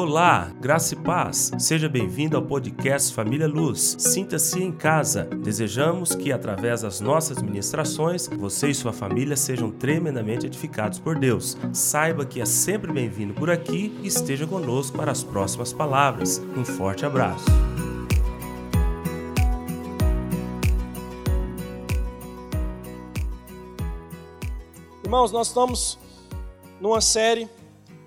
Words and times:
Olá, 0.00 0.52
graça 0.60 0.94
e 0.94 0.96
paz. 0.96 1.50
Seja 1.58 1.88
bem-vindo 1.88 2.36
ao 2.36 2.42
podcast 2.44 3.12
Família 3.12 3.48
Luz. 3.48 3.96
Sinta-se 3.98 4.62
em 4.62 4.70
casa. 4.70 5.24
Desejamos 5.24 6.14
que, 6.14 6.30
através 6.30 6.82
das 6.82 7.00
nossas 7.00 7.42
ministrações, 7.42 8.28
você 8.28 8.68
e 8.68 8.74
sua 8.76 8.92
família 8.92 9.36
sejam 9.36 9.72
tremendamente 9.72 10.46
edificados 10.46 11.00
por 11.00 11.18
Deus. 11.18 11.56
Saiba 11.72 12.24
que 12.24 12.40
é 12.40 12.46
sempre 12.46 12.92
bem-vindo 12.92 13.34
por 13.34 13.50
aqui 13.50 13.92
e 14.00 14.06
esteja 14.06 14.46
conosco 14.46 14.96
para 14.96 15.10
as 15.10 15.24
próximas 15.24 15.72
palavras. 15.72 16.40
Um 16.56 16.64
forte 16.64 17.04
abraço. 17.04 17.46
Irmãos, 25.02 25.32
nós 25.32 25.48
estamos 25.48 25.98
numa 26.80 27.00
série 27.00 27.50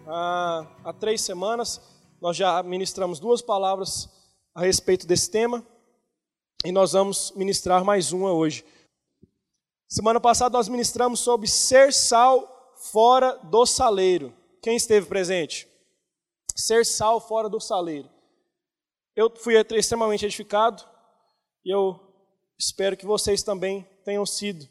há, 0.08 0.94
três 1.00 1.22
semanas. 1.22 1.91
Nós 2.22 2.38
já 2.38 2.62
ministramos 2.62 3.20
duas 3.20 3.42
palavras 3.42 4.08
a 4.54 4.62
respeito 4.62 5.08
desse 5.08 5.32
tema 5.32 5.66
e 6.64 6.72
nós 6.72 6.92
vamos 6.92 7.32
ministrar 7.32 7.84
mais 7.84 8.14
uma 8.14 8.32
hoje. 8.32 8.64
Semana 9.90 10.22
passada 10.22 10.56
nós 10.56 10.70
ministramos 10.70 11.20
sobre 11.20 11.48
ser 11.48 11.92
sal 11.92 12.76
fora 12.92 13.40
do 13.46 13.66
saleiro. 13.66 14.32
Quem 14.62 14.76
esteve 14.76 15.08
presente? 15.08 15.68
Ser 16.56 16.86
sal 16.86 17.20
fora 17.20 17.50
do 17.50 17.60
saleiro. 17.60 18.08
Eu 19.16 19.36
fui 19.36 19.56
extremamente 19.72 20.24
edificado 20.24 20.88
e 21.66 21.74
eu 21.74 22.00
espero 22.56 22.96
que 22.96 23.06
vocês 23.06 23.42
também 23.42 23.84
tenham 24.06 24.28
sido. 24.28 24.70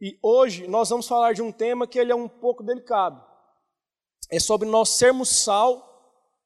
E 0.00 0.16
hoje 0.22 0.68
nós 0.68 0.88
vamos 0.88 1.08
falar 1.08 1.34
de 1.34 1.42
um 1.42 1.50
tema 1.50 1.88
que 1.88 1.98
ele 1.98 2.12
é 2.12 2.16
um 2.16 2.28
pouco 2.28 2.62
delicado 2.62 3.32
é 4.32 4.40
sobre 4.40 4.66
nós 4.66 4.88
sermos 4.88 5.28
sal 5.28 5.91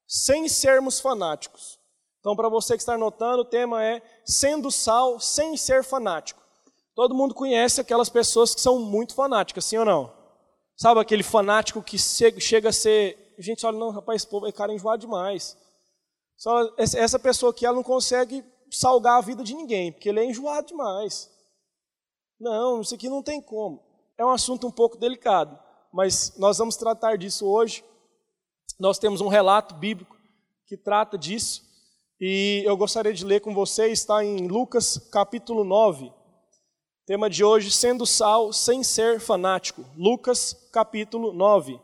sem 0.07 0.49
sermos 0.49 1.01
fanáticos. 1.01 1.79
Então, 2.21 2.35
para 2.35 2.49
você 2.49 2.75
que 2.75 2.83
está 2.83 2.95
anotando, 2.95 3.43
o 3.43 3.45
tema 3.45 3.85
é 3.85 4.03
sendo 4.25 4.71
sal 4.71 5.21
sem 5.21 5.57
ser 5.57 5.85
fanático. 5.85 6.43
Todo 6.95 7.15
mundo 7.15 7.35
conhece 7.35 7.81
aquelas 7.81 8.09
pessoas 8.09 8.55
que 8.55 8.61
são 8.61 8.79
muito 8.79 9.15
fanáticas, 9.15 9.65
sim 9.65 9.77
ou 9.77 9.85
não? 9.85 10.13
Sabe 10.77 11.01
aquele 11.01 11.23
fanático 11.23 11.83
que 11.83 11.99
chega 11.99 12.69
a 12.69 12.73
ser. 12.73 13.35
Gente, 13.39 13.65
olha, 13.65 13.79
não, 13.79 13.91
rapaz, 13.91 14.23
esse 14.23 14.31
povo 14.31 14.47
é 14.47 14.53
cara 14.53 14.73
enjoado 14.73 15.01
demais. 15.01 15.57
Só 16.37 16.75
essa 16.79 17.19
pessoa 17.19 17.51
aqui, 17.51 17.65
ela 17.65 17.77
não 17.77 17.83
consegue 17.83 18.45
salgar 18.71 19.19
a 19.19 19.23
vida 19.23 19.43
de 19.43 19.55
ninguém, 19.55 19.93
porque 19.93 20.09
ele 20.09 20.21
é 20.21 20.25
enjoado 20.25 20.69
demais. 20.69 21.31
Não, 22.39 22.81
isso 22.81 22.95
aqui 22.95 23.09
não 23.09 23.23
tem 23.23 23.41
como. 23.41 23.83
É 24.19 24.25
um 24.25 24.31
assunto 24.31 24.67
um 24.67 24.71
pouco 24.71 24.97
delicado 24.97 25.59
mas 25.97 26.37
nós 26.37 26.59
vamos 26.59 26.77
tratar 26.77 27.17
disso 27.17 27.47
hoje. 27.47 27.83
Nós 28.79 28.99
temos 28.99 29.23
um 29.23 29.29
relato 29.29 29.75
bíblico 29.75 30.17
que 30.67 30.77
trata 30.77 31.17
disso, 31.17 31.65
e 32.21 32.63
eu 32.67 32.77
gostaria 32.77 33.13
de 33.13 33.25
ler 33.25 33.41
com 33.41 33.55
vocês, 33.55 34.01
está 34.01 34.23
em 34.23 34.47
Lucas 34.49 34.99
capítulo 35.11 35.65
9. 35.65 36.13
Tema 37.07 37.31
de 37.31 37.43
hoje, 37.43 37.71
sendo 37.71 38.05
sal 38.05 38.53
sem 38.53 38.83
ser 38.83 39.19
fanático. 39.19 39.83
Lucas 39.97 40.53
capítulo 40.73 41.33
9. 41.33 41.81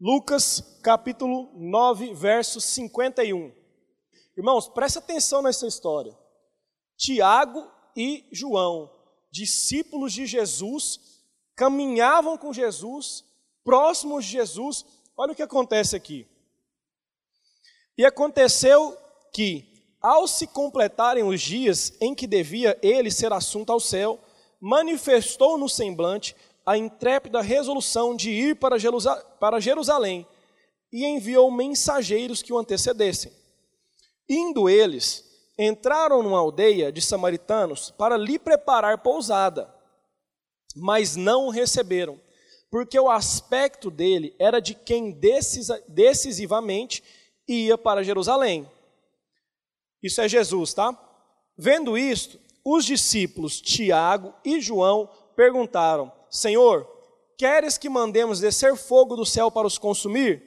Lucas 0.00 0.78
capítulo 0.82 1.50
9, 1.54 2.14
verso 2.14 2.60
51. 2.60 3.52
Irmãos, 4.36 4.68
preste 4.68 4.98
atenção 4.98 5.42
nessa 5.42 5.66
história. 5.66 6.16
Tiago 6.96 7.66
e 7.96 8.24
João, 8.30 8.88
discípulos 9.32 10.12
de 10.12 10.26
Jesus, 10.26 11.24
caminhavam 11.56 12.38
com 12.38 12.52
Jesus 12.52 13.24
próximos 13.64 14.24
de 14.24 14.30
Jesus, 14.30 14.84
olha 15.16 15.32
o 15.32 15.34
que 15.34 15.42
acontece 15.42 15.96
aqui. 15.96 16.28
E 17.96 18.04
aconteceu 18.04 18.96
que, 19.32 19.64
ao 20.00 20.28
se 20.28 20.46
completarem 20.46 21.24
os 21.24 21.40
dias 21.40 21.92
em 22.00 22.14
que 22.14 22.26
devia 22.26 22.78
ele 22.82 23.10
ser 23.10 23.32
assunto 23.32 23.72
ao 23.72 23.80
céu, 23.80 24.18
manifestou 24.60 25.56
no 25.56 25.68
semblante 25.68 26.36
a 26.64 26.76
intrépida 26.76 27.40
resolução 27.40 28.14
de 28.14 28.30
ir 28.30 28.56
para 28.56 29.60
Jerusalém 29.60 30.26
e 30.92 31.04
enviou 31.04 31.50
mensageiros 31.50 32.42
que 32.42 32.52
o 32.52 32.58
antecedessem. 32.58 33.32
Indo 34.28 34.68
eles, 34.68 35.24
entraram 35.58 36.22
numa 36.22 36.38
aldeia 36.38 36.90
de 36.90 37.00
samaritanos 37.00 37.90
para 37.92 38.16
lhe 38.16 38.38
preparar 38.38 38.98
pousada, 38.98 39.72
mas 40.74 41.16
não 41.16 41.46
o 41.46 41.50
receberam 41.50 42.20
porque 42.70 42.98
o 42.98 43.10
aspecto 43.10 43.90
dele 43.90 44.34
era 44.38 44.60
de 44.60 44.74
quem 44.74 45.18
decisivamente 45.88 47.02
ia 47.48 47.76
para 47.76 48.04
Jerusalém. 48.04 48.68
Isso 50.02 50.20
é 50.20 50.28
Jesus, 50.28 50.74
tá? 50.74 50.96
Vendo 51.56 51.96
isto, 51.96 52.38
os 52.64 52.84
discípulos 52.84 53.60
Tiago 53.60 54.34
e 54.44 54.60
João 54.60 55.08
perguntaram: 55.34 56.12
Senhor, 56.30 56.86
queres 57.38 57.78
que 57.78 57.88
mandemos 57.88 58.40
descer 58.40 58.76
fogo 58.76 59.16
do 59.16 59.24
céu 59.24 59.50
para 59.50 59.66
os 59.66 59.78
consumir? 59.78 60.42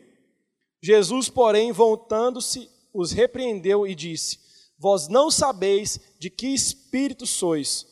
Jesus, 0.81 1.29
porém, 1.29 1.71
voltando-se, 1.71 2.69
os 2.93 3.11
repreendeu 3.11 3.85
e 3.87 3.95
disse: 3.95 4.39
Vós 4.77 5.07
não 5.07 5.29
sabeis 5.29 5.99
de 6.19 6.29
que 6.29 6.47
espírito 6.47 7.25
sois 7.25 7.89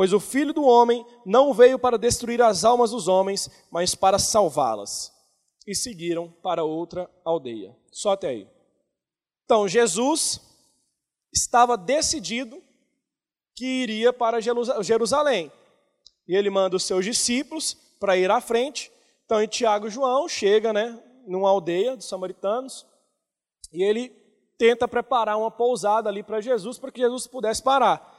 Pois 0.00 0.14
o 0.14 0.18
filho 0.18 0.54
do 0.54 0.64
homem 0.64 1.04
não 1.26 1.52
veio 1.52 1.78
para 1.78 1.98
destruir 1.98 2.40
as 2.40 2.64
almas 2.64 2.92
dos 2.92 3.06
homens, 3.06 3.50
mas 3.70 3.94
para 3.94 4.18
salvá-las. 4.18 5.12
E 5.66 5.74
seguiram 5.74 6.30
para 6.42 6.64
outra 6.64 7.10
aldeia. 7.24 7.76
Só 7.90 8.12
até 8.12 8.28
aí. 8.28 8.48
Então, 9.44 9.68
Jesus 9.68 10.40
estava 11.32 11.76
decidido 11.76 12.62
que 13.54 13.66
iria 13.66 14.12
para 14.12 14.40
Jerusalém. 14.40 15.52
E 16.26 16.34
ele 16.34 16.50
manda 16.50 16.76
os 16.76 16.84
seus 16.84 17.04
discípulos 17.04 17.74
para 17.98 18.16
ir 18.16 18.30
à 18.30 18.40
frente. 18.40 18.90
Então, 19.24 19.46
Tiago 19.46 19.86
e 19.86 19.90
João 19.90 20.28
chega, 20.28 20.72
né, 20.72 21.00
numa 21.26 21.50
aldeia 21.50 21.96
dos 21.96 22.06
samaritanos, 22.06 22.86
e 23.72 23.82
ele 23.82 24.08
tenta 24.58 24.88
preparar 24.88 25.38
uma 25.38 25.50
pousada 25.50 26.08
ali 26.08 26.22
para 26.22 26.40
Jesus, 26.40 26.78
para 26.78 26.90
que 26.90 27.00
Jesus 27.00 27.26
pudesse 27.26 27.62
parar. 27.62 28.18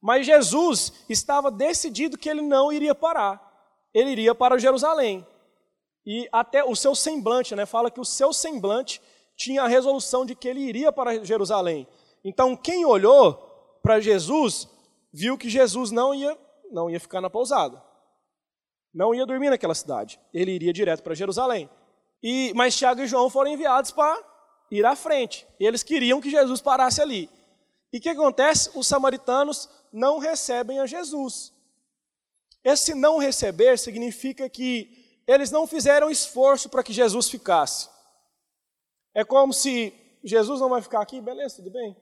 Mas 0.00 0.26
Jesus 0.26 0.92
estava 1.08 1.50
decidido 1.50 2.16
que 2.16 2.28
ele 2.28 2.42
não 2.42 2.72
iria 2.72 2.94
parar. 2.94 3.42
Ele 3.92 4.10
iria 4.10 4.34
para 4.34 4.58
Jerusalém. 4.58 5.26
E 6.06 6.28
até 6.30 6.64
o 6.64 6.76
seu 6.76 6.94
semblante, 6.94 7.56
né, 7.56 7.66
fala 7.66 7.90
que 7.90 8.00
o 8.00 8.04
seu 8.04 8.32
semblante 8.32 9.02
tinha 9.36 9.62
a 9.62 9.68
resolução 9.68 10.24
de 10.24 10.36
que 10.36 10.46
ele 10.46 10.60
iria 10.60 10.92
para 10.92 11.24
Jerusalém. 11.24 11.86
Então, 12.24 12.56
quem 12.56 12.84
olhou 12.84 13.34
para 13.82 14.00
Jesus, 14.00 14.68
viu 15.12 15.36
que 15.36 15.48
Jesus 15.50 15.90
não 15.90 16.14
ia, 16.14 16.38
não 16.70 16.88
ia 16.88 17.00
ficar 17.00 17.20
na 17.20 17.28
pousada. 17.28 17.82
Não 18.94 19.14
ia 19.14 19.26
dormir 19.26 19.50
naquela 19.50 19.74
cidade. 19.74 20.18
Ele 20.32 20.52
iria 20.52 20.72
direto 20.72 21.02
para 21.02 21.14
Jerusalém. 21.14 21.68
E, 22.22 22.52
mas 22.54 22.76
Tiago 22.76 23.02
e 23.02 23.06
João 23.06 23.28
foram 23.28 23.50
enviados 23.50 23.90
para 23.90 24.18
ir 24.70 24.86
à 24.86 24.96
frente. 24.96 25.46
Eles 25.60 25.82
queriam 25.82 26.20
que 26.20 26.30
Jesus 26.30 26.60
parasse 26.60 27.02
ali. 27.02 27.28
E 27.92 27.98
o 27.98 28.00
que 28.00 28.08
acontece? 28.08 28.70
Os 28.74 28.86
samaritanos 28.86 29.68
não 29.92 30.18
recebem 30.18 30.78
a 30.78 30.86
Jesus. 30.86 31.52
Esse 32.64 32.94
não 32.94 33.18
receber 33.18 33.78
significa 33.78 34.48
que 34.48 35.05
eles 35.26 35.50
não 35.50 35.66
fizeram 35.66 36.10
esforço 36.10 36.68
para 36.68 36.82
que 36.82 36.92
Jesus 36.92 37.28
ficasse. 37.28 37.88
É 39.14 39.24
como 39.24 39.52
se 39.52 39.92
Jesus 40.22 40.60
não 40.60 40.68
vai 40.68 40.82
ficar 40.82 41.00
aqui, 41.00 41.20
beleza, 41.20 41.56
tudo 41.56 41.70
bem. 41.70 41.96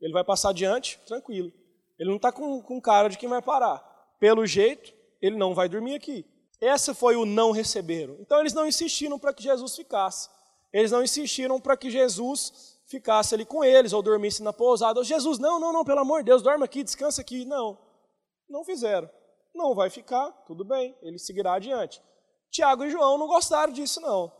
Ele 0.00 0.12
vai 0.12 0.24
passar 0.24 0.50
adiante, 0.50 0.98
tranquilo. 1.06 1.52
Ele 1.98 2.08
não 2.08 2.16
está 2.16 2.32
com, 2.32 2.62
com 2.62 2.80
cara 2.80 3.08
de 3.08 3.18
quem 3.18 3.28
vai 3.28 3.42
parar. 3.42 3.78
Pelo 4.18 4.46
jeito, 4.46 4.92
ele 5.20 5.36
não 5.36 5.54
vai 5.54 5.68
dormir 5.68 5.94
aqui. 5.94 6.24
Essa 6.60 6.94
foi 6.94 7.16
o 7.16 7.24
não 7.24 7.50
receberam. 7.50 8.16
Então 8.20 8.40
eles 8.40 8.52
não 8.52 8.66
insistiram 8.66 9.18
para 9.18 9.32
que 9.32 9.42
Jesus 9.42 9.76
ficasse. 9.76 10.28
Eles 10.72 10.90
não 10.90 11.02
insistiram 11.02 11.60
para 11.60 11.76
que 11.76 11.90
Jesus 11.90 12.78
ficasse 12.86 13.34
ali 13.34 13.44
com 13.44 13.62
eles 13.62 13.92
ou 13.92 14.02
dormisse 14.02 14.42
na 14.42 14.52
pousada. 14.52 15.02
Jesus, 15.04 15.38
não, 15.38 15.60
não, 15.60 15.72
não, 15.72 15.84
pelo 15.84 16.00
amor 16.00 16.20
de 16.20 16.26
Deus, 16.26 16.42
dorme 16.42 16.64
aqui, 16.64 16.82
descansa 16.82 17.20
aqui. 17.20 17.44
Não, 17.44 17.78
não 18.48 18.64
fizeram. 18.64 19.08
Não 19.54 19.74
vai 19.74 19.90
ficar, 19.90 20.30
tudo 20.46 20.64
bem, 20.64 20.96
ele 21.02 21.18
seguirá 21.18 21.54
adiante. 21.54 22.02
Tiago 22.50 22.84
e 22.84 22.90
João 22.90 23.18
não 23.18 23.26
gostaram 23.26 23.72
disso, 23.72 24.00
não. 24.00 24.32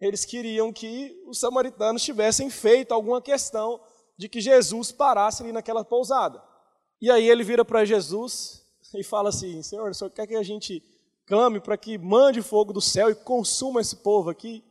Eles 0.00 0.24
queriam 0.24 0.72
que 0.72 1.22
os 1.26 1.38
samaritanos 1.38 2.02
tivessem 2.02 2.48
feito 2.48 2.92
alguma 2.92 3.20
questão 3.20 3.80
de 4.16 4.28
que 4.28 4.40
Jesus 4.40 4.92
parasse 4.92 5.42
ali 5.42 5.52
naquela 5.52 5.84
pousada. 5.84 6.42
E 7.00 7.10
aí 7.10 7.28
ele 7.28 7.44
vira 7.44 7.64
para 7.64 7.84
Jesus 7.84 8.64
e 8.94 9.04
fala 9.04 9.28
assim: 9.28 9.62
Senhor, 9.62 9.90
o 9.90 9.94
senhor 9.94 10.10
quer 10.10 10.26
que 10.26 10.36
a 10.36 10.42
gente 10.42 10.82
clame 11.26 11.60
para 11.60 11.76
que 11.76 11.96
mande 11.96 12.42
fogo 12.42 12.72
do 12.72 12.80
céu 12.80 13.10
e 13.10 13.14
consuma 13.14 13.80
esse 13.80 13.96
povo 13.96 14.30
aqui? 14.30 14.64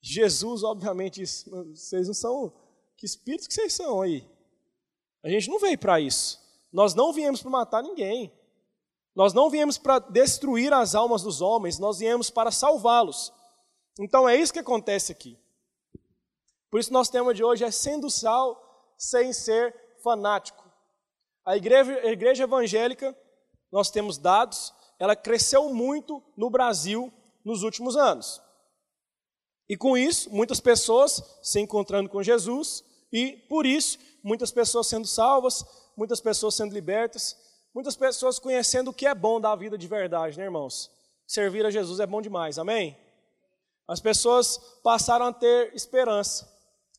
Jesus, 0.00 0.62
obviamente, 0.62 1.20
disse: 1.20 1.50
vocês 1.50 2.06
não 2.06 2.14
são. 2.14 2.52
Que 2.96 3.06
espíritos 3.06 3.46
que 3.46 3.54
vocês 3.54 3.72
são 3.72 4.02
aí? 4.02 4.26
A 5.22 5.28
gente 5.28 5.48
não 5.48 5.58
veio 5.58 5.78
para 5.78 6.00
isso. 6.00 6.40
Nós 6.72 6.94
não 6.94 7.12
viemos 7.12 7.42
para 7.42 7.50
matar 7.50 7.82
ninguém. 7.82 8.32
Nós 9.14 9.32
não 9.32 9.50
viemos 9.50 9.76
para 9.76 9.98
destruir 9.98 10.72
as 10.72 10.94
almas 10.94 11.22
dos 11.22 11.40
homens, 11.40 11.78
nós 11.78 11.98
viemos 11.98 12.30
para 12.30 12.50
salvá-los. 12.50 13.32
Então 13.98 14.28
é 14.28 14.36
isso 14.36 14.52
que 14.52 14.58
acontece 14.58 15.12
aqui. 15.12 15.38
Por 16.70 16.78
isso, 16.78 16.92
nosso 16.92 17.10
tema 17.10 17.34
de 17.34 17.42
hoje 17.42 17.64
é 17.64 17.70
sendo 17.70 18.08
sal 18.08 18.94
sem 18.96 19.32
ser 19.32 19.74
fanático. 20.02 20.70
A 21.44 21.56
igreja, 21.56 21.92
a 21.92 22.12
igreja 22.12 22.44
evangélica, 22.44 23.16
nós 23.72 23.90
temos 23.90 24.18
dados, 24.18 24.72
ela 24.98 25.16
cresceu 25.16 25.72
muito 25.72 26.22
no 26.36 26.48
Brasil 26.48 27.12
nos 27.44 27.62
últimos 27.62 27.96
anos. 27.96 28.40
E 29.68 29.76
com 29.76 29.96
isso, 29.96 30.30
muitas 30.30 30.60
pessoas 30.60 31.22
se 31.42 31.60
encontrando 31.60 32.08
com 32.08 32.22
Jesus, 32.22 32.84
e 33.12 33.32
por 33.48 33.66
isso, 33.66 33.98
muitas 34.22 34.50
pessoas 34.52 34.86
sendo 34.86 35.06
salvas, 35.06 35.64
muitas 35.96 36.20
pessoas 36.20 36.54
sendo 36.54 36.72
libertas, 36.72 37.36
muitas 37.74 37.96
pessoas 37.96 38.38
conhecendo 38.38 38.90
o 38.90 38.94
que 38.94 39.06
é 39.06 39.14
bom 39.14 39.40
da 39.40 39.54
vida 39.54 39.76
de 39.78 39.86
verdade, 39.86 40.38
né, 40.38 40.44
irmãos? 40.44 40.90
Servir 41.26 41.64
a 41.64 41.70
Jesus 41.70 42.00
é 42.00 42.06
bom 42.06 42.20
demais, 42.20 42.58
amém? 42.58 42.96
As 43.86 44.00
pessoas 44.00 44.58
passaram 44.82 45.26
a 45.26 45.32
ter 45.32 45.74
esperança. 45.74 46.48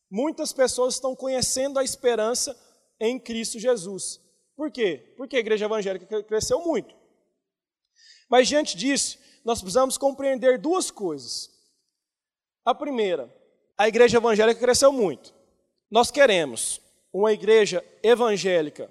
Muitas 0.09 0.51
pessoas 0.51 0.95
estão 0.95 1.15
conhecendo 1.15 1.79
a 1.79 1.83
esperança 1.83 2.57
em 2.99 3.19
Cristo 3.19 3.59
Jesus. 3.59 4.19
Por 4.55 4.69
quê? 4.71 5.13
Porque 5.17 5.37
a 5.37 5.39
igreja 5.39 5.65
evangélica 5.65 6.23
cresceu 6.23 6.59
muito. 6.61 6.93
Mas 8.29 8.47
diante 8.47 8.77
disso, 8.77 9.17
nós 9.43 9.59
precisamos 9.59 9.97
compreender 9.97 10.57
duas 10.57 10.91
coisas. 10.91 11.49
A 12.63 12.75
primeira, 12.75 13.33
a 13.77 13.87
igreja 13.87 14.17
evangélica 14.17 14.59
cresceu 14.59 14.91
muito. 14.91 15.33
Nós 15.89 16.11
queremos 16.11 16.79
uma 17.11 17.33
igreja 17.33 17.83
evangélica 18.03 18.89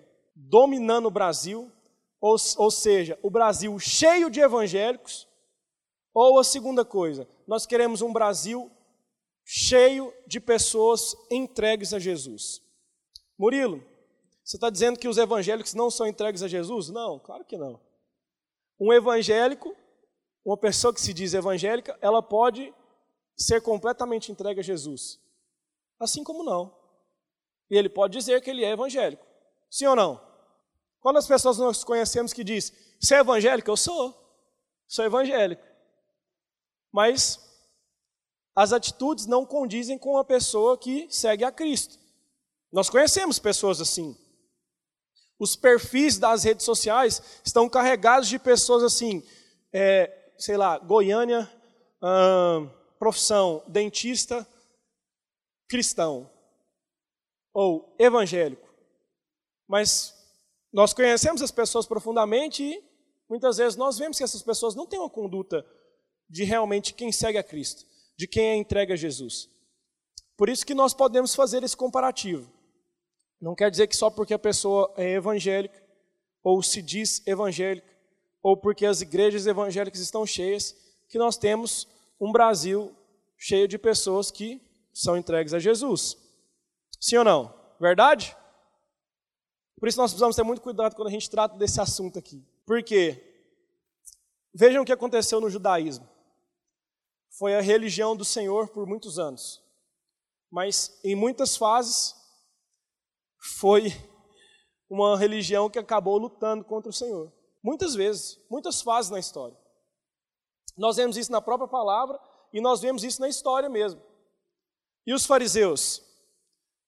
dominando 0.48 1.06
o 1.06 1.10
Brasil, 1.10 1.70
ou, 2.20 2.36
ou 2.56 2.70
seja, 2.70 3.18
o 3.22 3.30
Brasil 3.30 3.78
cheio 3.78 4.30
de 4.30 4.40
evangélicos, 4.40 5.28
ou 6.14 6.38
a 6.38 6.44
segunda 6.44 6.84
coisa, 6.84 7.28
nós 7.46 7.66
queremos 7.66 8.02
um 8.02 8.12
Brasil 8.12 8.70
cheio 9.44 10.12
de 10.26 10.40
pessoas 10.40 11.14
entregues 11.30 11.92
a 11.92 11.98
Jesus. 11.98 12.62
Murilo, 13.38 13.82
você 14.44 14.56
está 14.56 14.70
dizendo 14.70 14.98
que 14.98 15.08
os 15.08 15.18
evangélicos 15.18 15.74
não 15.74 15.90
são 15.90 16.06
entregues 16.06 16.42
a 16.42 16.48
Jesus? 16.48 16.88
Não, 16.88 17.18
claro 17.18 17.44
que 17.44 17.56
não. 17.56 17.80
Um 18.78 18.92
evangélico, 18.92 19.74
uma 20.44 20.56
pessoa 20.56 20.92
que 20.92 21.00
se 21.00 21.12
diz 21.12 21.34
evangélica, 21.34 21.96
ela 22.00 22.22
pode 22.22 22.74
ser 23.36 23.60
completamente 23.60 24.32
entregue 24.32 24.60
a 24.60 24.64
Jesus. 24.64 25.20
Assim 25.98 26.24
como 26.24 26.42
não. 26.42 26.74
E 27.70 27.76
ele 27.76 27.88
pode 27.88 28.16
dizer 28.18 28.40
que 28.40 28.50
ele 28.50 28.64
é 28.64 28.70
evangélico. 28.70 29.24
Sim 29.70 29.86
ou 29.86 29.96
não? 29.96 30.29
Quando 31.00 31.16
as 31.16 31.26
pessoas 31.26 31.58
nós 31.58 31.82
conhecemos 31.82 32.32
que 32.32 32.44
diz, 32.44 32.72
você 33.00 33.14
é 33.16 33.20
evangélico? 33.20 33.70
Eu 33.70 33.76
sou. 33.76 34.14
Sou 34.86 35.04
evangélico. 35.04 35.62
Mas 36.92 37.38
as 38.54 38.72
atitudes 38.72 39.26
não 39.26 39.46
condizem 39.46 39.96
com 39.96 40.18
a 40.18 40.24
pessoa 40.24 40.76
que 40.76 41.06
segue 41.10 41.44
a 41.44 41.52
Cristo. 41.52 41.98
Nós 42.72 42.90
conhecemos 42.90 43.38
pessoas 43.38 43.80
assim. 43.80 44.16
Os 45.38 45.56
perfis 45.56 46.18
das 46.18 46.44
redes 46.44 46.64
sociais 46.66 47.40
estão 47.44 47.68
carregados 47.68 48.28
de 48.28 48.38
pessoas 48.38 48.82
assim, 48.82 49.22
é, 49.72 50.32
sei 50.38 50.56
lá, 50.56 50.78
Goiânia, 50.78 51.50
hum, 52.02 52.68
profissão 52.98 53.64
dentista, 53.66 54.46
cristão 55.66 56.30
ou 57.54 57.96
evangélico. 57.98 58.68
Mas 59.66 60.19
nós 60.72 60.92
conhecemos 60.92 61.42
as 61.42 61.50
pessoas 61.50 61.86
profundamente 61.86 62.62
e 62.62 62.82
muitas 63.28 63.56
vezes 63.56 63.76
nós 63.76 63.98
vemos 63.98 64.18
que 64.18 64.24
essas 64.24 64.42
pessoas 64.42 64.74
não 64.74 64.86
têm 64.86 64.98
uma 64.98 65.10
conduta 65.10 65.64
de 66.28 66.44
realmente 66.44 66.94
quem 66.94 67.10
segue 67.10 67.38
a 67.38 67.42
Cristo, 67.42 67.84
de 68.16 68.26
quem 68.26 68.44
é 68.44 68.56
entregue 68.56 68.92
a 68.92 68.96
Jesus. 68.96 69.50
Por 70.36 70.48
isso 70.48 70.64
que 70.64 70.74
nós 70.74 70.94
podemos 70.94 71.34
fazer 71.34 71.62
esse 71.62 71.76
comparativo. 71.76 72.50
Não 73.40 73.54
quer 73.54 73.70
dizer 73.70 73.86
que 73.86 73.96
só 73.96 74.08
porque 74.10 74.34
a 74.34 74.38
pessoa 74.38 74.92
é 74.96 75.12
evangélica, 75.12 75.82
ou 76.42 76.62
se 76.62 76.80
diz 76.80 77.26
evangélica, 77.26 77.90
ou 78.42 78.56
porque 78.56 78.86
as 78.86 79.00
igrejas 79.00 79.46
evangélicas 79.46 80.00
estão 80.00 80.24
cheias, 80.24 80.74
que 81.08 81.18
nós 81.18 81.36
temos 81.36 81.88
um 82.20 82.30
Brasil 82.30 82.94
cheio 83.36 83.66
de 83.66 83.76
pessoas 83.78 84.30
que 84.30 84.60
são 84.92 85.16
entregues 85.16 85.52
a 85.52 85.58
Jesus. 85.58 86.16
Sim 87.00 87.16
ou 87.16 87.24
não? 87.24 87.54
Verdade? 87.80 88.36
Por 89.80 89.88
isso 89.88 89.98
nós 89.98 90.10
precisamos 90.10 90.36
ter 90.36 90.42
muito 90.42 90.60
cuidado 90.60 90.94
quando 90.94 91.08
a 91.08 91.10
gente 91.10 91.30
trata 91.30 91.56
desse 91.56 91.80
assunto 91.80 92.18
aqui. 92.18 92.46
Por 92.66 92.82
quê? 92.82 93.26
Vejam 94.54 94.82
o 94.82 94.84
que 94.84 94.92
aconteceu 94.92 95.40
no 95.40 95.48
judaísmo. 95.48 96.06
Foi 97.30 97.54
a 97.54 97.62
religião 97.62 98.14
do 98.14 98.24
Senhor 98.24 98.68
por 98.68 98.86
muitos 98.86 99.18
anos. 99.18 99.64
Mas 100.50 101.00
em 101.02 101.14
muitas 101.14 101.56
fases 101.56 102.14
foi 103.58 103.90
uma 104.90 105.16
religião 105.16 105.70
que 105.70 105.78
acabou 105.78 106.18
lutando 106.18 106.62
contra 106.62 106.90
o 106.90 106.92
Senhor. 106.92 107.32
Muitas 107.62 107.94
vezes, 107.94 108.38
muitas 108.50 108.82
fases 108.82 109.10
na 109.10 109.18
história. 109.18 109.56
Nós 110.76 110.96
vemos 110.96 111.16
isso 111.16 111.32
na 111.32 111.40
própria 111.40 111.68
palavra 111.68 112.20
e 112.52 112.60
nós 112.60 112.82
vemos 112.82 113.02
isso 113.02 113.20
na 113.20 113.28
história 113.28 113.68
mesmo. 113.68 114.02
E 115.06 115.14
os 115.14 115.24
fariseus, 115.24 116.02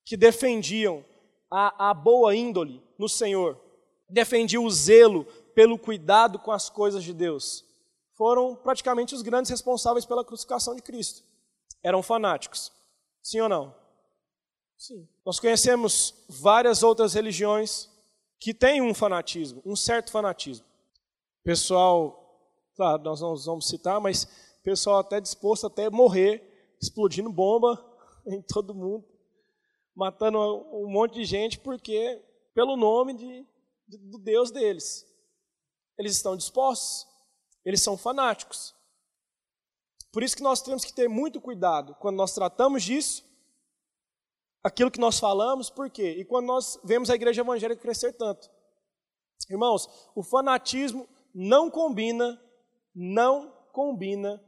que 0.05 0.15
defendiam 0.15 1.03
a, 1.53 1.91
a 1.91 1.95
boa 1.95 2.35
índole 2.35 2.83
no 2.99 3.09
Senhor, 3.09 3.61
defendiam 4.09 4.65
o 4.65 4.71
zelo 4.71 5.27
pelo 5.55 5.79
cuidado 5.79 6.39
com 6.39 6.51
as 6.51 6.71
coisas 6.71 7.05
de 7.05 7.13
Deus, 7.13 7.63
foram 8.15 8.57
praticamente 8.57 9.15
os 9.15 9.21
grandes 9.21 9.51
responsáveis 9.51 10.07
pela 10.07 10.25
crucificação 10.25 10.75
de 10.75 10.81
Cristo. 10.81 11.23
Eram 11.83 12.03
fanáticos. 12.03 12.73
Sim 13.23 13.41
ou 13.41 13.49
não? 13.49 13.75
Sim. 14.79 15.07
Nós 15.27 15.39
conhecemos 15.39 16.15
várias 16.29 16.83
outras 16.83 17.15
religiões 17.15 17.89
que 18.41 18.55
têm 18.55 18.81
um 18.81 18.95
fanatismo, 18.95 19.63
um 19.65 19.77
certo 19.77 20.11
fanatismo. 20.11 20.67
Pessoal, 21.45 22.51
claro, 22.75 23.03
nós 23.03 23.21
não 23.21 23.37
vamos 23.37 23.69
citar, 23.69 24.01
mas 24.01 24.27
pessoal 24.63 25.01
até 25.01 25.21
disposto 25.21 25.67
até 25.67 25.91
morrer, 25.91 26.75
explodindo 26.81 27.31
bomba 27.31 27.79
em 28.27 28.41
todo 28.41 28.75
mundo, 28.75 29.05
matando 29.95 30.39
um 30.39 30.91
monte 30.91 31.15
de 31.15 31.25
gente 31.25 31.59
porque 31.59 32.23
pelo 32.55 32.77
nome 32.77 33.15
de, 33.15 33.47
de, 33.87 33.99
do 33.99 34.19
Deus 34.19 34.51
deles. 34.51 35.07
Eles 35.99 36.17
estão 36.17 36.37
dispostos, 36.37 37.07
eles 37.65 37.83
são 37.83 37.97
fanáticos. 37.97 38.75
Por 40.11 40.23
isso 40.23 40.37
que 40.37 40.43
nós 40.43 40.61
temos 40.61 40.85
que 40.85 40.93
ter 40.93 41.09
muito 41.09 41.41
cuidado 41.41 41.95
quando 41.97 42.17
nós 42.17 42.35
tratamos 42.35 42.83
disso 42.83 43.25
aquilo 44.63 44.91
que 44.91 45.01
nós 45.01 45.19
falamos, 45.19 45.69
por 45.69 45.91
quê? 45.91 46.15
E 46.19 46.25
quando 46.25 46.47
nós 46.47 46.79
vemos 46.85 47.11
a 47.11 47.15
igreja 47.15 47.41
evangélica 47.41 47.83
crescer 47.83 48.13
tanto. 48.13 48.49
Irmãos, 49.51 49.89
o 50.15 50.23
fanatismo 50.23 51.09
não 51.35 51.71
combina, 51.71 52.41
não 52.95 53.51
combina 53.73 54.43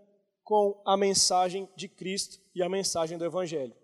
com 0.45 0.81
a 0.87 0.97
mensagem 0.97 1.69
de 1.75 1.89
Cristo 1.89 2.41
e 2.55 2.63
a 2.63 2.69
mensagem 2.69 3.19
do 3.19 3.25
Evangelho. 3.25 3.75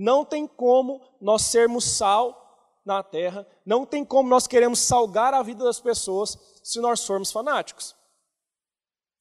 Não 0.00 0.24
tem 0.24 0.46
como 0.46 0.98
nós 1.20 1.42
sermos 1.42 1.84
sal 1.84 2.80
na 2.86 3.02
terra, 3.02 3.46
não 3.66 3.84
tem 3.84 4.02
como 4.02 4.30
nós 4.30 4.46
queremos 4.46 4.78
salgar 4.78 5.34
a 5.34 5.42
vida 5.42 5.62
das 5.62 5.78
pessoas 5.78 6.38
se 6.64 6.80
nós 6.80 7.04
formos 7.04 7.30
fanáticos. 7.30 7.94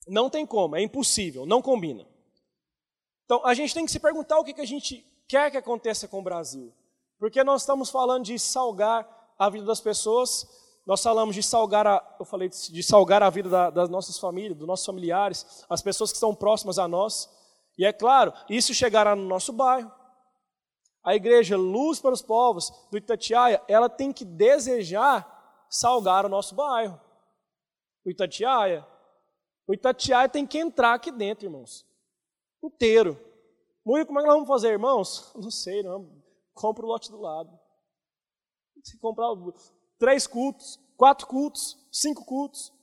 Não 0.08 0.30
tem 0.30 0.46
como, 0.46 0.78
é 0.78 0.82
impossível, 0.82 1.46
não 1.46 1.62
combina. 1.62 2.08
Então 3.26 3.46
a 3.46 3.54
gente 3.54 3.74
tem 3.74 3.86
que 3.86 3.92
se 3.92 4.00
perguntar 4.00 4.40
o 4.40 4.44
que, 4.46 4.54
que 4.54 4.62
a 4.62 4.66
gente 4.66 5.06
quer 5.28 5.52
que 5.52 5.58
aconteça 5.58 6.08
com 6.08 6.20
o 6.20 6.24
Brasil. 6.24 6.74
Porque 7.20 7.44
nós 7.44 7.64
estamos 7.64 7.90
falando 7.90 8.24
de 8.24 8.40
salgar 8.40 9.06
a 9.38 9.50
vida 9.50 9.66
das 9.66 9.82
pessoas, 9.82 10.48
nós 10.88 11.04
falamos 11.04 11.36
de 11.36 11.44
salgar 11.44 11.86
a, 11.88 12.16
eu 12.18 12.24
falei 12.24 12.48
de 12.48 12.82
salgar 12.84 13.22
a 13.22 13.30
vida 13.30 13.50
da, 13.50 13.70
das 13.70 13.90
nossas 13.90 14.18
famílias, 14.18 14.58
dos 14.58 14.66
nossos 14.66 14.86
familiares, 14.86 15.66
as 15.70 15.82
pessoas 15.82 16.10
que 16.10 16.16
estão 16.16 16.34
próximas 16.34 16.80
a 16.80 16.88
nós. 16.88 17.30
E 17.78 17.86
é 17.86 17.92
claro, 17.92 18.32
isso 18.50 18.74
chegará 18.74 19.14
no 19.14 19.28
nosso 19.28 19.52
bairro. 19.52 19.99
A 21.04 21.16
igreja 21.16 21.58
Luz 21.58 22.00
para 22.00 22.14
os 22.14 22.22
Povos 22.22 22.72
do 22.92 22.98
Itatiaia, 22.98 23.62
ela 23.68 23.90
tem 23.90 24.12
que 24.12 24.26
desejar 24.26 25.66
salgar 25.70 26.26
o 26.26 26.30
nosso 26.30 26.56
bairro. 26.56 27.00
O 28.06 28.10
Itatiaia. 28.10 28.86
O 29.68 29.74
Itatiaia 29.74 30.28
tem 30.28 30.46
que 30.46 30.58
entrar 30.58 30.94
aqui 30.94 31.12
dentro, 31.12 31.46
irmãos. 31.46 31.86
Inteiro. 32.64 33.20
Muito, 33.86 34.08
como 34.08 34.20
é 34.20 34.22
que 34.22 34.28
nós 34.28 34.36
vamos 34.36 34.50
fazer, 34.50 34.70
irmãos? 34.70 35.32
Não 35.38 35.50
sei, 35.50 35.84
não. 35.84 36.12
Compra 36.54 36.86
o 36.86 36.88
lote 36.88 37.10
do 37.10 37.20
lado. 37.20 37.58
Se 38.84 38.98
comprar 38.98 39.28
três 39.98 40.28
cultos, 40.28 40.80
quatro 40.98 41.28
cultos, 41.28 41.78
cinco 41.92 42.26
cultos. 42.26 42.74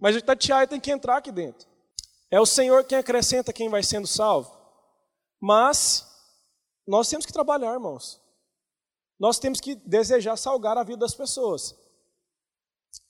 Mas 0.00 0.14
o 0.14 0.18
Itatiaia 0.18 0.66
tem 0.66 0.80
que 0.80 0.90
entrar 0.90 1.16
aqui 1.16 1.32
dentro. 1.32 1.68
É 2.30 2.40
o 2.40 2.46
Senhor 2.46 2.84
quem 2.84 2.98
acrescenta 2.98 3.52
quem 3.52 3.68
vai 3.68 3.82
sendo 3.82 4.06
salvo. 4.06 4.52
Mas 5.40 6.13
nós 6.86 7.08
temos 7.08 7.24
que 7.26 7.32
trabalhar, 7.32 7.72
irmãos. 7.72 8.20
Nós 9.18 9.38
temos 9.38 9.60
que 9.60 9.74
desejar 9.74 10.36
salgar 10.36 10.76
a 10.76 10.82
vida 10.82 10.98
das 10.98 11.14
pessoas. 11.14 11.74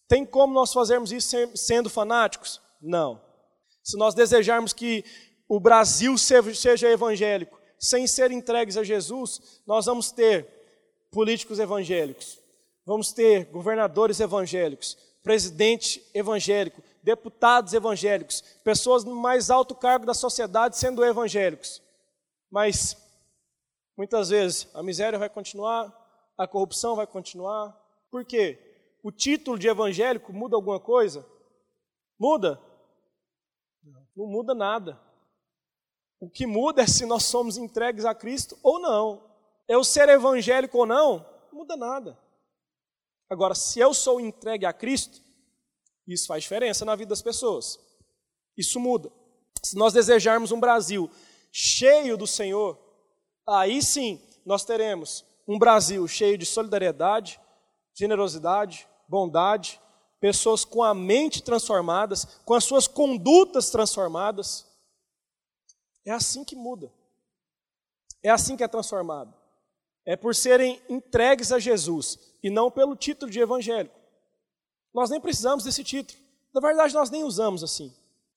Tem 0.07 0.25
como 0.25 0.52
nós 0.52 0.73
fazermos 0.73 1.12
isso 1.12 1.37
sendo 1.57 1.88
fanáticos? 1.88 2.61
Não. 2.81 3.21
Se 3.83 3.97
nós 3.97 4.14
desejarmos 4.14 4.73
que 4.73 5.04
o 5.49 5.59
Brasil 5.59 6.16
seja 6.19 6.88
evangélico, 6.88 7.59
sem 7.78 8.07
ser 8.07 8.31
entregues 8.31 8.76
a 8.76 8.85
Jesus, 8.85 9.62
nós 9.66 9.87
vamos 9.87 10.11
ter 10.11 10.49
políticos 11.11 11.59
evangélicos, 11.59 12.40
vamos 12.85 13.12
ter 13.12 13.47
governadores 13.47 14.21
evangélicos, 14.21 14.97
presidente 15.23 16.04
evangélico, 16.14 16.83
deputados 17.02 17.73
evangélicos, 17.73 18.43
pessoas 18.62 19.04
no 19.04 19.14
mais 19.14 19.50
alto 19.50 19.75
cargo 19.75 20.07
da 20.07 20.14
sociedade 20.14 20.78
sendo 20.78 21.04
evangélicos. 21.04 21.83
Mas 22.50 22.97
muitas 23.97 24.29
vezes 24.29 24.69
a 24.75 24.83
miséria 24.83 25.19
vai 25.19 25.29
continuar, 25.29 25.93
a 26.37 26.47
corrupção 26.47 26.97
vai 26.97 27.07
continuar. 27.07 27.73
Por 28.11 28.25
quê? 28.25 28.59
O 29.03 29.13
título 29.13 29.59
de 29.59 29.69
evangélico 29.69 30.33
muda 30.33 30.57
alguma 30.57 30.81
coisa? 30.81 31.27
Muda? 32.19 32.61
Não 34.17 34.27
muda 34.27 34.55
nada. 34.55 35.01
O 36.21 36.31
que 36.31 36.47
muda 36.47 36.83
é 36.83 36.87
se 36.87 37.05
nós 37.05 37.25
somos 37.25 37.57
entregues 37.57 38.05
a 38.05 38.15
Cristo 38.15 38.59
ou 38.63 38.81
não. 38.81 39.31
Eu 39.69 39.85
ser 39.85 40.09
evangélico 40.09 40.79
ou 40.79 40.87
não, 40.87 41.19
não 41.53 41.59
muda 41.59 41.77
nada. 41.77 42.19
Agora, 43.29 43.55
se 43.55 43.81
eu 43.81 43.93
sou 43.93 44.21
entregue 44.21 44.67
a 44.67 44.73
Cristo, 44.73 45.21
isso 46.07 46.27
faz 46.27 46.43
diferença 46.43 46.85
na 46.85 46.95
vida 46.95 47.11
das 47.11 47.23
pessoas. 47.23 47.79
Isso 48.57 48.79
muda. 48.79 49.11
Se 49.63 49.77
nós 49.77 49.93
desejarmos 49.93 50.53
um 50.53 50.61
Brasil 50.61 51.11
cheio 51.51 52.17
do 52.17 52.27
Senhor, 52.27 52.79
aí 53.47 53.83
sim 53.83 54.21
nós 54.45 54.65
teremos 54.65 55.25
um 55.47 55.59
Brasil 55.59 56.07
cheio 56.09 56.39
de 56.39 56.47
solidariedade, 56.47 57.41
generosidade, 57.95 58.89
bondade, 59.09 59.81
pessoas 60.21 60.65
com 60.65 60.83
a 60.83 60.95
mente 60.95 61.43
transformadas, 61.43 62.25
com 62.45 62.55
as 62.55 62.65
suas 62.65 62.89
condutas 62.89 63.71
transformadas. 63.71 64.67
É 66.05 66.11
assim 66.11 66.45
que 66.45 66.57
muda. 66.57 66.91
É 68.23 68.31
assim 68.31 68.57
que 68.57 68.65
é 68.65 68.69
transformado. 68.69 69.35
É 70.07 70.17
por 70.17 70.35
serem 70.35 70.81
entregues 70.89 71.53
a 71.53 71.59
Jesus 71.59 72.19
e 72.43 72.51
não 72.51 72.71
pelo 72.71 72.97
título 72.97 73.31
de 73.31 73.41
evangélico. 73.41 73.95
Nós 74.93 75.11
nem 75.11 75.21
precisamos 75.21 75.65
desse 75.65 75.83
título. 75.85 76.19
Na 76.55 76.61
verdade, 76.61 76.95
nós 76.95 77.11
nem 77.11 77.25
usamos 77.25 77.63
assim. 77.63 77.95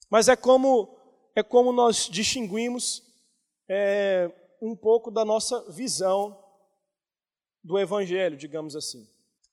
Mas 0.09 0.27
é 0.27 0.35
como, 0.35 0.89
é 1.35 1.43
como 1.43 1.71
nós 1.71 2.09
distinguimos 2.09 3.03
é, 3.69 4.31
um 4.61 4.75
pouco 4.75 5.11
da 5.11 5.23
nossa 5.23 5.69
visão 5.71 6.37
do 7.63 7.77
Evangelho, 7.77 8.37
digamos 8.37 8.75
assim. 8.75 9.07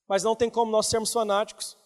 Mas 0.08 0.22
não 0.22 0.36
tem 0.36 0.50
como 0.50 0.70
nós 0.70 0.86
sermos 0.86 1.12
fanáticos 1.12 1.76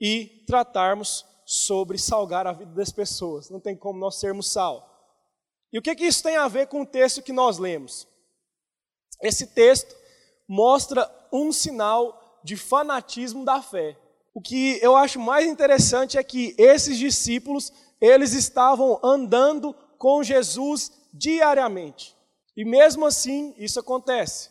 e 0.00 0.44
tratarmos 0.46 1.24
sobre 1.44 1.98
salgar 1.98 2.46
a 2.46 2.52
vida 2.52 2.72
das 2.74 2.90
pessoas. 2.90 3.50
Não 3.50 3.60
tem 3.60 3.76
como 3.76 3.98
nós 3.98 4.16
sermos 4.16 4.50
sal. 4.50 4.88
E 5.72 5.78
o 5.78 5.82
que, 5.82 5.94
que 5.94 6.04
isso 6.04 6.22
tem 6.22 6.36
a 6.36 6.48
ver 6.48 6.66
com 6.66 6.82
o 6.82 6.86
texto 6.86 7.22
que 7.22 7.32
nós 7.32 7.58
lemos? 7.58 8.06
Esse 9.22 9.46
texto 9.46 9.94
mostra 10.46 11.10
um 11.32 11.52
sinal 11.52 12.40
de 12.44 12.56
fanatismo 12.56 13.44
da 13.44 13.62
fé. 13.62 13.96
O 14.34 14.40
que 14.40 14.78
eu 14.82 14.96
acho 14.96 15.20
mais 15.20 15.46
interessante 15.46 16.18
é 16.18 16.24
que 16.24 16.54
esses 16.58 16.98
discípulos, 16.98 17.72
eles 18.00 18.32
estavam 18.34 18.98
andando 19.02 19.74
com 19.96 20.22
Jesus 20.22 20.90
diariamente. 21.12 22.16
E 22.56 22.64
mesmo 22.64 23.06
assim, 23.06 23.54
isso 23.58 23.78
acontece. 23.78 24.50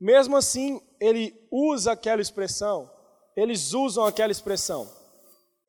Mesmo 0.00 0.36
assim, 0.36 0.80
ele 1.00 1.34
usa 1.50 1.92
aquela 1.92 2.20
expressão, 2.20 2.90
eles 3.36 3.72
usam 3.72 4.04
aquela 4.04 4.32
expressão. 4.32 4.90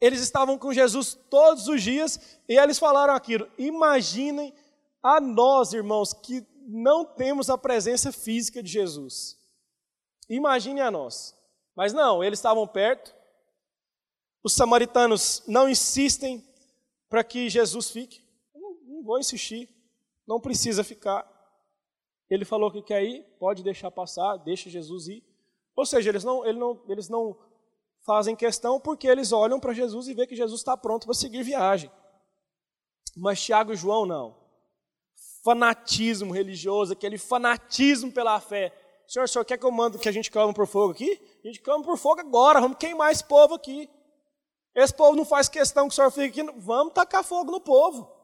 Eles 0.02 0.20
estavam 0.20 0.58
com 0.58 0.74
Jesus 0.74 1.18
todos 1.30 1.68
os 1.68 1.82
dias 1.82 2.20
e 2.50 2.58
eles 2.58 2.78
falaram 2.78 3.14
aquilo. 3.14 3.50
Imaginem 3.58 4.54
a 5.02 5.22
nós, 5.22 5.74
irmãos, 5.74 6.14
que 6.14 6.46
não 6.68 7.06
temos 7.06 7.50
a 7.50 7.58
presença 7.58 8.12
física 8.12 8.62
de 8.62 8.70
Jesus. 8.70 9.38
Imagine 10.30 10.82
a 10.82 10.92
nós. 10.92 11.34
Mas 11.76 11.94
não, 11.94 12.24
eles 12.24 12.40
estavam 12.40 12.68
perto, 12.68 13.14
os 14.44 14.54
samaritanos 14.54 15.44
não 15.48 15.68
insistem 15.68 16.44
para 17.10 17.24
que 17.24 17.50
Jesus 17.50 17.90
fique. 17.90 18.24
Não, 18.54 18.76
não 18.86 19.04
vou 19.04 19.20
insistir, 19.20 19.70
não 20.28 20.40
precisa 20.40 20.84
ficar. 20.84 21.26
Ele 22.30 22.46
falou 22.46 22.72
que 22.72 22.82
quer 22.82 23.04
ir, 23.04 23.24
pode 23.40 23.64
deixar 23.64 23.92
passar, 23.92 24.38
deixa 24.38 24.70
Jesus 24.70 25.08
ir. 25.08 25.24
Ou 25.76 25.86
seja, 25.86 26.10
eles 26.10 26.24
não, 26.24 26.46
ele 26.46 26.58
não, 26.58 26.82
eles 26.88 27.10
não 27.10 27.38
fazem 28.02 28.36
questão 28.36 28.80
porque 28.80 29.08
eles 29.08 29.32
olham 29.32 29.60
para 29.60 29.74
Jesus 29.74 30.08
e 30.08 30.14
vê 30.14 30.26
que 30.26 30.36
Jesus 30.36 30.62
está 30.62 30.76
pronto 30.78 31.06
para 31.06 31.14
seguir 31.14 31.44
viagem. 31.44 31.92
Mas 33.16 33.42
Tiago 33.42 33.74
e 33.74 33.76
João 33.76 34.06
não. 34.06 34.36
Fanatismo 35.44 36.34
religioso, 36.34 36.94
aquele 36.94 37.18
fanatismo 37.18 38.12
pela 38.12 38.40
fé. 38.40 38.74
Senhor, 39.08 39.26
o 39.26 39.28
senhor 39.28 39.46
quer 39.46 39.58
que 39.58 39.66
eu 39.66 39.72
mando 39.72 40.00
que 40.00 40.10
a 40.10 40.12
gente 40.12 40.32
clame 40.32 40.54
por 40.54 40.66
fogo 40.66 40.94
aqui? 40.94 41.22
A 41.44 41.48
gente 41.48 41.62
clama 41.62 41.84
por 41.84 41.98
fogo 41.98 42.22
agora, 42.22 42.60
vamos 42.60 42.78
queimar 42.78 43.12
esse 43.12 43.24
povo 43.24 43.54
aqui. 43.54 43.90
Esse 44.74 44.94
povo 44.94 45.16
não 45.16 45.24
faz 45.24 45.48
questão 45.48 45.88
que 45.88 45.94
o 45.94 45.96
senhor 45.96 46.12
fique 46.12 46.42
aqui, 46.42 46.52
vamos 46.58 46.94
tacar 46.94 47.24
fogo 47.24 47.52
no 47.52 47.62
povo. 47.62 48.15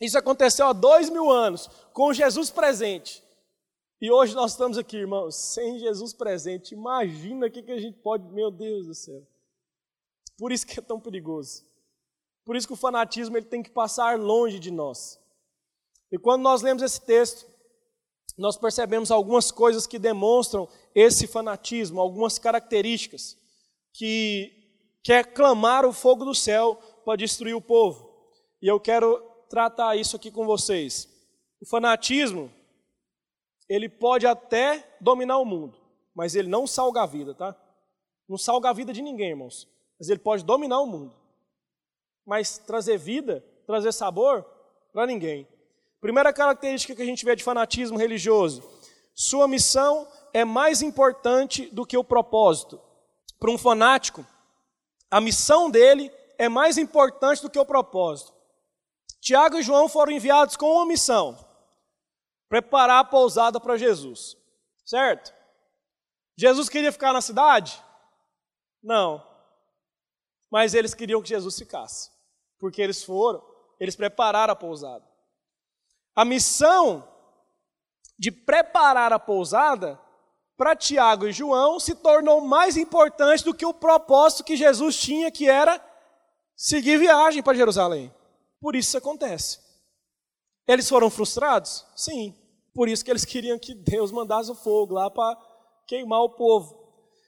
Isso 0.00 0.18
aconteceu 0.18 0.66
há 0.66 0.72
dois 0.72 1.08
mil 1.08 1.30
anos, 1.30 1.68
com 1.92 2.12
Jesus 2.12 2.50
presente. 2.50 3.22
E 4.00 4.10
hoje 4.10 4.34
nós 4.34 4.52
estamos 4.52 4.76
aqui, 4.76 4.98
irmãos, 4.98 5.34
sem 5.34 5.78
Jesus 5.78 6.12
presente. 6.12 6.74
Imagina 6.74 7.46
o 7.46 7.50
que, 7.50 7.62
que 7.62 7.72
a 7.72 7.80
gente 7.80 7.98
pode, 8.00 8.24
meu 8.32 8.50
Deus 8.50 8.86
do 8.86 8.94
céu. 8.94 9.22
Por 10.36 10.52
isso 10.52 10.66
que 10.66 10.78
é 10.78 10.82
tão 10.82 11.00
perigoso. 11.00 11.64
Por 12.44 12.56
isso 12.56 12.66
que 12.66 12.72
o 12.72 12.76
fanatismo 12.76 13.36
ele 13.36 13.46
tem 13.46 13.62
que 13.62 13.70
passar 13.70 14.18
longe 14.18 14.58
de 14.58 14.70
nós. 14.70 15.18
E 16.12 16.18
quando 16.18 16.42
nós 16.42 16.60
lemos 16.60 16.82
esse 16.82 17.00
texto, 17.00 17.46
nós 18.36 18.56
percebemos 18.56 19.10
algumas 19.10 19.50
coisas 19.50 19.86
que 19.86 19.98
demonstram 19.98 20.68
esse 20.94 21.26
fanatismo, 21.26 22.00
algumas 22.00 22.38
características 22.38 23.36
que 23.92 24.52
quer 25.02 25.32
clamar 25.32 25.86
o 25.86 25.92
fogo 25.92 26.24
do 26.24 26.34
céu 26.34 26.74
para 27.04 27.16
destruir 27.16 27.54
o 27.54 27.60
povo. 27.60 28.12
E 28.60 28.66
eu 28.66 28.80
quero 28.80 29.33
tratar 29.48 29.96
isso 29.96 30.16
aqui 30.16 30.30
com 30.30 30.46
vocês. 30.46 31.08
O 31.60 31.66
fanatismo, 31.66 32.52
ele 33.68 33.88
pode 33.88 34.26
até 34.26 34.96
dominar 35.00 35.38
o 35.38 35.44
mundo, 35.44 35.78
mas 36.14 36.34
ele 36.34 36.48
não 36.48 36.66
salga 36.66 37.02
a 37.02 37.06
vida, 37.06 37.34
tá? 37.34 37.56
Não 38.28 38.36
salga 38.36 38.70
a 38.70 38.72
vida 38.72 38.92
de 38.92 39.02
ninguém, 39.02 39.30
irmãos. 39.30 39.68
Mas 39.98 40.08
ele 40.08 40.18
pode 40.18 40.44
dominar 40.44 40.80
o 40.80 40.86
mundo. 40.86 41.14
Mas 42.26 42.58
trazer 42.58 42.98
vida, 42.98 43.44
trazer 43.66 43.92
sabor, 43.92 44.44
para 44.92 45.06
ninguém. 45.06 45.48
Primeira 46.00 46.32
característica 46.32 46.94
que 46.94 47.00
a 47.00 47.06
gente 47.06 47.24
vê 47.24 47.34
de 47.34 47.42
fanatismo 47.42 47.98
religioso: 47.98 48.62
sua 49.14 49.48
missão 49.48 50.06
é 50.34 50.44
mais 50.44 50.82
importante 50.82 51.66
do 51.66 51.86
que 51.86 51.96
o 51.96 52.04
propósito. 52.04 52.78
Para 53.38 53.50
um 53.50 53.56
fanático, 53.56 54.26
a 55.10 55.20
missão 55.20 55.70
dele 55.70 56.12
é 56.36 56.48
mais 56.48 56.76
importante 56.76 57.40
do 57.40 57.48
que 57.48 57.58
o 57.58 57.64
propósito. 57.64 58.33
Tiago 59.24 59.56
e 59.56 59.62
João 59.62 59.88
foram 59.88 60.12
enviados 60.12 60.54
com 60.54 60.70
uma 60.70 60.84
missão: 60.84 61.38
preparar 62.46 63.00
a 63.00 63.04
pousada 63.04 63.58
para 63.58 63.78
Jesus. 63.78 64.36
Certo? 64.84 65.32
Jesus 66.36 66.68
queria 66.68 66.92
ficar 66.92 67.10
na 67.14 67.22
cidade? 67.22 67.82
Não. 68.82 69.26
Mas 70.50 70.74
eles 70.74 70.92
queriam 70.92 71.22
que 71.22 71.30
Jesus 71.30 71.58
ficasse. 71.58 72.10
Porque 72.58 72.82
eles 72.82 73.02
foram, 73.02 73.42
eles 73.80 73.96
prepararam 73.96 74.52
a 74.52 74.56
pousada. 74.56 75.04
A 76.14 76.22
missão 76.22 77.08
de 78.18 78.30
preparar 78.30 79.10
a 79.10 79.18
pousada 79.18 79.98
para 80.54 80.76
Tiago 80.76 81.26
e 81.26 81.32
João 81.32 81.80
se 81.80 81.94
tornou 81.94 82.42
mais 82.42 82.76
importante 82.76 83.42
do 83.42 83.54
que 83.54 83.64
o 83.64 83.72
propósito 83.72 84.44
que 84.44 84.54
Jesus 84.54 85.00
tinha, 85.00 85.30
que 85.30 85.48
era 85.48 85.82
seguir 86.54 86.98
viagem 86.98 87.42
para 87.42 87.56
Jerusalém. 87.56 88.14
Por 88.64 88.74
isso 88.74 88.88
isso 88.88 88.96
acontece. 88.96 89.60
Eles 90.66 90.88
foram 90.88 91.10
frustrados? 91.10 91.84
Sim. 91.94 92.34
Por 92.72 92.88
isso 92.88 93.04
que 93.04 93.10
eles 93.10 93.26
queriam 93.26 93.58
que 93.58 93.74
Deus 93.74 94.10
mandasse 94.10 94.50
o 94.50 94.54
fogo 94.54 94.94
lá 94.94 95.10
para 95.10 95.38
queimar 95.86 96.22
o 96.22 96.30
povo. 96.30 96.74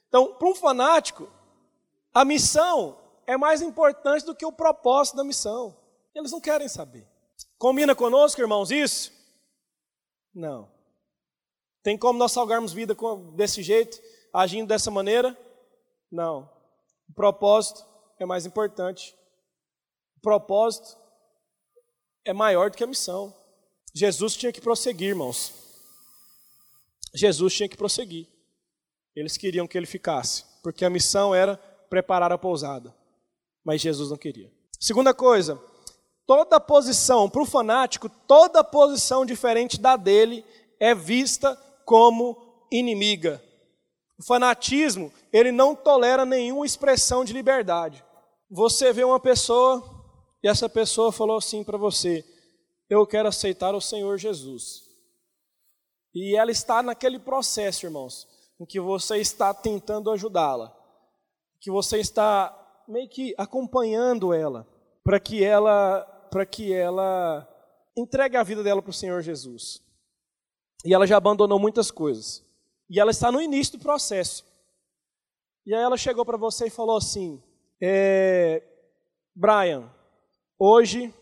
Então, 0.08 0.32
para 0.32 0.48
um 0.48 0.54
fanático, 0.54 1.30
a 2.14 2.24
missão 2.24 2.98
é 3.26 3.36
mais 3.36 3.60
importante 3.60 4.24
do 4.24 4.34
que 4.34 4.46
o 4.46 4.50
propósito 4.50 5.18
da 5.18 5.24
missão. 5.24 5.76
Eles 6.14 6.32
não 6.32 6.40
querem 6.40 6.68
saber. 6.68 7.06
Combina 7.58 7.94
conosco, 7.94 8.40
irmãos, 8.40 8.70
isso? 8.70 9.12
Não. 10.34 10.72
Tem 11.82 11.98
como 11.98 12.18
nós 12.18 12.32
salgarmos 12.32 12.72
vida 12.72 12.96
desse 13.34 13.62
jeito, 13.62 14.00
agindo 14.32 14.68
dessa 14.68 14.90
maneira? 14.90 15.38
Não. 16.10 16.50
O 17.10 17.12
propósito 17.12 17.84
é 18.18 18.24
mais 18.24 18.46
importante. 18.46 19.14
O 20.16 20.20
propósito 20.22 21.04
é 22.26 22.32
maior 22.32 22.70
do 22.70 22.76
que 22.76 22.84
a 22.84 22.88
missão. 22.88 23.32
Jesus 23.94 24.36
tinha 24.36 24.52
que 24.52 24.60
prosseguir, 24.60 25.08
irmãos. 25.10 25.52
Jesus 27.14 27.54
tinha 27.54 27.68
que 27.68 27.76
prosseguir. 27.76 28.26
Eles 29.14 29.38
queriam 29.38 29.66
que 29.66 29.78
ele 29.78 29.86
ficasse, 29.86 30.44
porque 30.62 30.84
a 30.84 30.90
missão 30.90 31.34
era 31.34 31.56
preparar 31.88 32.30
a 32.32 32.36
pousada. 32.36 32.94
Mas 33.64 33.80
Jesus 33.80 34.10
não 34.10 34.18
queria. 34.18 34.52
Segunda 34.78 35.14
coisa, 35.14 35.58
toda 36.26 36.60
posição, 36.60 37.30
para 37.30 37.40
o 37.40 37.46
fanático, 37.46 38.08
toda 38.08 38.62
posição 38.62 39.24
diferente 39.24 39.80
da 39.80 39.96
dele 39.96 40.44
é 40.78 40.94
vista 40.94 41.56
como 41.86 42.36
inimiga. 42.70 43.42
O 44.18 44.22
fanatismo, 44.22 45.12
ele 45.32 45.52
não 45.52 45.74
tolera 45.74 46.26
nenhuma 46.26 46.66
expressão 46.66 47.24
de 47.24 47.32
liberdade. 47.32 48.04
Você 48.50 48.92
vê 48.92 49.04
uma 49.04 49.20
pessoa 49.20 49.95
e 50.42 50.48
essa 50.48 50.68
pessoa 50.68 51.12
falou 51.12 51.36
assim 51.36 51.64
para 51.64 51.78
você: 51.78 52.24
Eu 52.88 53.06
quero 53.06 53.28
aceitar 53.28 53.74
o 53.74 53.80
Senhor 53.80 54.18
Jesus. 54.18 54.84
E 56.14 56.34
ela 56.36 56.50
está 56.50 56.82
naquele 56.82 57.18
processo, 57.18 57.84
irmãos, 57.84 58.26
em 58.58 58.64
que 58.64 58.80
você 58.80 59.18
está 59.18 59.52
tentando 59.52 60.10
ajudá-la, 60.10 60.74
que 61.60 61.70
você 61.70 61.98
está 61.98 62.82
meio 62.88 63.08
que 63.08 63.34
acompanhando 63.36 64.32
ela, 64.32 64.66
para 65.04 65.20
que 65.20 65.44
ela, 65.44 66.00
para 66.30 66.46
que 66.46 66.72
ela 66.72 67.46
entregue 67.96 68.36
a 68.36 68.42
vida 68.42 68.62
dela 68.62 68.80
para 68.80 68.90
o 68.90 68.94
Senhor 68.94 69.20
Jesus. 69.20 69.82
E 70.84 70.94
ela 70.94 71.06
já 71.06 71.16
abandonou 71.16 71.58
muitas 71.58 71.90
coisas. 71.90 72.44
E 72.88 73.00
ela 73.00 73.10
está 73.10 73.32
no 73.32 73.40
início 73.40 73.78
do 73.78 73.82
processo. 73.82 74.44
E 75.64 75.74
aí 75.74 75.82
ela 75.82 75.96
chegou 75.96 76.24
para 76.24 76.36
você 76.36 76.66
e 76.66 76.70
falou 76.70 76.96
assim: 76.96 77.42
é, 77.80 78.62
Brian, 79.34 79.90
hoje 80.58 81.12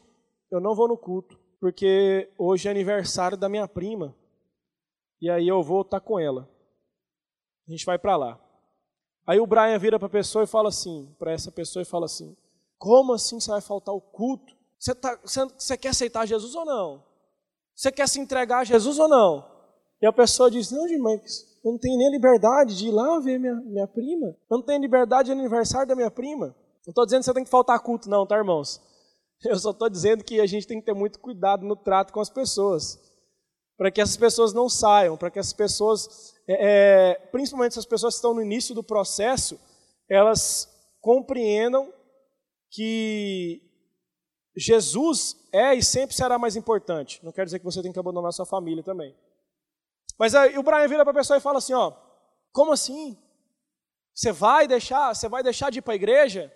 eu 0.51 0.61
não 0.61 0.75
vou 0.75 0.89
no 0.89 0.97
culto, 0.97 1.39
porque 1.61 2.33
hoje 2.39 2.69
é 2.69 2.71
aniversário 2.71 3.37
da 3.37 3.49
minha 3.49 3.67
prima. 3.67 4.15
E 5.21 5.31
aí 5.31 5.49
eu 5.49 5.63
vou 5.63 5.83
estar 5.83 6.01
com 6.01 6.19
ela. 6.19 6.49
A 7.67 7.71
gente 7.71 7.87
vai 7.87 7.99
para 7.99 8.17
lá. 8.17 8.41
Aí 9.27 9.41
o 9.41 9.47
Brian 9.47 9.79
vira 9.79 9.99
para 9.99 10.07
a 10.07 10.11
pessoa 10.11 10.45
e 10.45 10.47
fala 10.47 10.69
assim, 10.69 11.15
para 11.19 11.33
essa 11.33 11.51
pessoa 11.51 11.83
e 11.83 11.87
fala 11.87 12.05
assim: 12.05 12.37
Como 12.79 13.13
assim 13.13 13.41
você 13.41 13.51
vai 13.51 13.61
faltar 13.61 13.95
o 13.95 14.01
culto? 14.01 14.55
Você, 14.79 14.95
tá, 14.95 15.19
você, 15.25 15.45
você 15.47 15.77
quer 15.79 15.89
aceitar 15.89 16.27
Jesus 16.27 16.55
ou 16.55 16.67
não? 16.67 17.03
Você 17.75 17.91
quer 17.91 18.07
se 18.07 18.21
entregar 18.21 18.59
a 18.59 18.65
Jesus 18.65 18.99
ou 18.99 19.09
não? 19.09 19.51
E 20.03 20.07
a 20.07 20.13
pessoa 20.13 20.51
diz: 20.51 20.71
Não, 20.71 20.87
irmãs, 20.87 21.59
eu 21.65 21.73
não 21.73 21.79
tenho 21.79 21.97
nem 21.97 22.11
liberdade 22.11 22.77
de 22.77 22.89
ir 22.89 22.93
lá 22.93 23.19
ver 23.19 23.39
minha, 23.41 23.55
minha 23.55 23.89
prima. 23.89 24.27
Eu 24.51 24.59
não 24.59 24.63
tenho 24.63 24.83
liberdade 24.83 25.27
de 25.27 25.33
aniversário 25.33 25.89
da 25.89 25.97
minha 25.97 26.11
prima. 26.11 26.49
Não 26.87 26.91
estou 26.91 27.07
dizendo 27.07 27.21
que 27.21 27.25
você 27.25 27.35
tem 27.35 27.45
que 27.45 27.51
faltar 27.51 27.81
culto, 27.81 28.11
não, 28.11 28.27
tá, 28.27 28.37
irmãos? 28.37 28.79
Eu 29.45 29.59
só 29.59 29.71
estou 29.71 29.89
dizendo 29.89 30.25
que 30.25 30.41
a 30.41 30.47
gente 30.47 30.67
tem 30.67 30.81
que 30.81 30.87
ter 30.87 30.95
muito 30.95 31.19
cuidado 31.19 31.65
no 31.65 31.77
trato 31.77 32.13
com 32.13 32.21
as 32.21 32.31
pessoas. 32.31 32.99
Para 33.77 33.91
que 33.91 34.01
essas 34.01 34.17
pessoas 34.17 34.53
não 34.53 34.69
saiam, 34.69 35.17
para 35.17 35.31
que 35.31 35.39
essas 35.39 35.53
pessoas, 35.53 36.35
é, 36.49 37.11
é, 37.11 37.15
principalmente 37.33 37.73
essas 37.73 37.87
pessoas 37.87 38.15
que 38.15 38.19
estão 38.19 38.35
no 38.35 38.43
início 38.43 38.75
do 38.75 38.85
processo, 38.85 39.59
elas 40.09 40.69
compreendam 41.01 41.93
que 42.71 43.61
Jesus 44.57 45.37
é 45.53 45.75
e 45.75 45.83
sempre 45.83 46.15
será 46.15 46.39
mais 46.39 46.57
importante. 46.57 47.21
Não 47.25 47.33
quer 47.33 47.45
dizer 47.45 47.59
que 47.59 47.65
você 47.65 47.83
tem 47.83 47.93
que 47.93 47.99
abandonar 47.99 48.33
sua 48.33 48.47
família 48.47 48.83
também. 48.83 49.15
Mas 50.19 50.35
aí 50.35 50.57
o 50.57 50.63
Brian 50.63 50.87
vira 50.87 51.05
para 51.05 51.11
a 51.11 51.17
pessoa 51.17 51.37
e 51.37 51.43
fala 51.43 51.59
assim, 51.59 51.75
ó, 51.75 51.93
como 52.53 52.73
assim? 52.73 53.19
Você 54.15 54.31
vai 54.31 54.69
deixar, 54.69 55.15
você 55.15 55.29
vai 55.29 55.43
deixar 55.43 55.71
de 55.71 55.81
ir 55.81 55.83
para 55.83 55.95
a 55.95 55.97
igreja? 55.97 56.53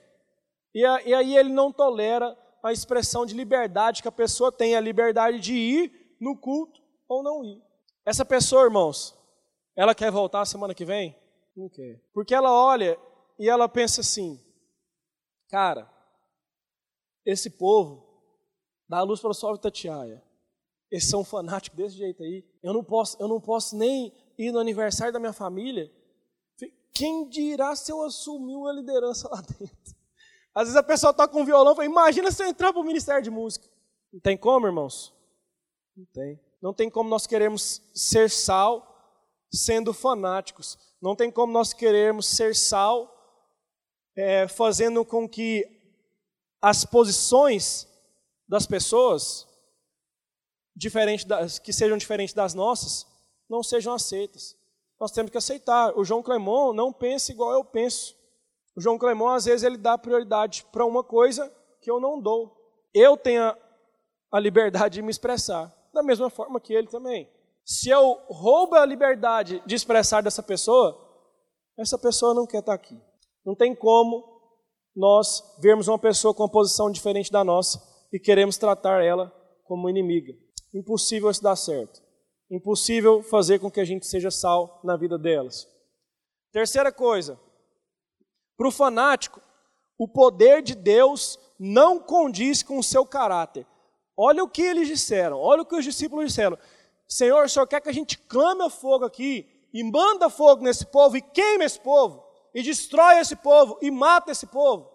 E, 0.72 0.80
e 0.80 1.14
aí 1.14 1.36
ele 1.36 1.48
não 1.48 1.72
tolera 1.72 2.36
a 2.62 2.72
expressão 2.72 3.24
de 3.24 3.34
liberdade 3.34 4.02
que 4.02 4.08
a 4.08 4.12
pessoa 4.12 4.50
tem, 4.50 4.74
a 4.74 4.80
liberdade 4.80 5.38
de 5.40 5.54
ir 5.54 6.16
no 6.20 6.36
culto 6.36 6.80
ou 7.08 7.22
não 7.22 7.44
ir. 7.44 7.62
Essa 8.04 8.24
pessoa, 8.24 8.64
irmãos, 8.64 9.16
ela 9.76 9.94
quer 9.94 10.10
voltar 10.10 10.44
semana 10.44 10.74
que 10.74 10.84
vem? 10.84 11.16
Não 11.56 11.68
quer. 11.68 12.02
Porque 12.12 12.34
ela 12.34 12.52
olha 12.52 12.98
e 13.38 13.48
ela 13.48 13.68
pensa 13.68 14.00
assim, 14.00 14.40
cara, 15.48 15.88
esse 17.24 17.50
povo 17.50 18.06
dá 18.88 18.98
a 18.98 19.02
luz 19.02 19.20
para 19.20 19.30
o 19.30 19.34
sol 19.34 19.54
de 19.54 19.60
Tatiaia. 19.60 20.22
Eles 20.90 21.08
são 21.08 21.22
fanáticos 21.22 21.76
desse 21.76 21.96
jeito 21.96 22.22
aí. 22.22 22.44
Eu 22.62 22.72
não 22.72 22.82
posso, 22.82 23.20
eu 23.20 23.28
não 23.28 23.40
posso 23.40 23.76
nem 23.76 24.12
ir 24.38 24.50
no 24.52 24.58
aniversário 24.58 25.12
da 25.12 25.20
minha 25.20 25.32
família. 25.32 25.92
Quem 26.94 27.28
dirá 27.28 27.76
se 27.76 27.92
eu 27.92 28.02
assumir 28.02 28.56
uma 28.56 28.72
liderança 28.72 29.28
lá 29.28 29.40
dentro? 29.58 29.97
Às 30.58 30.64
vezes 30.64 30.76
a 30.76 30.82
pessoa 30.82 31.14
toca 31.14 31.38
um 31.38 31.44
violão 31.44 31.72
e 31.72 31.76
fala, 31.76 31.86
imagina 31.86 32.32
se 32.32 32.42
eu 32.42 32.48
entrar 32.48 32.72
para 32.72 32.82
o 32.82 32.84
Ministério 32.84 33.22
de 33.22 33.30
Música. 33.30 33.70
Não 34.12 34.18
tem 34.18 34.36
como, 34.36 34.66
irmãos? 34.66 35.14
Não 35.96 36.04
tem. 36.06 36.40
Não 36.60 36.74
tem 36.74 36.90
como 36.90 37.08
nós 37.08 37.28
queremos 37.28 37.80
ser 37.94 38.28
sal 38.28 38.84
sendo 39.52 39.94
fanáticos. 39.94 40.76
Não 41.00 41.14
tem 41.14 41.30
como 41.30 41.52
nós 41.52 41.72
queremos 41.72 42.26
ser 42.26 42.56
sal 42.56 43.08
é, 44.16 44.48
fazendo 44.48 45.04
com 45.04 45.28
que 45.28 45.64
as 46.60 46.84
posições 46.84 47.86
das 48.48 48.66
pessoas 48.66 49.46
diferente 50.74 51.24
das, 51.24 51.60
que 51.60 51.72
sejam 51.72 51.96
diferentes 51.96 52.34
das 52.34 52.52
nossas 52.52 53.06
não 53.48 53.62
sejam 53.62 53.94
aceitas. 53.94 54.56
Nós 54.98 55.12
temos 55.12 55.30
que 55.30 55.38
aceitar. 55.38 55.96
O 55.96 56.04
João 56.04 56.20
Clemon 56.20 56.72
não 56.72 56.92
pensa 56.92 57.30
igual 57.30 57.52
eu 57.52 57.64
penso. 57.64 58.17
O 58.78 58.80
João 58.80 58.96
Clemon, 58.96 59.30
às 59.30 59.44
vezes, 59.44 59.64
ele 59.64 59.76
dá 59.76 59.98
prioridade 59.98 60.64
para 60.70 60.86
uma 60.86 61.02
coisa 61.02 61.52
que 61.80 61.90
eu 61.90 61.98
não 61.98 62.20
dou. 62.20 62.56
Eu 62.94 63.16
tenho 63.16 63.52
a 64.30 64.38
liberdade 64.38 64.94
de 64.94 65.02
me 65.02 65.10
expressar, 65.10 65.74
da 65.92 66.00
mesma 66.00 66.30
forma 66.30 66.60
que 66.60 66.72
ele 66.72 66.86
também. 66.86 67.28
Se 67.64 67.90
eu 67.90 68.20
roubo 68.28 68.76
a 68.76 68.86
liberdade 68.86 69.60
de 69.66 69.74
expressar 69.74 70.22
dessa 70.22 70.44
pessoa, 70.44 70.96
essa 71.76 71.98
pessoa 71.98 72.32
não 72.32 72.46
quer 72.46 72.60
estar 72.60 72.72
aqui. 72.72 72.96
Não 73.44 73.56
tem 73.56 73.74
como 73.74 74.22
nós 74.94 75.42
vermos 75.60 75.88
uma 75.88 75.98
pessoa 75.98 76.32
com 76.32 76.44
uma 76.44 76.48
posição 76.48 76.88
diferente 76.88 77.32
da 77.32 77.42
nossa 77.42 77.82
e 78.12 78.20
queremos 78.20 78.58
tratar 78.58 79.02
ela 79.02 79.32
como 79.64 79.90
inimiga. 79.90 80.32
Impossível 80.72 81.28
isso 81.28 81.42
dar 81.42 81.56
certo. 81.56 82.00
Impossível 82.48 83.24
fazer 83.24 83.58
com 83.58 83.72
que 83.72 83.80
a 83.80 83.84
gente 83.84 84.06
seja 84.06 84.30
sal 84.30 84.80
na 84.84 84.96
vida 84.96 85.18
delas. 85.18 85.66
Terceira 86.52 86.92
coisa, 86.92 87.40
para 88.58 88.66
o 88.66 88.72
fanático, 88.72 89.40
o 89.96 90.08
poder 90.08 90.62
de 90.62 90.74
Deus 90.74 91.38
não 91.58 92.00
condiz 92.00 92.62
com 92.62 92.76
o 92.76 92.82
seu 92.82 93.06
caráter. 93.06 93.64
Olha 94.16 94.42
o 94.42 94.48
que 94.48 94.62
eles 94.62 94.88
disseram, 94.88 95.38
olha 95.38 95.62
o 95.62 95.64
que 95.64 95.76
os 95.76 95.84
discípulos 95.84 96.26
disseram. 96.26 96.58
Senhor, 97.06 97.44
o 97.44 97.48
Senhor 97.48 97.66
quer 97.68 97.80
que 97.80 97.88
a 97.88 97.94
gente 97.94 98.18
clame 98.18 98.64
a 98.64 98.68
fogo 98.68 99.04
aqui, 99.04 99.48
e 99.72 99.84
manda 99.84 100.28
fogo 100.28 100.62
nesse 100.64 100.84
povo, 100.86 101.16
e 101.16 101.22
queime 101.22 101.64
esse 101.64 101.78
povo, 101.78 102.24
e 102.52 102.62
destrói 102.62 103.20
esse 103.20 103.36
povo, 103.36 103.78
e 103.80 103.90
mata 103.92 104.32
esse 104.32 104.46
povo. 104.46 104.90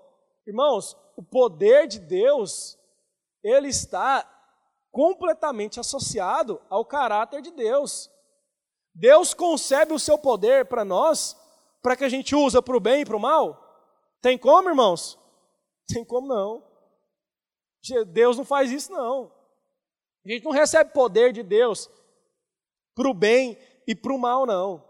Irmãos, 0.45 0.97
o 1.15 1.23
poder 1.23 1.88
de 1.88 1.99
Deus, 1.99 2.78
ele 3.41 3.69
está 3.69 4.30
completamente 4.91 5.80
associado 5.80 6.62
ao 6.69 6.84
caráter 6.84 7.41
de 7.41 7.52
Deus. 7.52 8.12
Deus 8.93 9.34
concebe 9.34 9.93
o 9.93 9.99
seu 9.99 10.17
poder 10.17 10.65
para 10.65 10.84
nós, 10.84 11.38
para 11.84 11.98
que 11.98 12.06
a 12.06 12.10
gente 12.10 12.34
use 12.34 12.60
para 12.62 12.78
o 12.78 12.80
bem 12.80 13.02
e 13.02 13.06
para 13.06 13.17
o 13.17 13.19
mal? 13.19 13.60
Tem 14.22 14.38
como, 14.38 14.69
irmãos? 14.69 15.19
Tem 15.86 16.04
como 16.04 16.28
não. 16.28 16.63
Deus 18.08 18.38
não 18.38 18.46
faz 18.46 18.72
isso, 18.72 18.91
não. 18.91 19.30
A 20.26 20.30
gente 20.30 20.46
não 20.46 20.52
recebe 20.52 20.93
poder 20.93 21.34
de 21.34 21.43
Deus 21.43 21.89
para 22.96 23.10
o 23.10 23.13
bem 23.13 23.58
e 23.86 23.93
para 23.93 24.13
o 24.13 24.17
mal, 24.17 24.46
não. 24.46 24.82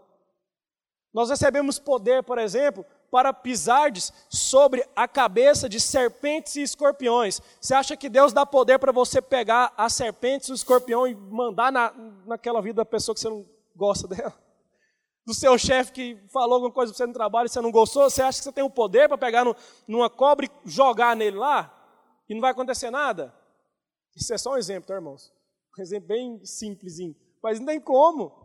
Nós 1.12 1.30
recebemos 1.30 1.80
poder, 1.80 2.22
por 2.22 2.38
exemplo, 2.38 2.86
para 3.10 3.32
pisardes 3.32 4.12
sobre 4.28 4.88
a 4.94 5.08
cabeça 5.08 5.68
de 5.68 5.80
serpentes 5.80 6.54
e 6.54 6.62
escorpiões. 6.62 7.40
Você 7.60 7.74
acha 7.74 7.96
que 7.96 8.08
Deus 8.08 8.32
dá 8.32 8.46
poder 8.46 8.78
para 8.78 8.92
você 8.92 9.20
pegar 9.20 9.72
as 9.76 9.94
serpentes 9.94 10.48
e 10.48 10.52
o 10.52 10.54
escorpião 10.54 11.06
e 11.06 11.14
mandar 11.14 11.72
na, 11.72 11.92
naquela 12.24 12.62
vida 12.62 12.76
da 12.76 12.84
pessoa 12.84 13.14
que 13.14 13.20
você 13.20 13.28
não 13.28 13.44
gosta 13.74 14.06
dela? 14.06 14.43
Do 15.26 15.32
seu 15.32 15.56
chefe 15.56 15.92
que 15.92 16.16
falou 16.28 16.56
alguma 16.56 16.72
coisa 16.72 16.92
para 16.92 16.98
você 16.98 17.06
no 17.06 17.12
trabalho 17.12 17.46
e 17.46 17.48
você 17.48 17.60
não 17.60 17.70
gostou? 17.70 18.08
Você 18.08 18.20
acha 18.20 18.38
que 18.38 18.44
você 18.44 18.52
tem 18.52 18.64
o 18.64 18.70
poder 18.70 19.08
para 19.08 19.16
pegar 19.16 19.44
no, 19.44 19.56
numa 19.88 20.10
cobra 20.10 20.44
e 20.44 20.50
jogar 20.64 21.16
nele 21.16 21.38
lá? 21.38 21.70
E 22.28 22.34
não 22.34 22.40
vai 22.42 22.50
acontecer 22.50 22.90
nada? 22.90 23.34
Isso 24.14 24.32
é 24.34 24.38
só 24.38 24.52
um 24.52 24.56
exemplo, 24.56 24.86
tá, 24.86 24.94
irmãos? 24.94 25.32
Um 25.78 25.82
exemplo 25.82 26.08
bem 26.08 26.44
simplesinho. 26.44 27.16
Mas 27.42 27.58
não 27.58 27.66
tem 27.66 27.80
como. 27.80 28.44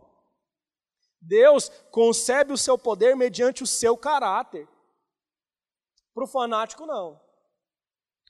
Deus 1.20 1.68
concebe 1.90 2.52
o 2.52 2.58
seu 2.58 2.78
poder 2.78 3.14
mediante 3.14 3.62
o 3.62 3.66
seu 3.66 3.96
caráter. 3.96 4.66
Para 6.14 6.24
o 6.24 6.26
fanático, 6.26 6.86
não. 6.86 7.20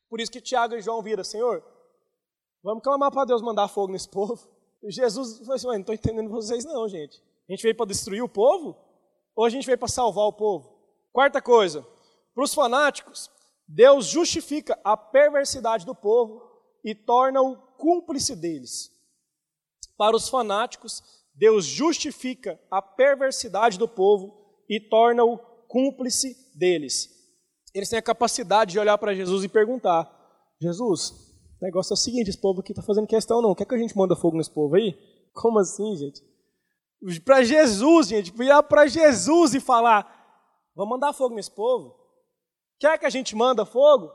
Por 0.08 0.20
isso 0.20 0.30
que 0.30 0.40
Tiago 0.40 0.74
e 0.74 0.82
João 0.82 1.02
viram, 1.02 1.22
Senhor, 1.22 1.64
vamos 2.62 2.82
clamar 2.82 3.12
para 3.12 3.24
Deus 3.24 3.40
mandar 3.40 3.68
fogo 3.68 3.92
nesse 3.92 4.08
povo. 4.08 4.48
E 4.82 4.90
Jesus 4.90 5.38
falou 5.38 5.54
assim, 5.54 5.66
não 5.66 5.76
estou 5.76 5.94
entendendo 5.94 6.28
vocês 6.30 6.64
não, 6.64 6.88
gente. 6.88 7.22
A 7.50 7.52
gente 7.52 7.64
veio 7.64 7.76
para 7.76 7.86
destruir 7.86 8.22
o 8.22 8.28
povo? 8.28 8.76
Ou 9.34 9.44
a 9.44 9.50
gente 9.50 9.66
veio 9.66 9.76
para 9.76 9.88
salvar 9.88 10.24
o 10.24 10.32
povo? 10.32 10.72
Quarta 11.12 11.42
coisa, 11.42 11.84
para 12.32 12.44
os 12.44 12.54
fanáticos, 12.54 13.28
Deus 13.66 14.06
justifica 14.06 14.78
a 14.84 14.96
perversidade 14.96 15.84
do 15.84 15.92
povo 15.92 16.40
e 16.84 16.94
torna-o 16.94 17.56
cúmplice 17.76 18.36
deles. 18.36 18.92
Para 19.96 20.14
os 20.14 20.28
fanáticos, 20.28 21.02
Deus 21.34 21.64
justifica 21.64 22.60
a 22.70 22.80
perversidade 22.80 23.76
do 23.76 23.88
povo 23.88 24.32
e 24.68 24.78
torna-o 24.78 25.36
cúmplice 25.66 26.36
deles. 26.56 27.10
Eles 27.74 27.88
têm 27.88 27.98
a 27.98 28.02
capacidade 28.02 28.70
de 28.70 28.78
olhar 28.78 28.96
para 28.96 29.12
Jesus 29.12 29.42
e 29.42 29.48
perguntar: 29.48 30.08
Jesus, 30.62 31.10
O 31.60 31.64
negócio 31.64 31.92
é 31.92 31.94
o 31.94 31.96
seguinte, 31.96 32.30
esse 32.30 32.40
povo 32.40 32.60
aqui 32.60 32.70
está 32.70 32.82
fazendo 32.82 33.08
questão 33.08 33.42
não. 33.42 33.56
Quer 33.56 33.64
que 33.66 33.74
a 33.74 33.78
gente 33.78 33.96
manda 33.96 34.14
fogo 34.14 34.36
nesse 34.36 34.52
povo 34.52 34.76
aí? 34.76 34.96
Como 35.32 35.58
assim, 35.58 35.96
gente? 35.96 36.29
Para 37.24 37.42
Jesus, 37.42 38.08
gente, 38.08 38.30
virar 38.32 38.62
para 38.62 38.86
Jesus 38.86 39.54
e 39.54 39.60
falar, 39.60 40.06
vamos 40.74 40.90
mandar 40.90 41.12
fogo 41.12 41.34
nesse 41.34 41.50
povo? 41.50 41.96
Quer 42.78 42.98
que 42.98 43.06
a 43.06 43.10
gente 43.10 43.34
manda 43.34 43.64
fogo? 43.64 44.10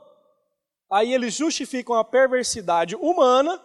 Aí 0.90 1.12
eles 1.12 1.34
justificam 1.34 1.96
a 1.96 2.04
perversidade 2.04 2.94
humana, 2.94 3.60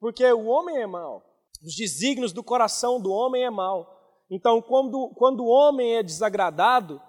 porque 0.00 0.24
o 0.32 0.46
homem 0.46 0.78
é 0.78 0.86
mau. 0.86 1.22
Os 1.62 1.74
desígnios 1.74 2.32
do 2.32 2.42
coração 2.42 3.00
do 3.00 3.10
homem 3.10 3.44
é 3.44 3.50
mau. 3.50 3.94
Então, 4.30 4.60
quando, 4.62 5.10
quando 5.16 5.40
o 5.40 5.48
homem 5.48 5.96
é 5.96 6.02
desagradado, 6.02 7.00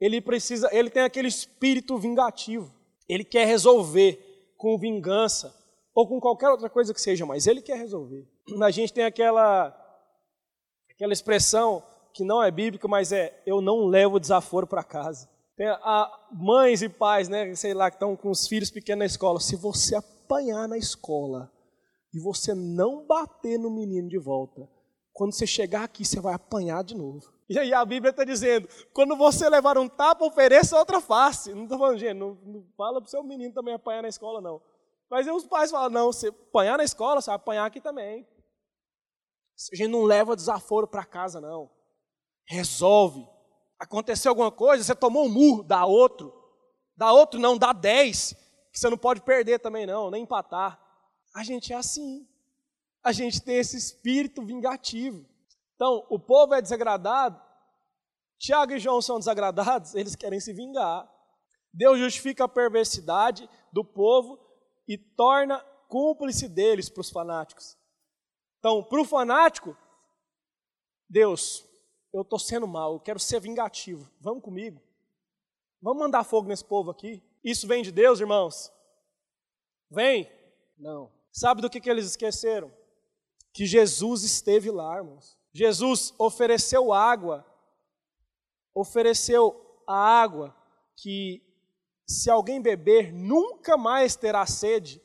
ele 0.00 0.20
precisa, 0.20 0.68
ele 0.72 0.90
tem 0.90 1.02
aquele 1.02 1.28
espírito 1.28 1.98
vingativo. 1.98 2.72
Ele 3.08 3.24
quer 3.24 3.46
resolver 3.46 4.54
com 4.56 4.78
vingança 4.78 5.54
ou 5.94 6.08
com 6.08 6.20
qualquer 6.20 6.50
outra 6.50 6.70
coisa 6.70 6.94
que 6.94 7.00
seja, 7.00 7.26
mas 7.26 7.46
ele 7.46 7.60
quer 7.60 7.76
resolver. 7.76 8.28
A 8.62 8.70
gente 8.70 8.92
tem 8.92 9.04
aquela 9.04 9.70
aquela 10.98 11.12
expressão 11.12 11.80
que 12.12 12.24
não 12.24 12.42
é 12.42 12.50
bíblica, 12.50 12.88
mas 12.88 13.12
é 13.12 13.40
eu 13.46 13.60
não 13.60 13.86
levo 13.86 14.18
desaforo 14.18 14.66
para 14.66 14.82
casa. 14.82 15.28
Tem 15.56 15.68
a, 15.68 16.10
mães 16.32 16.82
e 16.82 16.88
pais, 16.88 17.28
né, 17.28 17.54
sei 17.54 17.72
lá, 17.72 17.88
que 17.88 17.96
estão 17.96 18.16
com 18.16 18.30
os 18.30 18.48
filhos 18.48 18.70
pequenos 18.70 18.98
na 18.98 19.06
escola. 19.06 19.38
Se 19.38 19.54
você 19.54 19.94
apanhar 19.94 20.66
na 20.66 20.76
escola 20.76 21.50
e 22.12 22.20
você 22.20 22.52
não 22.52 23.06
bater 23.06 23.58
no 23.58 23.70
menino 23.70 24.08
de 24.08 24.18
volta, 24.18 24.68
quando 25.12 25.32
você 25.32 25.46
chegar 25.46 25.84
aqui, 25.84 26.04
você 26.04 26.20
vai 26.20 26.34
apanhar 26.34 26.82
de 26.82 26.96
novo. 26.96 27.20
E 27.48 27.56
aí 27.58 27.72
a 27.72 27.84
Bíblia 27.84 28.10
está 28.10 28.24
dizendo: 28.24 28.68
quando 28.92 29.16
você 29.16 29.48
levar 29.48 29.78
um 29.78 29.88
tapa, 29.88 30.24
ofereça 30.24 30.78
outra 30.78 31.00
face. 31.00 31.54
Não 31.54 31.62
estou 31.62 31.78
falando, 31.78 31.98
gente, 31.98 32.14
não, 32.14 32.36
não 32.44 32.64
fala 32.76 33.00
para 33.00 33.06
o 33.06 33.10
seu 33.10 33.22
menino 33.22 33.54
também 33.54 33.74
apanhar 33.74 34.02
na 34.02 34.08
escola, 34.08 34.40
não. 34.40 34.60
Mas 35.08 35.28
os 35.28 35.46
pais 35.46 35.70
falam: 35.70 35.90
não, 35.90 36.12
você 36.12 36.28
apanhar 36.28 36.76
na 36.76 36.84
escola, 36.84 37.20
você 37.20 37.30
vai 37.30 37.36
apanhar 37.36 37.66
aqui 37.66 37.80
também. 37.80 38.26
A 39.72 39.76
gente 39.76 39.90
não 39.90 40.04
leva 40.04 40.36
desaforo 40.36 40.86
para 40.86 41.04
casa, 41.04 41.40
não. 41.40 41.70
Resolve. 42.46 43.26
Aconteceu 43.78 44.30
alguma 44.30 44.50
coisa, 44.50 44.84
você 44.84 44.94
tomou 44.94 45.26
um 45.26 45.28
murro, 45.28 45.62
dá 45.62 45.84
outro. 45.84 46.32
Dá 46.96 47.12
outro, 47.12 47.38
não, 47.38 47.58
dá 47.58 47.72
dez. 47.72 48.34
Que 48.72 48.78
você 48.78 48.88
não 48.88 48.98
pode 48.98 49.20
perder 49.22 49.58
também, 49.58 49.86
não, 49.86 50.10
nem 50.10 50.22
empatar. 50.22 50.80
A 51.34 51.42
gente 51.42 51.72
é 51.72 51.76
assim 51.76 52.26
a 53.02 53.12
gente 53.12 53.40
tem 53.40 53.56
esse 53.56 53.76
espírito 53.76 54.44
vingativo. 54.44 55.24
Então, 55.74 56.04
o 56.10 56.18
povo 56.18 56.54
é 56.54 56.60
desagradado, 56.60 57.40
Tiago 58.38 58.72
e 58.72 58.78
João 58.78 59.00
são 59.00 59.18
desagradados, 59.18 59.94
eles 59.94 60.14
querem 60.14 60.40
se 60.40 60.52
vingar. 60.52 61.08
Deus 61.72 61.98
justifica 61.98 62.44
a 62.44 62.48
perversidade 62.48 63.48
do 63.72 63.84
povo 63.84 64.38
e 64.86 64.96
torna 64.96 65.58
cúmplice 65.88 66.48
deles 66.48 66.88
para 66.88 67.00
os 67.00 67.10
fanáticos. 67.10 67.76
Então, 68.58 68.82
para 68.82 69.00
o 69.00 69.04
fanático, 69.04 69.76
Deus, 71.08 71.64
eu 72.12 72.22
estou 72.22 72.38
sendo 72.38 72.66
mal, 72.66 72.94
eu 72.94 73.00
quero 73.00 73.18
ser 73.18 73.40
vingativo, 73.40 74.10
vamos 74.20 74.42
comigo. 74.42 74.80
Vamos 75.80 76.02
mandar 76.02 76.24
fogo 76.24 76.48
nesse 76.48 76.64
povo 76.64 76.90
aqui. 76.90 77.22
Isso 77.42 77.66
vem 77.66 77.82
de 77.82 77.92
Deus, 77.92 78.18
irmãos? 78.18 78.72
Vem? 79.88 80.30
Não. 80.76 81.10
Sabe 81.30 81.62
do 81.62 81.70
que, 81.70 81.80
que 81.80 81.88
eles 81.88 82.06
esqueceram? 82.06 82.72
que 83.58 83.66
Jesus 83.66 84.22
esteve 84.22 84.70
lá, 84.70 84.98
irmãos. 84.98 85.36
Jesus 85.52 86.14
ofereceu 86.16 86.92
água, 86.92 87.44
ofereceu 88.72 89.82
a 89.84 89.96
água 89.96 90.54
que, 90.96 91.42
se 92.06 92.30
alguém 92.30 92.62
beber, 92.62 93.12
nunca 93.12 93.76
mais 93.76 94.14
terá 94.14 94.46
sede 94.46 95.02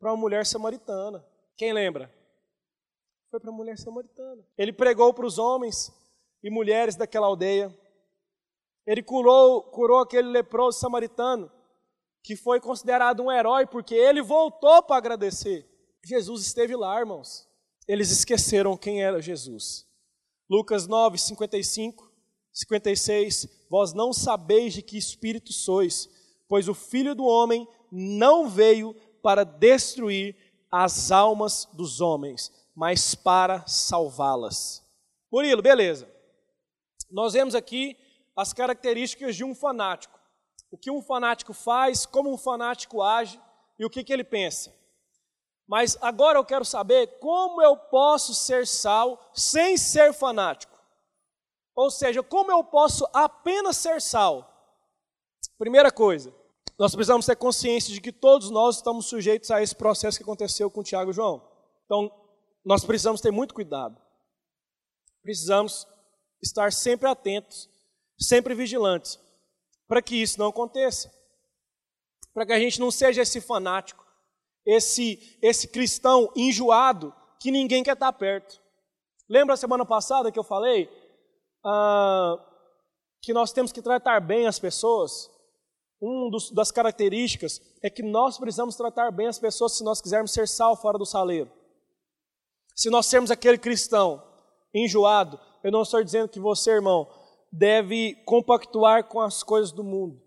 para 0.00 0.10
uma 0.10 0.16
mulher 0.16 0.44
samaritana. 0.44 1.24
Quem 1.56 1.72
lembra? 1.72 2.12
Foi 3.36 3.40
para 3.40 3.50
a 3.50 3.54
mulher 3.54 3.78
samaritana. 3.78 4.42
Ele 4.56 4.72
pregou 4.72 5.12
para 5.12 5.26
os 5.26 5.38
homens 5.38 5.92
e 6.42 6.50
mulheres 6.50 6.96
daquela 6.96 7.26
aldeia. 7.26 7.76
Ele 8.86 9.02
curou, 9.02 9.62
curou 9.62 9.98
aquele 9.98 10.28
leproso 10.28 10.78
samaritano, 10.78 11.50
que 12.22 12.34
foi 12.34 12.60
considerado 12.60 13.22
um 13.22 13.30
herói, 13.30 13.66
porque 13.66 13.94
ele 13.94 14.22
voltou 14.22 14.82
para 14.82 14.96
agradecer. 14.96 15.68
Jesus 16.04 16.46
esteve 16.46 16.74
lá, 16.74 16.98
irmãos 16.98 17.46
eles 17.86 18.10
esqueceram 18.10 18.76
quem 18.76 19.02
era 19.02 19.22
Jesus. 19.22 19.86
Lucas 20.50 20.86
9, 20.86 21.18
55, 21.18 22.10
56. 22.52 23.48
Vós 23.70 23.92
não 23.92 24.12
sabeis 24.12 24.74
de 24.74 24.82
que 24.82 24.98
espírito 24.98 25.52
sois, 25.52 26.08
pois 26.48 26.68
o 26.68 26.74
Filho 26.74 27.14
do 27.14 27.24
Homem 27.24 27.66
não 27.90 28.48
veio 28.48 28.94
para 29.22 29.44
destruir 29.44 30.36
as 30.70 31.10
almas 31.10 31.68
dos 31.72 32.00
homens, 32.00 32.52
mas 32.76 33.14
para 33.14 33.66
salvá-las. 33.66 34.84
Murilo, 35.32 35.62
beleza. 35.62 36.06
Nós 37.10 37.32
vemos 37.32 37.54
aqui 37.54 37.96
as 38.36 38.52
características 38.52 39.34
de 39.34 39.42
um 39.42 39.54
fanático. 39.54 40.20
O 40.70 40.76
que 40.76 40.90
um 40.90 41.00
fanático 41.00 41.54
faz, 41.54 42.04
como 42.04 42.30
um 42.30 42.36
fanático 42.36 43.02
age 43.02 43.40
e 43.78 43.86
o 43.86 43.88
que, 43.88 44.04
que 44.04 44.12
ele 44.12 44.24
pensa. 44.24 44.74
Mas 45.66 45.96
agora 46.02 46.38
eu 46.38 46.44
quero 46.44 46.64
saber 46.64 47.18
como 47.18 47.62
eu 47.62 47.76
posso 47.76 48.34
ser 48.34 48.66
sal 48.66 49.30
sem 49.34 49.78
ser 49.78 50.12
fanático. 50.12 50.76
Ou 51.74 51.90
seja, 51.90 52.22
como 52.22 52.52
eu 52.52 52.62
posso 52.62 53.08
apenas 53.12 53.76
ser 53.78 54.02
sal. 54.02 54.52
Primeira 55.58 55.90
coisa, 55.90 56.32
nós 56.78 56.94
precisamos 56.94 57.24
ter 57.24 57.36
consciência 57.36 57.92
de 57.92 58.00
que 58.00 58.12
todos 58.12 58.50
nós 58.50 58.76
estamos 58.76 59.06
sujeitos 59.06 59.50
a 59.50 59.62
esse 59.62 59.74
processo 59.74 60.18
que 60.18 60.22
aconteceu 60.22 60.70
com 60.70 60.82
Tiago 60.82 61.10
e 61.10 61.14
João. 61.14 61.42
Então, 61.86 62.12
nós 62.66 62.84
precisamos 62.84 63.22
ter 63.22 63.30
muito 63.30 63.54
cuidado. 63.54 63.96
Precisamos 65.22 65.86
estar 66.42 66.70
sempre 66.70 67.08
atentos, 67.08 67.70
sempre 68.18 68.54
vigilantes, 68.54 69.18
para 69.88 70.02
que 70.02 70.16
isso 70.16 70.38
não 70.38 70.48
aconteça. 70.48 71.10
Para 72.34 72.44
que 72.44 72.52
a 72.52 72.58
gente 72.58 72.78
não 72.78 72.90
seja 72.90 73.22
esse 73.22 73.40
fanático 73.40 74.04
esse, 74.66 75.38
esse 75.40 75.68
cristão 75.68 76.30
enjoado 76.34 77.14
que 77.38 77.52
ninguém 77.52 77.84
quer 77.84 77.92
estar 77.92 78.12
perto. 78.12 78.60
Lembra 79.28 79.54
a 79.54 79.56
semana 79.56 79.86
passada 79.86 80.32
que 80.32 80.38
eu 80.38 80.44
falei 80.44 80.90
ah, 81.64 82.36
que 83.22 83.32
nós 83.32 83.52
temos 83.52 83.70
que 83.70 83.80
tratar 83.80 84.20
bem 84.20 84.46
as 84.46 84.58
pessoas? 84.58 85.30
Uma 86.00 86.36
das 86.52 86.70
características 86.70 87.60
é 87.82 87.88
que 87.88 88.02
nós 88.02 88.38
precisamos 88.38 88.76
tratar 88.76 89.10
bem 89.10 89.28
as 89.28 89.38
pessoas 89.38 89.76
se 89.76 89.84
nós 89.84 90.00
quisermos 90.00 90.32
ser 90.32 90.48
sal 90.48 90.76
fora 90.76 90.98
do 90.98 91.06
saleiro. 91.06 91.50
Se 92.76 92.90
nós 92.90 93.06
sermos 93.06 93.30
aquele 93.30 93.56
cristão 93.56 94.22
enjoado, 94.74 95.40
eu 95.64 95.72
não 95.72 95.82
estou 95.82 96.04
dizendo 96.04 96.28
que 96.28 96.38
você, 96.38 96.72
irmão, 96.72 97.08
deve 97.50 98.14
compactuar 98.26 99.04
com 99.04 99.18
as 99.18 99.42
coisas 99.42 99.72
do 99.72 99.82
mundo. 99.82 100.22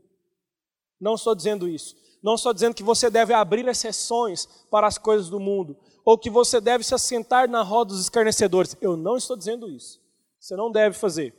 Não 1.00 1.14
estou 1.14 1.36
dizendo 1.36 1.68
isso. 1.68 1.96
Não 2.24 2.36
estou 2.36 2.54
dizendo 2.54 2.74
que 2.74 2.84
você 2.84 3.10
deve 3.10 3.34
abrir 3.34 3.68
exceções 3.68 4.48
para 4.70 4.88
as 4.88 4.98
coisas 4.98 5.30
do 5.30 5.40
mundo, 5.40 5.78
ou 6.04 6.18
que 6.18 6.30
você 6.30 6.60
deve 6.60 6.84
se 6.84 6.94
assentar 6.94 7.50
na 7.50 7.62
roda 7.62 7.92
dos 7.92 8.02
escarnecedores. 8.02 8.76
Eu 8.82 8.98
não 8.98 9.16
estou 9.16 9.38
dizendo 9.38 9.70
isso. 9.70 10.02
Você 10.40 10.56
não 10.56 10.72
deve 10.72 10.98
fazer. 10.98 11.34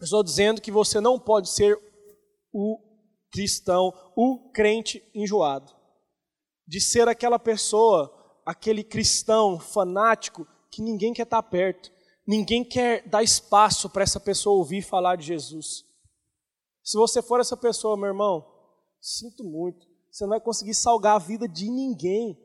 estou 0.00 0.22
dizendo 0.22 0.60
que 0.60 0.70
você 0.70 1.00
não 1.00 1.18
pode 1.18 1.50
ser 1.50 1.78
o 2.52 2.78
cristão, 3.32 3.92
o 4.16 4.50
crente 4.52 5.02
enjoado. 5.12 5.74
De 6.66 6.80
ser 6.80 7.08
aquela 7.08 7.38
pessoa, 7.38 8.13
aquele 8.44 8.84
cristão 8.84 9.58
fanático 9.58 10.46
que 10.70 10.82
ninguém 10.82 11.12
quer 11.12 11.22
estar 11.22 11.42
perto. 11.42 11.90
Ninguém 12.26 12.64
quer 12.64 13.06
dar 13.08 13.22
espaço 13.22 13.90
para 13.90 14.02
essa 14.02 14.18
pessoa 14.18 14.56
ouvir 14.56 14.82
falar 14.82 15.16
de 15.16 15.26
Jesus. 15.26 15.84
Se 16.82 16.96
você 16.96 17.22
for 17.22 17.40
essa 17.40 17.56
pessoa, 17.56 17.96
meu 17.96 18.08
irmão, 18.08 18.54
Sinto 19.04 19.44
muito. 19.44 19.86
Você 20.10 20.24
não 20.24 20.30
vai 20.30 20.40
conseguir 20.40 20.72
salgar 20.72 21.16
a 21.16 21.18
vida 21.18 21.46
de 21.46 21.68
ninguém. 21.68 22.38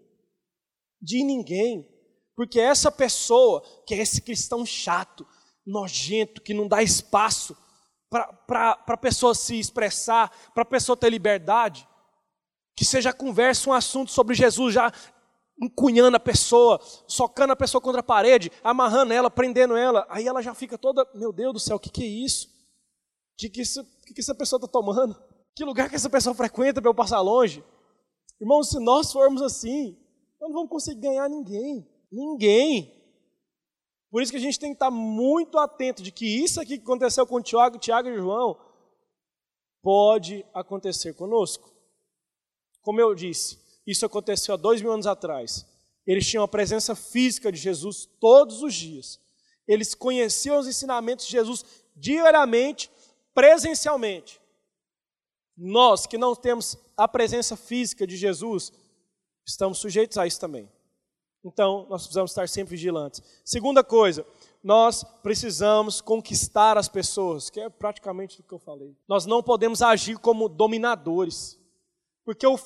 De 1.01 1.23
ninguém. 1.23 1.88
Porque 2.35 2.59
essa 2.59 2.91
pessoa, 2.91 3.63
que 3.88 3.93
é 3.93 3.99
esse 3.99 4.21
cristão 4.21 4.65
chato, 4.65 5.25
nojento, 5.65 6.41
que 6.41 6.53
não 6.53 6.67
dá 6.67 6.83
espaço 6.83 7.55
para 8.09 8.83
a 8.85 8.97
pessoa 8.97 9.33
se 9.33 9.57
expressar, 9.57 10.29
para 10.53 10.63
a 10.63 10.65
pessoa 10.65 10.97
ter 10.97 11.09
liberdade, 11.09 11.88
que 12.75 12.83
seja 12.83 13.13
conversa 13.13 13.69
um 13.69 13.73
assunto 13.73 14.12
sobre 14.12 14.35
Jesus, 14.35 14.73
já 14.73 14.91
encunhando 15.62 16.17
a 16.17 16.19
pessoa, 16.19 16.80
socando 17.08 17.54
a 17.54 17.56
pessoa 17.56 17.82
contra 17.82 18.00
a 18.00 18.04
parede, 18.04 18.52
amarrando 18.63 19.13
ela, 19.13 19.30
prendendo 19.30 19.76
ela, 19.76 20.06
aí 20.10 20.28
ela 20.28 20.41
já 20.41 20.54
fica 20.54 20.78
toda, 20.78 21.06
meu 21.13 21.34
Deus 21.34 21.54
do 21.54 21.60
céu, 21.60 21.78
o 21.78 21.80
que, 21.80 21.89
que 21.89 22.04
é 22.04 22.08
isso? 22.08 22.48
O 22.48 23.38
que, 23.38 23.50
que, 23.50 23.63
que, 24.06 24.13
que 24.13 24.22
essa 24.22 24.36
pessoa 24.36 24.58
está 24.58 24.67
tomando? 24.67 25.22
Que 25.56 25.65
lugar 25.65 25.89
que 25.89 25.95
essa 25.95 26.10
pessoa 26.10 26.34
frequenta 26.34 26.82
para 26.82 26.89
eu 26.89 26.95
passar 26.95 27.19
longe? 27.22 27.63
Irmãos, 28.39 28.69
se 28.69 28.80
nós 28.80 29.12
formos 29.12 29.41
assim, 29.41 29.98
nós 30.39 30.50
não 30.50 30.54
vamos 30.54 30.69
conseguir 30.69 31.02
ganhar 31.02 31.28
ninguém. 31.30 31.86
Ninguém. 32.12 33.00
Por 34.10 34.22
isso 34.22 34.32
que 34.32 34.38
a 34.38 34.41
gente 34.41 34.60
tem 34.60 34.69
que 34.72 34.76
estar 34.76 34.89
muito 34.89 35.58
atento 35.58 36.02
de 36.02 36.12
que 36.12 36.26
isso 36.26 36.60
aqui 36.60 36.78
que 36.78 36.84
aconteceu 36.84 37.28
com 37.28 37.41
Tiago, 37.41 37.78
Tiago 37.78 38.08
e 38.08 38.15
João 38.15 38.58
pode 39.82 40.45
acontecer 40.54 41.13
conosco. 41.13 41.69
Como 42.82 43.00
eu 43.00 43.13
disse, 43.13 43.60
Isso 43.89 44.06
aconteceu 44.06 44.54
há 44.54 44.58
dois 44.58 44.84
mil 44.84 44.91
anos 44.91 45.08
atrás. 45.08 45.65
Eles 46.06 46.28
tinham 46.28 46.43
a 46.43 46.47
presença 46.47 46.93
física 46.93 47.52
de 47.52 47.58
Jesus 47.58 48.08
todos 48.19 48.62
os 48.62 48.71
dias. 48.75 49.19
Eles 49.67 49.95
conheciam 49.95 50.60
os 50.60 50.67
ensinamentos 50.67 51.25
de 51.25 51.32
Jesus 51.32 51.65
diariamente, 51.95 52.91
presencialmente. 53.34 54.39
Nós 55.58 56.06
que 56.06 56.19
não 56.19 56.36
temos 56.36 56.78
a 56.95 57.08
presença 57.08 57.58
física 57.58 58.06
de 58.06 58.15
Jesus, 58.15 58.71
estamos 59.43 59.80
sujeitos 59.80 60.19
a 60.19 60.28
isso 60.28 60.39
também. 60.39 60.71
Então, 61.43 61.88
nós 61.89 62.04
precisamos 62.04 62.30
estar 62.30 62.47
sempre 62.47 62.75
vigilantes. 62.75 63.23
Segunda 63.43 63.84
coisa, 63.84 64.23
nós 64.63 65.04
precisamos 65.23 65.99
conquistar 65.99 66.78
as 66.78 66.88
pessoas, 66.88 67.49
que 67.49 67.60
é 67.60 67.69
praticamente 67.69 68.39
o 68.39 68.43
que 68.43 68.54
eu 68.54 68.60
falei. 68.60 68.95
Nós 69.08 69.25
não 69.25 69.41
podemos 69.41 69.82
agir 69.82 70.19
como 70.19 70.47
dominadores, 70.47 71.59
porque 72.30 72.46
o 72.46 72.58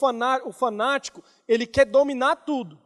fanático, 0.51 1.23
ele 1.47 1.65
quer 1.65 1.85
dominar 1.85 2.35
tudo. 2.35 2.77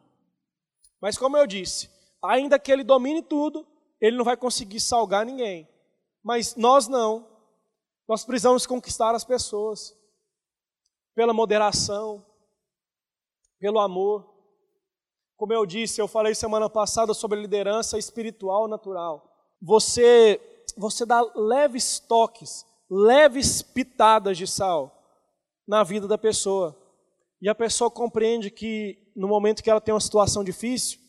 Mas 1.02 1.18
como 1.18 1.36
eu 1.36 1.48
disse, 1.48 1.90
ainda 2.22 2.60
que 2.60 2.72
ele 2.72 2.84
domine 2.84 3.24
tudo, 3.24 3.66
ele 4.00 4.16
não 4.16 4.24
vai 4.24 4.38
conseguir 4.38 4.80
salgar 4.80 5.26
ninguém. 5.26 5.68
Mas 6.24 6.56
nós 6.56 6.88
não. 6.88 7.28
Nós 8.08 8.24
precisamos 8.24 8.68
conquistar 8.68 9.16
as 9.16 9.26
pessoas 9.26 9.98
pela 11.16 11.34
moderação, 11.34 12.24
pelo 13.58 13.80
amor. 13.80 14.32
Como 15.36 15.52
eu 15.52 15.66
disse, 15.66 16.00
eu 16.00 16.08
falei 16.08 16.36
semana 16.36 16.70
passada 16.70 17.12
sobre 17.16 17.42
liderança 17.42 17.98
espiritual 17.98 18.68
natural. 18.68 19.36
Você, 19.60 20.40
você 20.78 21.08
dá 21.08 21.24
leves 21.36 21.98
toques, 21.98 22.68
leves 22.88 23.64
pitadas 23.64 24.38
de 24.38 24.46
sal 24.46 24.97
na 25.68 25.84
vida 25.84 26.08
da 26.08 26.18
pessoa. 26.18 26.76
E 27.42 27.50
a 27.50 27.56
pessoa 27.56 27.92
compreende 27.92 28.50
que 28.50 29.12
no 29.16 29.28
momento 29.28 29.62
que 29.62 29.70
ela 29.70 29.82
tem 29.82 29.94
uma 29.94 30.00
situação 30.00 30.44
difícil, 30.44 31.00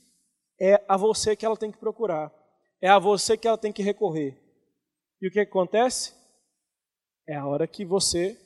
é 0.60 0.84
a 0.88 0.96
você 0.96 1.36
que 1.36 1.46
ela 1.46 1.56
tem 1.56 1.70
que 1.70 1.78
procurar. 1.78 2.32
É 2.82 2.88
a 2.88 2.98
você 2.98 3.36
que 3.36 3.46
ela 3.46 3.58
tem 3.58 3.72
que 3.72 3.82
recorrer. 3.82 4.36
E 5.20 5.28
o 5.28 5.30
que 5.30 5.40
acontece? 5.40 6.14
É 7.28 7.36
a 7.36 7.46
hora 7.46 7.66
que 7.66 7.84
você 7.84 8.38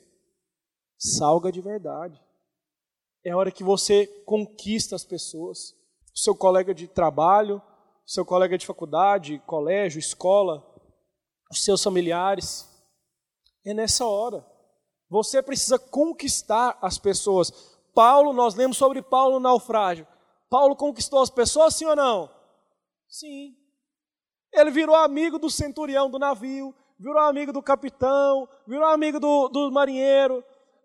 salga 0.97 1.51
de 1.51 1.61
verdade. 1.61 2.21
É 3.25 3.31
a 3.31 3.37
hora 3.37 3.51
que 3.51 3.63
você 3.63 4.05
conquista 4.25 4.95
as 4.95 5.03
pessoas. 5.03 5.73
Seu 6.13 6.35
colega 6.35 6.73
de 6.73 6.87
trabalho, 6.87 7.61
seu 8.05 8.25
colega 8.25 8.57
de 8.57 8.65
faculdade, 8.65 9.41
colégio, 9.47 9.99
escola, 9.99 10.63
os 11.49 11.63
seus 11.63 11.81
familiares. 11.81 12.69
É 13.65 13.73
nessa 13.73 14.05
hora. 14.05 14.52
Você 15.13 15.41
precisa 15.41 15.77
conquistar 15.77 16.77
as 16.81 16.97
pessoas. 16.97 17.51
Paulo, 17.93 18.33
nós 18.33 18.55
lemos 18.55 18.77
sobre 18.77 19.01
Paulo 19.01 19.39
naufrágio. 19.39 20.07
Paulo 20.49 20.75
conquistou 20.75 21.21
as 21.21 21.29
pessoas, 21.29 21.75
sim 21.75 21.85
ou 21.85 21.95
não? 21.95 22.29
Sim. 23.07 23.55
Ele 24.51 24.71
virou 24.71 24.95
amigo 24.95 25.37
do 25.37 25.49
centurião 25.49 26.09
do 26.09 26.17
navio, 26.17 26.73
virou 26.99 27.19
amigo 27.19 27.53
do 27.53 27.61
capitão, 27.61 28.49
virou 28.67 28.87
amigo 28.87 29.19
do, 29.19 29.47
do 29.49 29.71
marinheiro, 29.71 30.43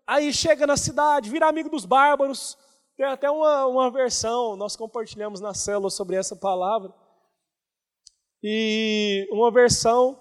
Aí 0.09 0.33
chega 0.33 0.65
na 0.65 0.75
cidade, 0.75 1.29
vira 1.29 1.47
amigo 1.47 1.69
dos 1.69 1.85
bárbaros. 1.85 2.57
Tem 2.97 3.05
até 3.05 3.29
uma, 3.29 3.67
uma 3.67 3.91
versão, 3.91 4.55
nós 4.55 4.75
compartilhamos 4.75 5.39
na 5.39 5.53
célula 5.53 5.91
sobre 5.91 6.15
essa 6.15 6.35
palavra. 6.35 6.91
E 8.41 9.27
uma 9.31 9.51
versão 9.51 10.19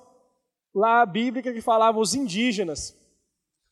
lá 0.75 1.07
bíblica 1.07 1.55
que 1.55 1.63
falava 1.63 1.99
os 1.99 2.15
indígenas. 2.15 2.98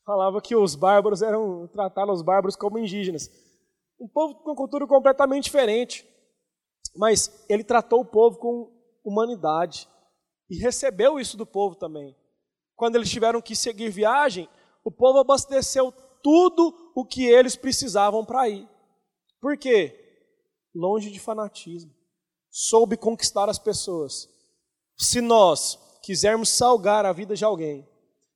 Falava 0.07 0.41
que 0.41 0.55
os 0.55 0.73
bárbaros 0.73 1.21
eram, 1.21 1.67
tratavam 1.67 2.15
os 2.15 2.21
bárbaros 2.21 2.55
como 2.55 2.79
indígenas. 2.79 3.29
Um 3.99 4.07
povo 4.07 4.35
com 4.35 4.55
cultura 4.55 4.87
completamente 4.87 5.43
diferente. 5.43 6.07
Mas 6.95 7.45
ele 7.49 7.61
tratou 7.61 7.99
o 7.99 8.05
povo 8.05 8.37
com 8.37 8.71
humanidade. 9.03 9.85
E 10.49 10.57
recebeu 10.59 11.19
isso 11.19 11.35
do 11.35 11.45
povo 11.45 11.75
também. 11.75 12.15
Quando 12.73 12.95
eles 12.95 13.09
tiveram 13.09 13.41
que 13.41 13.53
seguir 13.53 13.89
viagem, 13.89 14.47
o 14.81 14.89
povo 14.89 15.19
abasteceu 15.19 15.91
tudo 16.23 16.73
o 16.95 17.05
que 17.05 17.25
eles 17.25 17.57
precisavam 17.57 18.23
para 18.23 18.47
ir. 18.47 18.65
Por 19.41 19.57
quê? 19.57 19.93
Longe 20.73 21.11
de 21.11 21.19
fanatismo. 21.19 21.93
Soube 22.49 22.95
conquistar 22.95 23.49
as 23.49 23.59
pessoas. 23.59 24.29
Se 24.97 25.19
nós 25.19 25.77
quisermos 26.01 26.47
salgar 26.47 27.05
a 27.05 27.11
vida 27.11 27.35
de 27.35 27.43
alguém, 27.43 27.85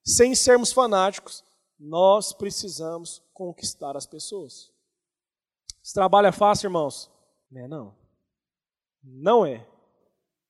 sem 0.03 0.35
sermos 0.35 0.73
fanáticos, 0.73 1.45
nós 1.81 2.31
precisamos 2.31 3.21
conquistar 3.33 3.97
as 3.97 4.05
pessoas. 4.05 4.71
Esse 5.83 5.93
trabalho 5.93 6.27
é 6.27 6.31
fácil, 6.31 6.67
irmãos? 6.67 7.09
Não 7.49 7.61
é 7.61 7.67
não. 7.67 7.95
Não 9.03 9.45
é. 9.45 9.67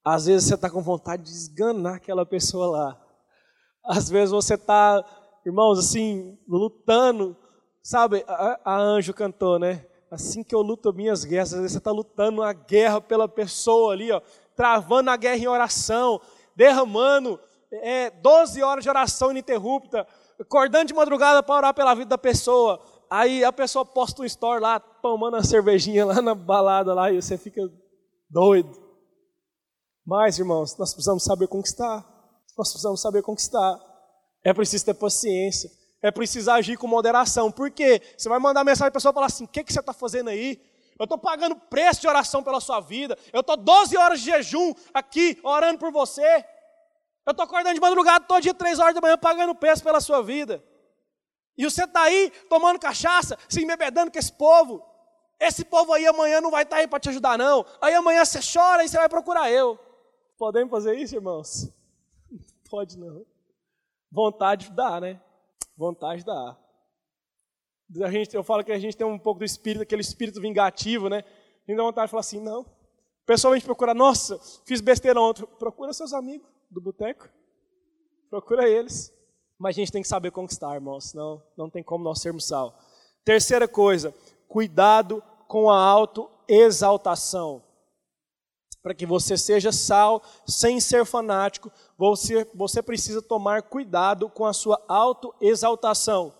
Às 0.03 0.25
vezes 0.25 0.49
você 0.49 0.55
está 0.55 0.69
com 0.69 0.81
vontade 0.81 1.23
de 1.23 1.29
esganar 1.29 1.95
aquela 1.95 2.25
pessoa 2.25 2.67
lá. 2.67 3.07
Às 3.83 4.09
vezes 4.09 4.31
você 4.31 4.55
está 4.55 5.03
irmãos, 5.45 5.79
assim, 5.79 6.37
lutando. 6.47 7.35
Sabe, 7.83 8.23
a, 8.27 8.59
a 8.63 8.77
Anjo 8.79 9.13
cantou, 9.13 9.57
né? 9.57 9.85
Assim 10.09 10.43
que 10.43 10.53
eu 10.53 10.61
luto 10.61 10.93
minhas 10.93 11.23
guerras, 11.23 11.53
às 11.53 11.59
vezes 11.59 11.71
você 11.71 11.77
está 11.77 11.91
lutando 11.91 12.41
uma 12.41 12.53
guerra 12.53 13.01
pela 13.01 13.27
pessoa 13.27 13.93
ali, 13.93 14.11
ó, 14.11 14.21
travando 14.55 15.09
a 15.09 15.15
guerra 15.15 15.37
em 15.37 15.47
oração, 15.47 16.21
derramando 16.55 17.39
é, 17.71 18.09
12 18.09 18.61
horas 18.61 18.83
de 18.83 18.89
oração 18.89 19.31
ininterrupta, 19.31 20.05
acordando 20.41 20.85
de 20.85 20.93
madrugada 20.93 21.43
para 21.43 21.55
orar 21.55 21.73
pela 21.73 21.93
vida 21.93 22.09
da 22.09 22.17
pessoa. 22.17 22.81
Aí 23.09 23.43
a 23.43 23.51
pessoa 23.51 23.85
posta 23.85 24.21
um 24.21 24.25
story 24.25 24.61
lá, 24.61 24.79
tomando 24.79 25.35
uma 25.35 25.43
cervejinha 25.43 26.05
lá 26.07 26.21
na 26.21 26.33
balada 26.33 26.93
lá, 26.93 27.11
e 27.11 27.21
você 27.21 27.37
fica 27.37 27.61
doido. 28.29 28.71
Mas, 30.05 30.39
irmãos, 30.39 30.77
nós 30.77 30.93
precisamos 30.93 31.23
saber 31.23 31.47
conquistar. 31.47 32.05
Nós 32.57 32.69
precisamos 32.69 33.01
saber 33.01 33.21
conquistar. 33.21 33.79
É 34.43 34.53
preciso 34.53 34.85
ter 34.85 34.93
paciência. 34.93 35.69
É 36.01 36.09
preciso 36.09 36.49
agir 36.49 36.77
com 36.77 36.87
moderação. 36.87 37.51
Por 37.51 37.69
quê? 37.69 38.01
Você 38.17 38.27
vai 38.27 38.39
mandar 38.39 38.63
mensagem 38.63 38.91
para 38.91 38.97
a 38.97 38.99
pessoa 38.99 39.13
falar 39.13 39.27
assim: 39.27 39.43
o 39.43 39.47
que, 39.47 39.63
que 39.63 39.71
você 39.71 39.79
está 39.79 39.93
fazendo 39.93 40.29
aí? 40.29 40.59
Eu 40.97 41.03
estou 41.03 41.17
pagando 41.17 41.55
preço 41.55 42.01
de 42.01 42.07
oração 42.07 42.43
pela 42.43 42.59
sua 42.59 42.79
vida. 42.79 43.17
Eu 43.31 43.41
estou 43.41 43.55
12 43.57 43.97
horas 43.97 44.19
de 44.19 44.31
jejum 44.31 44.73
aqui, 44.93 45.39
orando 45.43 45.79
por 45.79 45.91
você. 45.91 46.43
Eu 47.25 47.31
estou 47.31 47.43
acordando 47.43 47.75
de 47.75 47.81
madrugada 47.81 48.25
todo 48.25 48.41
dia, 48.41 48.53
3 48.53 48.79
horas 48.79 48.95
da 48.95 49.01
manhã, 49.01 49.17
pagando 49.17 49.53
preço 49.53 49.83
pela 49.83 50.01
sua 50.01 50.21
vida. 50.23 50.63
E 51.57 51.63
você 51.63 51.83
está 51.83 52.03
aí 52.03 52.31
tomando 52.49 52.79
cachaça, 52.79 53.37
se 53.47 53.61
embebedando 53.61 54.11
com 54.11 54.17
esse 54.17 54.31
povo. 54.33 54.83
Esse 55.39 55.65
povo 55.65 55.93
aí 55.93 56.05
amanhã 56.05 56.39
não 56.39 56.51
vai 56.51 56.63
estar 56.63 56.77
tá 56.77 56.81
aí 56.81 56.87
para 56.87 56.99
te 56.99 57.09
ajudar, 57.09 57.37
não. 57.37 57.65
Aí 57.79 57.93
amanhã 57.93 58.23
você 58.23 58.39
chora 58.41 58.83
e 58.83 58.89
você 58.89 58.97
vai 58.97 59.09
procurar 59.09 59.51
eu. 59.51 59.79
Podemos 60.37 60.71
fazer 60.71 60.95
isso, 60.95 61.15
irmãos? 61.15 61.71
Pode 62.69 62.97
não. 62.97 63.25
Vontade 64.11 64.71
dá, 64.71 64.99
né? 64.99 65.21
Vontade 65.77 66.23
dá. 66.25 66.57
A 68.03 68.11
gente, 68.11 68.35
eu 68.35 68.43
falo 68.43 68.63
que 68.63 68.71
a 68.71 68.79
gente 68.79 68.95
tem 68.95 69.05
um 69.05 69.19
pouco 69.19 69.39
do 69.39 69.45
espírito, 69.45 69.83
aquele 69.83 70.01
espírito 70.01 70.39
vingativo, 70.39 71.09
né? 71.09 71.17
A 71.17 71.71
gente 71.71 71.77
dá 71.77 71.83
vontade 71.83 72.07
de 72.07 72.11
falar 72.11 72.21
assim, 72.21 72.39
não. 72.39 72.65
O 73.23 73.25
pessoal 73.25 73.53
vem 73.53 73.61
procurar, 73.61 73.93
nossa, 73.93 74.39
fiz 74.65 74.81
besteira 74.81 75.19
ontem. 75.19 75.45
Procura 75.59 75.93
seus 75.93 76.13
amigos 76.13 76.47
do 76.69 76.81
boteco. 76.81 77.29
Procura 78.29 78.67
eles. 78.67 79.13
Mas 79.57 79.75
a 79.75 79.79
gente 79.79 79.91
tem 79.91 80.01
que 80.01 80.07
saber 80.07 80.31
conquistar, 80.31 80.73
irmãos, 80.73 81.11
senão 81.11 81.41
não 81.55 81.69
tem 81.69 81.83
como 81.83 82.03
nós 82.03 82.19
sermos 82.19 82.47
sal. 82.47 82.75
Terceira 83.23 83.67
coisa, 83.67 84.13
cuidado 84.47 85.23
com 85.47 85.69
a 85.69 85.77
autoexaltação 85.77 87.63
para 88.81 88.93
que 88.93 89.05
você 89.05 89.37
seja 89.37 89.71
sal 89.71 90.21
sem 90.47 90.79
ser 90.79 91.05
fanático, 91.05 91.71
você, 91.97 92.49
você 92.53 92.81
precisa 92.81 93.21
tomar 93.21 93.61
cuidado 93.63 94.29
com 94.29 94.45
a 94.45 94.53
sua 94.53 94.83
autoexaltação. 94.87 96.33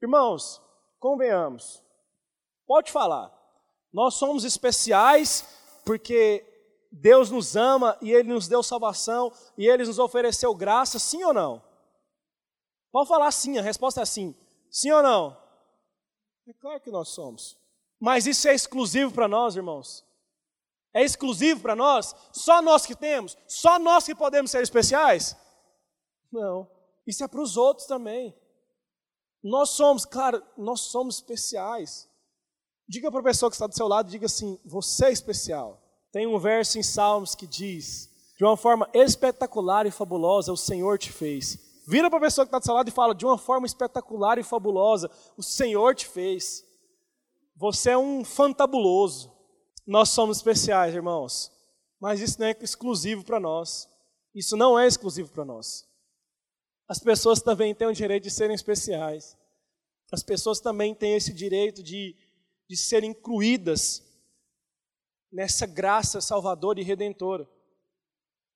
Irmãos, 0.00 0.60
convenhamos, 0.98 1.82
pode 2.66 2.92
falar, 2.92 3.32
nós 3.92 4.14
somos 4.14 4.44
especiais 4.44 5.46
porque 5.84 6.44
Deus 6.90 7.30
nos 7.30 7.56
ama 7.56 7.96
e 8.00 8.12
Ele 8.12 8.32
nos 8.32 8.48
deu 8.48 8.62
salvação 8.62 9.32
e 9.56 9.66
Ele 9.66 9.84
nos 9.84 9.98
ofereceu 9.98 10.54
graça, 10.54 10.98
sim 10.98 11.22
ou 11.24 11.32
não? 11.32 11.62
Pode 12.90 13.08
falar 13.08 13.30
sim, 13.32 13.58
a 13.58 13.62
resposta 13.62 14.02
é 14.02 14.04
sim. 14.04 14.34
Sim 14.70 14.90
ou 14.92 15.02
não? 15.02 15.36
É 16.46 16.52
claro 16.52 16.80
que 16.80 16.90
nós 16.90 17.08
somos. 17.08 17.56
Mas 17.98 18.26
isso 18.26 18.48
é 18.48 18.54
exclusivo 18.54 19.12
para 19.12 19.28
nós, 19.28 19.56
irmãos? 19.56 20.04
É 20.92 21.02
exclusivo 21.02 21.60
para 21.60 21.74
nós? 21.74 22.14
Só 22.32 22.60
nós 22.60 22.84
que 22.84 22.94
temos? 22.94 23.36
Só 23.46 23.78
nós 23.78 24.04
que 24.04 24.14
podemos 24.14 24.50
ser 24.50 24.62
especiais? 24.62 25.36
Não. 26.30 26.68
Isso 27.06 27.24
é 27.24 27.28
para 27.28 27.40
os 27.40 27.56
outros 27.56 27.86
também. 27.86 28.34
Nós 29.42 29.70
somos, 29.70 30.04
claro, 30.04 30.42
nós 30.56 30.80
somos 30.80 31.16
especiais. 31.16 32.08
Diga 32.92 33.10
para 33.10 33.20
a 33.20 33.24
pessoa 33.24 33.48
que 33.48 33.54
está 33.54 33.66
do 33.66 33.74
seu 33.74 33.88
lado, 33.88 34.10
diga 34.10 34.26
assim: 34.26 34.60
você 34.62 35.06
é 35.06 35.12
especial. 35.12 35.82
Tem 36.12 36.26
um 36.26 36.38
verso 36.38 36.78
em 36.78 36.82
Salmos 36.82 37.34
que 37.34 37.46
diz: 37.46 38.10
de 38.36 38.44
uma 38.44 38.54
forma 38.54 38.86
espetacular 38.92 39.86
e 39.86 39.90
fabulosa 39.90 40.52
o 40.52 40.58
Senhor 40.58 40.98
te 40.98 41.10
fez. 41.10 41.58
Vira 41.88 42.10
para 42.10 42.18
a 42.18 42.22
pessoa 42.22 42.44
que 42.44 42.48
está 42.48 42.58
do 42.58 42.64
seu 42.66 42.74
lado 42.74 42.88
e 42.88 42.92
fala: 42.92 43.14
de 43.14 43.24
uma 43.24 43.38
forma 43.38 43.66
espetacular 43.66 44.38
e 44.38 44.42
fabulosa 44.42 45.10
o 45.38 45.42
Senhor 45.42 45.94
te 45.94 46.06
fez. 46.06 46.62
Você 47.56 47.92
é 47.92 47.96
um 47.96 48.22
fantabuloso. 48.26 49.32
Nós 49.86 50.10
somos 50.10 50.36
especiais, 50.36 50.94
irmãos. 50.94 51.50
Mas 51.98 52.20
isso 52.20 52.38
não 52.38 52.46
é 52.46 52.56
exclusivo 52.60 53.24
para 53.24 53.40
nós. 53.40 53.88
Isso 54.34 54.54
não 54.54 54.78
é 54.78 54.86
exclusivo 54.86 55.30
para 55.30 55.46
nós. 55.46 55.88
As 56.86 56.98
pessoas 56.98 57.40
também 57.40 57.74
têm 57.74 57.88
o 57.88 57.94
direito 57.94 58.24
de 58.24 58.30
serem 58.30 58.54
especiais. 58.54 59.34
As 60.12 60.22
pessoas 60.22 60.60
também 60.60 60.94
têm 60.94 61.14
esse 61.14 61.32
direito 61.32 61.82
de, 61.82 62.14
de 62.68 62.76
serem 62.76 63.10
incluídas 63.10 64.02
nessa 65.32 65.66
graça 65.66 66.20
salvadora 66.20 66.80
e 66.80 66.84
redentora. 66.84 67.48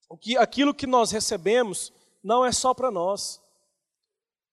O 0.09 0.17
que, 0.17 0.37
aquilo 0.37 0.75
que 0.75 0.87
nós 0.87 1.11
recebemos 1.11 1.93
não 2.23 2.45
é 2.45 2.53
só 2.53 2.75
para 2.75 2.91
nós, 2.91 3.41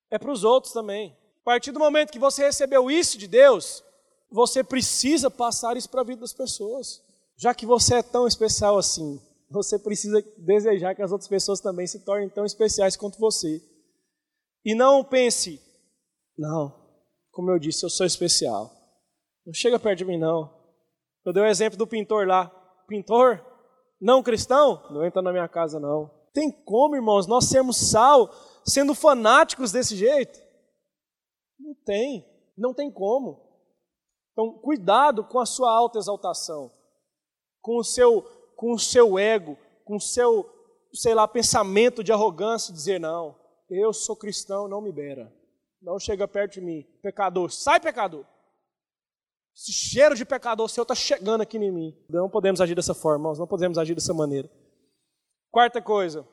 é 0.10 0.18
para 0.18 0.32
os 0.32 0.44
outros 0.44 0.74
também. 0.74 1.16
A 1.42 1.44
partir 1.44 1.72
do 1.72 1.80
momento 1.80 2.12
que 2.12 2.20
você 2.20 2.44
recebeu 2.44 2.90
isso 2.90 3.18
de 3.18 3.28
Deus, 3.28 3.84
você 4.32 4.64
precisa 4.64 5.30
passar 5.30 5.76
isso 5.76 5.90
para 5.90 6.02
a 6.02 6.06
vida 6.06 6.22
das 6.22 6.34
pessoas. 6.34 7.04
Já 7.38 7.54
que 7.54 7.66
você 7.66 7.96
é 7.96 8.04
tão 8.04 8.28
especial 8.28 8.78
assim, 8.78 9.22
você 9.50 9.78
precisa 9.78 10.24
desejar 10.38 10.96
que 10.96 11.02
as 11.02 11.12
outras 11.12 11.28
pessoas 11.28 11.60
também 11.60 11.86
se 11.86 12.00
tornem 12.00 12.30
tão 12.30 12.46
especiais 12.46 12.96
quanto 12.96 13.20
você. 13.20 13.62
E 14.66 14.74
não 14.74 15.04
pense, 15.04 15.62
não, 16.38 16.74
como 17.32 17.52
eu 17.52 17.60
disse, 17.60 17.86
eu 17.86 17.90
sou 17.90 18.06
especial. 18.06 18.72
Não 19.46 19.54
chega 19.54 19.80
perto 19.80 20.00
de 20.00 20.06
mim, 20.06 20.18
não. 20.18 20.54
Eu 21.26 21.34
dei 21.34 21.44
o 21.44 21.48
exemplo 21.48 21.78
do 21.78 21.88
pintor 21.88 22.28
lá. 22.28 22.50
Pintor, 22.88 23.44
não 24.00 24.24
cristão, 24.24 24.84
não 24.90 25.06
entra 25.06 25.22
na 25.22 25.32
minha 25.32 25.48
casa, 25.48 25.80
não. 25.80 26.12
Tem 26.34 26.52
como, 26.52 26.96
irmãos, 26.96 27.28
nós 27.28 27.46
sermos 27.46 27.78
sal 27.78 28.30
sendo 28.66 28.94
fanáticos 28.94 29.72
desse 29.72 29.96
jeito? 29.96 30.40
Não 31.60 31.76
tem, 31.86 32.26
não 32.58 32.74
tem 32.74 32.92
como. 32.92 33.42
Então, 34.32 34.52
cuidado 34.60 35.24
com 35.24 35.40
a 35.40 35.46
sua 35.46 35.72
alta 35.72 36.00
exaltação, 36.00 36.72
com 37.62 37.78
o 37.78 37.84
seu, 37.84 38.24
com 38.56 38.74
o 38.74 38.80
seu 38.80 39.20
ego, 39.20 39.58
com 39.86 39.98
o 39.98 40.02
seu, 40.02 40.50
sei 40.94 41.14
lá, 41.14 41.28
pensamento 41.28 42.04
de 42.04 42.12
arrogância, 42.12 42.74
dizer 42.74 43.00
não, 43.00 43.40
eu 43.70 43.94
sou 43.94 44.16
cristão, 44.16 44.68
não 44.68 44.82
me 44.82 44.92
beira. 44.92 45.32
Não 45.82 46.00
chega 46.00 46.28
perto 46.28 46.54
de 46.54 46.62
mim. 46.62 46.84
Pecador, 47.02 47.52
sai 47.52 47.80
pecador. 47.80 48.26
Esse 49.56 49.72
cheiro 49.72 50.16
de 50.16 50.26
pecador 50.26 50.68
seu 50.70 50.82
está 50.82 50.96
chegando 50.96 51.42
aqui 51.42 51.58
em 51.58 51.72
mim. 51.72 51.98
Não 52.10 52.30
podemos 52.30 52.60
agir 52.60 52.76
dessa 52.76 52.94
forma, 52.94 53.20
irmãos, 53.20 53.40
não 53.40 53.48
podemos 53.48 53.78
agir 53.78 53.94
dessa 53.94 54.14
maneira. 54.14 54.50
Quarta 55.52 55.82
coisa, 55.82 56.28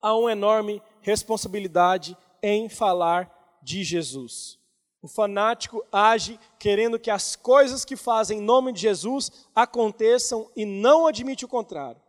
há 0.00 0.16
uma 0.16 0.32
enorme 0.32 0.82
responsabilidade 1.02 2.16
em 2.42 2.68
falar 2.68 3.58
de 3.62 3.84
Jesus. 3.84 4.58
O 5.02 5.08
fanático 5.08 5.84
age 5.92 6.38
querendo 6.58 6.98
que 6.98 7.10
as 7.10 7.36
coisas 7.36 7.84
que 7.84 7.96
fazem 7.96 8.38
em 8.38 8.42
nome 8.42 8.72
de 8.72 8.80
Jesus 8.80 9.48
aconteçam 9.54 10.50
e 10.56 10.64
não 10.64 11.06
admite 11.06 11.44
o 11.44 11.48
contrário. 11.48 12.00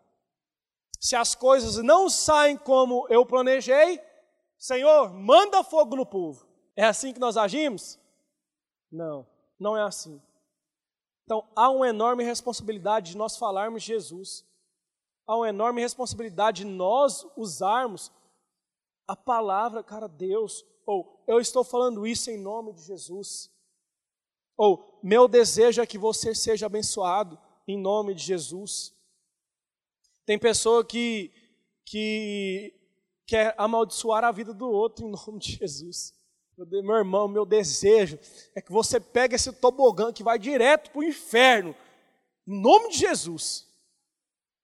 Se 0.99 1.15
as 1.15 1.33
coisas 1.33 1.77
não 1.77 2.09
saem 2.09 2.57
como 2.57 3.07
eu 3.09 3.25
planejei, 3.25 3.99
Senhor, 4.57 5.11
manda 5.11 5.63
fogo 5.63 5.95
no 5.95 6.05
povo. 6.05 6.45
É 6.75 6.85
assim 6.85 7.13
que 7.13 7.19
nós 7.19 7.35
agimos? 7.35 7.97
Não, 8.91 9.25
não 9.61 9.77
é 9.77 9.83
assim. 9.83 10.19
Então, 11.23 11.47
há 11.55 11.69
uma 11.69 11.87
enorme 11.87 12.23
responsabilidade 12.23 13.11
de 13.11 13.17
nós 13.17 13.37
falarmos 13.37 13.83
Jesus. 13.83 14.43
Há 15.27 15.37
uma 15.37 15.49
enorme 15.49 15.81
responsabilidade 15.81 16.63
de 16.63 16.69
nós 16.69 17.25
usarmos 17.37 18.11
a 19.07 19.15
palavra, 19.15 19.83
cara, 19.83 20.07
Deus, 20.07 20.65
ou 20.85 21.23
eu 21.27 21.39
estou 21.39 21.63
falando 21.63 22.07
isso 22.07 22.31
em 22.31 22.37
nome 22.37 22.73
de 22.73 22.81
Jesus. 22.81 23.51
Ou 24.57 24.99
meu 25.03 25.27
desejo 25.27 25.81
é 25.81 25.85
que 25.85 25.97
você 25.97 26.33
seja 26.33 26.65
abençoado 26.65 27.39
em 27.67 27.77
nome 27.77 28.15
de 28.15 28.23
Jesus. 28.23 28.95
Tem 30.25 30.39
pessoa 30.39 30.83
que, 30.83 31.31
que 31.85 32.73
quer 33.27 33.53
amaldiçoar 33.57 34.23
a 34.23 34.31
vida 34.31 34.53
do 34.53 34.69
outro 34.69 35.05
em 35.05 35.11
nome 35.11 35.39
de 35.39 35.53
Jesus. 35.53 36.13
Meu 36.69 36.97
irmão, 36.97 37.27
meu 37.27 37.45
desejo 37.45 38.19
é 38.53 38.61
que 38.61 38.71
você 38.71 38.99
pegue 38.99 39.35
esse 39.35 39.51
tobogã 39.51 40.13
que 40.13 40.23
vai 40.23 40.37
direto 40.37 40.91
para 40.91 40.99
o 40.99 41.03
inferno, 41.03 41.75
em 42.47 42.61
nome 42.61 42.89
de 42.89 42.99
Jesus. 42.99 43.67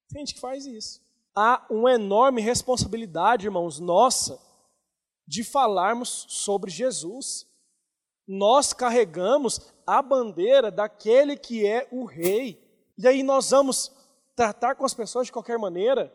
Tem 0.08 0.20
gente 0.20 0.34
que 0.34 0.40
faz 0.40 0.64
isso. 0.64 1.00
Há 1.34 1.66
uma 1.68 1.92
enorme 1.92 2.40
responsabilidade, 2.40 3.46
irmãos, 3.46 3.80
nossa, 3.80 4.40
de 5.26 5.42
falarmos 5.42 6.26
sobre 6.28 6.70
Jesus. 6.70 7.46
Nós 8.26 8.72
carregamos 8.72 9.60
a 9.86 10.00
bandeira 10.00 10.70
daquele 10.70 11.36
que 11.36 11.66
é 11.66 11.88
o 11.90 12.04
rei. 12.04 12.62
E 12.96 13.08
aí 13.08 13.22
nós 13.22 13.50
vamos 13.50 13.92
tratar 14.36 14.76
com 14.76 14.84
as 14.84 14.94
pessoas 14.94 15.26
de 15.26 15.32
qualquer 15.32 15.58
maneira. 15.58 16.12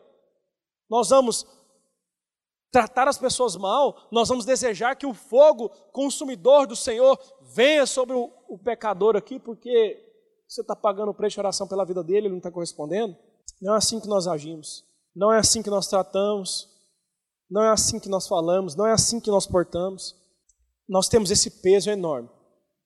Nós 0.88 1.10
vamos 1.10 1.46
tratar 2.74 3.06
as 3.06 3.16
pessoas 3.16 3.54
mal, 3.54 4.08
nós 4.10 4.28
vamos 4.28 4.44
desejar 4.44 4.96
que 4.96 5.06
o 5.06 5.14
fogo 5.14 5.68
consumidor 5.92 6.66
do 6.66 6.74
Senhor 6.74 7.16
venha 7.54 7.86
sobre 7.86 8.16
o, 8.16 8.32
o 8.48 8.58
pecador 8.58 9.14
aqui, 9.14 9.38
porque 9.38 10.04
você 10.48 10.60
está 10.60 10.74
pagando 10.74 11.12
o 11.12 11.14
preço 11.14 11.34
de 11.34 11.40
oração 11.40 11.68
pela 11.68 11.84
vida 11.84 12.02
dele, 12.02 12.26
ele 12.26 12.30
não 12.30 12.38
está 12.38 12.50
correspondendo. 12.50 13.16
Não 13.62 13.74
é 13.74 13.76
assim 13.76 14.00
que 14.00 14.08
nós 14.08 14.26
agimos, 14.26 14.84
não 15.14 15.32
é 15.32 15.38
assim 15.38 15.62
que 15.62 15.70
nós 15.70 15.86
tratamos, 15.86 16.68
não 17.48 17.62
é 17.62 17.70
assim 17.70 18.00
que 18.00 18.08
nós 18.08 18.26
falamos, 18.26 18.74
não 18.74 18.84
é 18.84 18.92
assim 18.92 19.20
que 19.20 19.30
nós 19.30 19.46
portamos. 19.46 20.16
Nós 20.88 21.08
temos 21.08 21.30
esse 21.30 21.62
peso 21.62 21.88
enorme, 21.90 22.28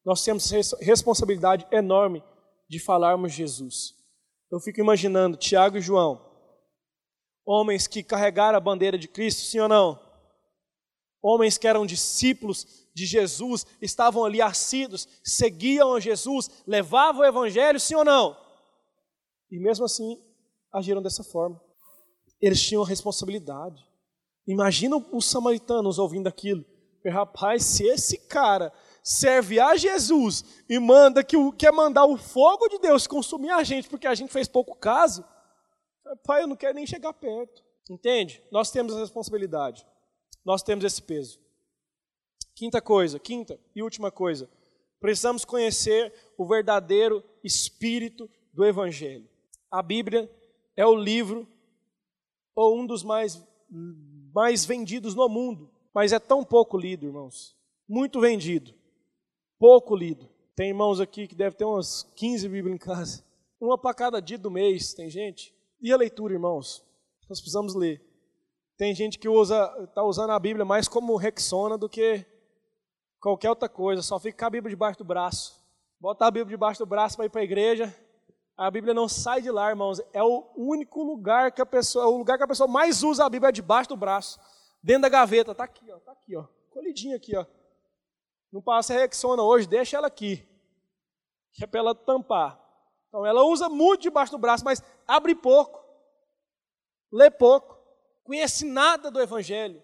nós 0.04 0.22
temos 0.22 0.50
responsabilidade 0.82 1.66
enorme 1.72 2.22
de 2.68 2.78
falarmos 2.78 3.32
Jesus. 3.32 3.94
Eu 4.52 4.60
fico 4.60 4.80
imaginando 4.80 5.38
Tiago 5.38 5.78
e 5.78 5.80
João, 5.80 6.27
homens 7.48 7.86
que 7.86 8.02
carregaram 8.02 8.58
a 8.58 8.60
bandeira 8.60 8.98
de 8.98 9.08
Cristo, 9.08 9.40
sim 9.40 9.58
ou 9.58 9.68
não? 9.68 9.98
Homens 11.22 11.56
que 11.56 11.66
eram 11.66 11.86
discípulos 11.86 12.86
de 12.94 13.06
Jesus, 13.06 13.64
estavam 13.80 14.22
ali 14.22 14.42
assíduos, 14.42 15.08
seguiam 15.24 15.94
a 15.94 16.00
Jesus, 16.00 16.50
levavam 16.66 17.22
o 17.22 17.24
evangelho, 17.24 17.80
sim 17.80 17.94
ou 17.94 18.04
não? 18.04 18.36
E 19.50 19.58
mesmo 19.58 19.86
assim, 19.86 20.22
agiram 20.70 21.00
dessa 21.00 21.24
forma. 21.24 21.58
Eles 22.38 22.62
tinham 22.62 22.82
responsabilidade. 22.82 23.82
Imagina 24.46 24.96
os 25.10 25.24
samaritanos 25.24 25.98
ouvindo 25.98 26.26
aquilo. 26.26 26.64
Rapaz, 27.06 27.64
se 27.64 27.86
esse 27.86 28.18
cara 28.18 28.70
serve 29.02 29.58
a 29.58 29.74
Jesus 29.74 30.44
e 30.68 30.78
manda 30.78 31.24
que 31.24 31.38
o, 31.38 31.50
quer 31.50 31.72
mandar 31.72 32.04
o 32.04 32.18
fogo 32.18 32.68
de 32.68 32.78
Deus 32.78 33.06
consumir 33.06 33.50
a 33.50 33.64
gente 33.64 33.88
porque 33.88 34.06
a 34.06 34.14
gente 34.14 34.30
fez 34.30 34.46
pouco 34.46 34.76
caso, 34.76 35.24
pai, 36.28 36.42
eu 36.42 36.46
não 36.46 36.56
quero 36.56 36.74
nem 36.74 36.86
chegar 36.86 37.14
perto. 37.14 37.64
Entende? 37.88 38.42
Nós 38.50 38.70
temos 38.70 38.94
a 38.94 39.00
responsabilidade. 39.00 39.86
Nós 40.44 40.62
temos 40.62 40.84
esse 40.84 41.00
peso. 41.00 41.40
Quinta 42.54 42.82
coisa, 42.82 43.18
quinta 43.18 43.58
e 43.74 43.82
última 43.82 44.10
coisa. 44.10 44.46
Precisamos 45.00 45.42
conhecer 45.46 46.12
o 46.36 46.46
verdadeiro 46.46 47.24
espírito 47.42 48.28
do 48.52 48.62
evangelho. 48.66 49.26
A 49.70 49.82
Bíblia 49.82 50.30
é 50.76 50.84
o 50.84 50.94
livro 50.94 51.48
ou 52.54 52.78
um 52.78 52.86
dos 52.86 53.02
mais 53.02 53.42
mais 54.32 54.64
vendidos 54.64 55.14
no 55.14 55.28
mundo, 55.28 55.70
mas 55.92 56.12
é 56.12 56.18
tão 56.18 56.44
pouco 56.44 56.76
lido, 56.76 57.06
irmãos. 57.06 57.56
Muito 57.88 58.20
vendido, 58.20 58.74
pouco 59.58 59.94
lido. 59.94 60.28
Tem 60.54 60.68
irmãos 60.68 61.00
aqui 61.00 61.26
que 61.26 61.34
deve 61.34 61.56
ter 61.56 61.64
umas 61.64 62.02
15 62.16 62.48
Bíblias 62.48 62.74
em 62.74 62.78
casa. 62.78 63.24
Uma 63.60 63.78
para 63.78 63.94
cada 63.94 64.20
dia 64.20 64.38
do 64.38 64.50
mês, 64.50 64.94
tem 64.94 65.08
gente. 65.08 65.54
E 65.80 65.92
a 65.92 65.96
leitura, 65.96 66.34
irmãos? 66.34 66.84
Nós 67.28 67.40
precisamos 67.40 67.74
ler. 67.74 68.02
Tem 68.76 68.94
gente 68.94 69.18
que 69.18 69.28
usa, 69.28 69.72
está 69.84 70.02
usando 70.02 70.30
a 70.30 70.38
Bíblia 70.38 70.64
mais 70.64 70.88
como 70.88 71.16
Rexona 71.16 71.78
do 71.78 71.88
que 71.88 72.26
qualquer 73.20 73.50
outra 73.50 73.68
coisa. 73.68 74.02
Só 74.02 74.18
fica 74.18 74.38
com 74.38 74.44
a 74.46 74.50
Bíblia 74.50 74.70
debaixo 74.70 74.98
do 74.98 75.04
braço. 75.04 75.64
Bota 76.00 76.26
a 76.26 76.30
Bíblia 76.30 76.56
debaixo 76.56 76.80
do 76.80 76.86
braço 76.86 77.16
para 77.16 77.26
ir 77.26 77.30
para 77.30 77.40
a 77.40 77.44
igreja. 77.44 77.94
A 78.56 78.70
Bíblia 78.72 78.92
não 78.92 79.08
sai 79.08 79.40
de 79.40 79.52
lá, 79.52 79.68
irmãos. 79.70 80.00
É 80.12 80.22
o 80.22 80.52
único 80.56 81.02
lugar 81.04 81.52
que 81.52 81.62
a 81.62 81.66
pessoa, 81.66 82.06
o 82.06 82.18
lugar 82.18 82.36
que 82.38 82.44
a 82.44 82.48
pessoa 82.48 82.68
mais 82.68 83.04
usa 83.04 83.24
a 83.24 83.30
Bíblia 83.30 83.50
é 83.50 83.52
debaixo 83.52 83.88
do 83.88 83.96
braço, 83.96 84.40
dentro 84.82 85.02
da 85.02 85.08
gaveta. 85.08 85.54
Tá 85.54 85.62
aqui, 85.62 85.90
ó, 85.92 85.98
tá 86.00 86.10
aqui, 86.10 86.36
ó, 86.36 86.44
colidinha 86.70 87.14
aqui, 87.14 87.36
ó. 87.36 87.46
Não 88.52 88.60
passa 88.60 88.94
Rexona 88.94 89.44
hoje, 89.44 89.68
deixa 89.68 89.96
ela 89.96 90.08
aqui, 90.08 90.44
que 91.52 91.62
é 91.62 91.66
para 91.68 91.78
ela 91.78 91.94
tampar. 91.94 92.67
Então 93.08 93.24
ela 93.24 93.42
usa 93.44 93.68
muito 93.68 94.02
debaixo 94.02 94.32
do 94.32 94.38
braço, 94.38 94.64
mas 94.64 94.82
abre 95.06 95.34
pouco, 95.34 95.82
lê 97.12 97.30
pouco, 97.30 97.78
conhece 98.24 98.64
nada 98.66 99.10
do 99.10 99.20
Evangelho 99.20 99.82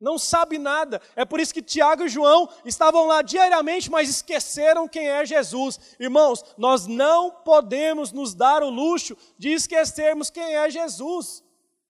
não 0.00 0.18
sabe 0.18 0.58
nada. 0.58 1.00
É 1.16 1.24
por 1.24 1.40
isso 1.40 1.52
que 1.52 1.62
Tiago 1.62 2.04
e 2.04 2.08
João 2.08 2.48
estavam 2.64 3.06
lá 3.06 3.22
diariamente, 3.22 3.90
mas 3.90 4.08
esqueceram 4.08 4.86
quem 4.86 5.08
é 5.08 5.24
Jesus. 5.26 5.96
Irmãos, 5.98 6.44
nós 6.56 6.86
não 6.86 7.30
podemos 7.30 8.12
nos 8.12 8.34
dar 8.34 8.62
o 8.62 8.70
luxo 8.70 9.16
de 9.36 9.50
esquecermos 9.50 10.30
quem 10.30 10.54
é 10.54 10.70
Jesus. 10.70 11.42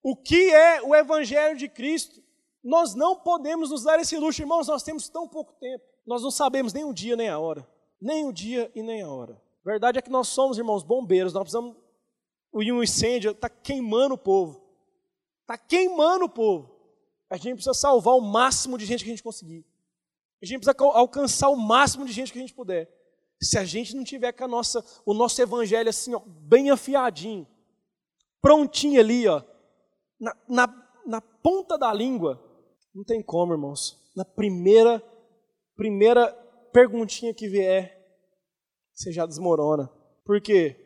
O 0.03 0.17
que 0.17 0.51
é 0.51 0.81
o 0.83 0.95
Evangelho 0.95 1.57
de 1.57 1.69
Cristo? 1.69 2.23
Nós 2.65 2.95
não 2.95 3.17
podemos 3.17 3.71
nos 3.71 3.83
dar 3.85 4.01
esse 4.01 4.17
luxo, 4.17 4.43
irmãos. 4.43 4.69
Nós 4.69 4.83
temos 4.83 5.09
tão 5.09 5.29
pouco 5.29 5.53
tempo, 5.55 5.85
nós 6.07 6.23
não 6.23 6.31
sabemos 6.31 6.73
nem 6.73 6.85
o 6.85 6.95
dia 6.95 7.17
nem 7.17 7.29
a 7.29 7.39
hora. 7.39 7.67
Nem 8.01 8.27
o 8.27 8.33
dia 8.33 8.71
e 8.75 8.83
nem 8.83 9.03
a 9.03 9.09
hora. 9.09 9.41
Verdade 9.69 9.99
é 9.99 10.03
que 10.03 10.09
nós 10.09 10.29
somos, 10.29 10.57
irmãos, 10.57 10.83
bombeiros, 10.83 11.35
nós 11.35 11.43
precisamos. 11.43 11.77
Um 12.55 12.83
incêndio 12.83 13.33
está 13.33 13.51
queimando 13.51 14.15
o 14.15 14.19
povo. 14.19 14.67
Está 15.43 15.59
queimando 15.59 16.25
o 16.25 16.29
povo. 16.31 16.75
A 17.29 17.37
gente 17.37 17.57
precisa 17.57 17.75
salvar 17.75 18.15
o 18.15 18.21
máximo 18.23 18.79
de 18.79 18.87
gente 18.87 19.05
que 19.05 19.11
a 19.11 19.13
gente 19.13 19.23
conseguir. 19.23 19.67
A 20.43 20.47
gente 20.47 20.61
precisa 20.61 20.75
alcançar 20.95 21.51
o 21.51 21.57
máximo 21.57 22.07
de 22.07 22.13
gente 22.13 22.33
que 22.33 22.39
a 22.39 22.41
gente 22.41 22.55
puder. 22.55 22.91
Se 23.43 23.59
a 23.59 23.65
gente 23.67 23.95
não 23.95 24.05
tiver 24.05 24.33
com 24.33 24.45
a 24.45 24.49
nossa, 24.49 24.83
o 25.05 25.13
nosso 25.13 25.41
evangelho 25.43 25.91
assim, 25.91 26.15
ó, 26.15 26.23
bem 26.27 26.71
afiadinho, 26.71 27.47
prontinho 28.41 28.99
ali, 28.99 29.29
ó, 29.29 29.43
na, 30.19 30.35
na, 30.49 30.89
na 31.07 31.21
ponta 31.21 31.77
da 31.77 31.93
língua, 31.93 32.43
não 32.95 33.05
tem 33.05 33.23
como, 33.23 33.53
irmãos. 33.53 34.03
Na 34.17 34.25
primeira, 34.25 35.03
primeira 35.77 36.33
perguntinha 36.73 37.35
que 37.35 37.47
vier, 37.47 37.98
você 38.99 39.13
já 39.13 39.25
desmorona. 39.25 39.89
Por 40.25 40.41
quê? 40.41 40.77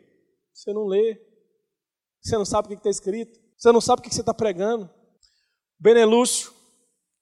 Você 0.53 0.71
não 0.71 0.85
lê, 0.85 1.19
você 2.21 2.37
não 2.37 2.45
sabe 2.45 2.67
o 2.67 2.69
que 2.69 2.75
está 2.75 2.89
escrito, 2.89 3.39
você 3.57 3.71
não 3.71 3.81
sabe 3.81 3.99
o 3.99 4.03
que 4.03 4.13
você 4.13 4.21
está 4.21 4.33
pregando. 4.33 4.87
Benelúcio, 5.79 6.53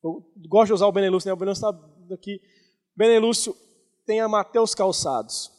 eu 0.04 0.22
gosto 0.50 0.68
de 0.68 0.74
usar 0.74 0.88
o 0.88 0.92
Benelúcio, 0.92 1.28
né? 1.28 1.34
o 1.34 1.38
Benelúcio 1.38 1.66
está 1.66 2.14
aqui. 2.14 2.42
Benelúcio 2.94 3.56
tem 4.06 4.20
a 4.20 4.28
Mateus 4.28 4.76
Calçados. 4.76 5.50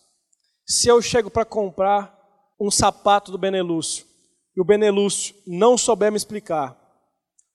Se 0.66 0.88
eu 0.88 1.00
chego 1.00 1.30
para 1.30 1.46
comprar 1.46 2.14
um 2.60 2.70
sapato 2.70 3.32
do 3.32 3.38
Benelúcio 3.38 4.04
e 4.54 4.60
o 4.60 4.64
Benelúcio 4.64 5.34
não 5.46 5.78
souber 5.78 6.12
me 6.12 6.18
explicar 6.18 6.78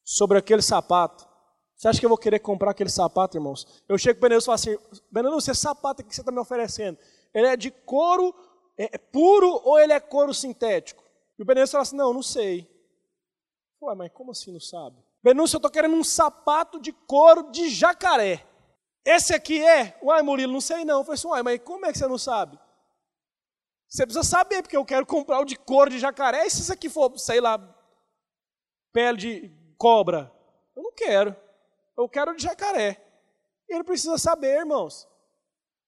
sobre 0.03 0.39
aquele 0.39 0.63
sapato, 0.63 1.27
você 1.75 1.87
acha 1.87 1.99
que 1.99 2.05
eu 2.07 2.09
vou 2.09 2.17
querer 2.17 2.39
comprar 2.39 2.71
aquele 2.71 2.89
sapato, 2.89 3.37
irmãos? 3.37 3.83
Eu 3.87 3.99
chego 3.99 4.19
para 4.19 4.25
o 4.25 4.29
Benelúcio 4.29 4.51
e 4.51 4.57
falo 4.57 4.77
assim: 4.79 5.01
Benelúcio, 5.11 5.51
esse 5.51 5.61
sapato 5.61 6.03
que 6.03 6.13
você 6.13 6.21
está 6.21 6.31
me 6.31 6.39
oferecendo, 6.39 6.97
ele 7.33 7.47
é 7.47 7.57
de 7.57 7.71
couro 7.71 8.33
é, 8.77 8.95
é 8.95 8.97
puro 8.97 9.61
ou 9.63 9.79
ele 9.79 9.93
é 9.93 9.99
couro 9.99 10.33
sintético? 10.33 11.03
E 11.37 11.41
o 11.41 11.45
Benelúcio 11.45 11.73
fala 11.73 11.81
assim: 11.83 11.95
não, 11.95 12.13
não 12.13 12.23
sei. 12.23 12.69
Ué, 13.81 13.95
mas 13.95 14.11
como 14.11 14.31
assim 14.31 14.51
não 14.51 14.59
sabe? 14.59 14.97
Benúcio, 15.23 15.55
eu 15.55 15.59
estou 15.59 15.71
querendo 15.71 15.95
um 15.95 16.03
sapato 16.03 16.79
de 16.79 16.91
couro 16.91 17.51
de 17.51 17.69
jacaré. 17.69 18.45
Esse 19.05 19.33
aqui 19.33 19.63
é? 19.63 19.97
Uai, 20.01 20.21
Murilo, 20.21 20.53
não 20.53 20.61
sei 20.61 20.83
não. 20.85 20.99
Eu 20.99 21.03
falei 21.03 21.15
assim, 21.15 21.27
uai, 21.27 21.43
mas 21.43 21.59
como 21.63 21.85
é 21.85 21.91
que 21.91 21.97
você 21.97 22.07
não 22.07 22.17
sabe? 22.17 22.59
Você 23.87 24.05
precisa 24.05 24.23
saber, 24.23 24.61
porque 24.61 24.75
eu 24.75 24.85
quero 24.85 25.05
comprar 25.05 25.39
o 25.39 25.45
de 25.45 25.55
couro 25.55 25.89
de 25.89 25.97
jacaré. 25.97 26.45
E 26.45 26.49
se 26.49 26.61
isso 26.61 26.73
aqui 26.73 26.89
for, 26.89 27.17
sei 27.17 27.39
lá, 27.39 27.57
pele 28.91 29.17
de 29.17 29.51
cobra? 29.77 30.31
Eu 30.75 30.83
não 30.83 30.91
quero. 30.91 31.35
Eu 31.97 32.07
quero 32.09 32.35
de 32.35 32.43
jacaré. 32.43 33.01
Ele 33.67 33.83
precisa 33.83 34.17
saber, 34.17 34.59
irmãos. 34.59 35.07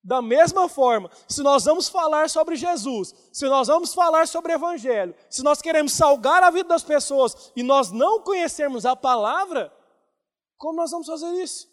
Da 0.04 0.22
mesma 0.22 0.70
forma, 0.70 1.10
se 1.28 1.42
nós 1.44 1.66
vamos 1.66 1.90
falar 1.90 2.30
sobre 2.30 2.56
Jesus, 2.56 3.14
se 3.34 3.46
nós 3.48 3.68
vamos 3.68 3.94
falar 3.94 4.28
sobre 4.28 4.54
o 4.54 4.56
Evangelho, 4.56 5.14
se 5.30 5.44
nós 5.44 5.62
queremos 5.62 5.94
salgar 5.94 6.42
a 6.42 6.50
vida 6.50 6.70
das 6.70 6.84
pessoas 6.84 7.52
e 7.56 7.64
nós 7.64 7.92
não 7.92 8.22
conhecermos 8.22 8.86
a 8.86 8.96
palavra, 8.96 9.74
como 10.58 10.78
nós 10.78 10.92
vamos 10.92 11.08
fazer 11.08 11.32
isso? 11.42 11.68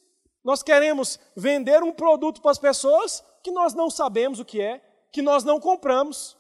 Nós 0.45 0.63
queremos 0.63 1.21
vender 1.37 1.83
um 1.83 1.93
produto 1.93 2.41
para 2.41 2.51
as 2.51 2.59
pessoas 2.59 3.25
que 3.43 3.51
nós 3.51 3.75
não 3.75 3.89
sabemos 3.89 4.41
o 4.41 4.45
que 4.45 4.61
é, 4.61 4.81
que 5.13 5.23
nós 5.23 5.45
não 5.45 5.61
compramos. 5.61 6.37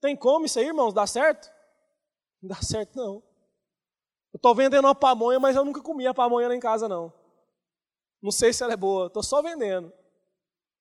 Tem 0.00 0.16
como 0.16 0.46
isso 0.46 0.58
aí, 0.58 0.66
irmãos? 0.66 0.92
Dá 0.92 1.06
certo? 1.06 1.50
Não 2.40 2.48
dá 2.50 2.62
certo, 2.62 2.96
não. 2.96 3.22
Eu 4.32 4.36
estou 4.36 4.54
vendendo 4.54 4.84
uma 4.84 4.94
pamonha, 4.94 5.40
mas 5.40 5.56
eu 5.56 5.64
nunca 5.64 5.80
comi 5.80 6.06
a 6.06 6.14
pamonha 6.14 6.48
lá 6.48 6.54
em 6.54 6.60
casa, 6.60 6.88
não. 6.88 7.12
Não 8.22 8.30
sei 8.30 8.52
se 8.52 8.62
ela 8.62 8.72
é 8.72 8.76
boa, 8.76 9.06
estou 9.06 9.22
só 9.22 9.42
vendendo. 9.42 9.92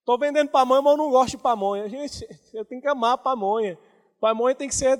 Estou 0.07 0.17
vendendo 0.17 0.49
pamonha, 0.49 0.81
mas 0.81 0.91
eu 0.93 0.97
não 0.97 1.11
gosto 1.11 1.31
de 1.31 1.37
pamonha. 1.37 1.89
Gente, 1.89 2.25
eu 2.53 2.63
tenho 2.63 2.81
que 2.81 2.87
amar 2.87 3.17
pamonha. 3.17 3.77
Pamonha 4.21 4.55
tem 4.55 4.69
que 4.69 4.73
ser 4.73 4.97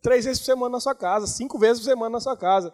três 0.00 0.24
vezes 0.24 0.38
por 0.38 0.44
semana 0.44 0.70
na 0.70 0.80
sua 0.80 0.94
casa, 0.94 1.26
cinco 1.26 1.58
vezes 1.58 1.82
por 1.82 1.90
semana 1.90 2.10
na 2.10 2.20
sua 2.20 2.36
casa. 2.36 2.72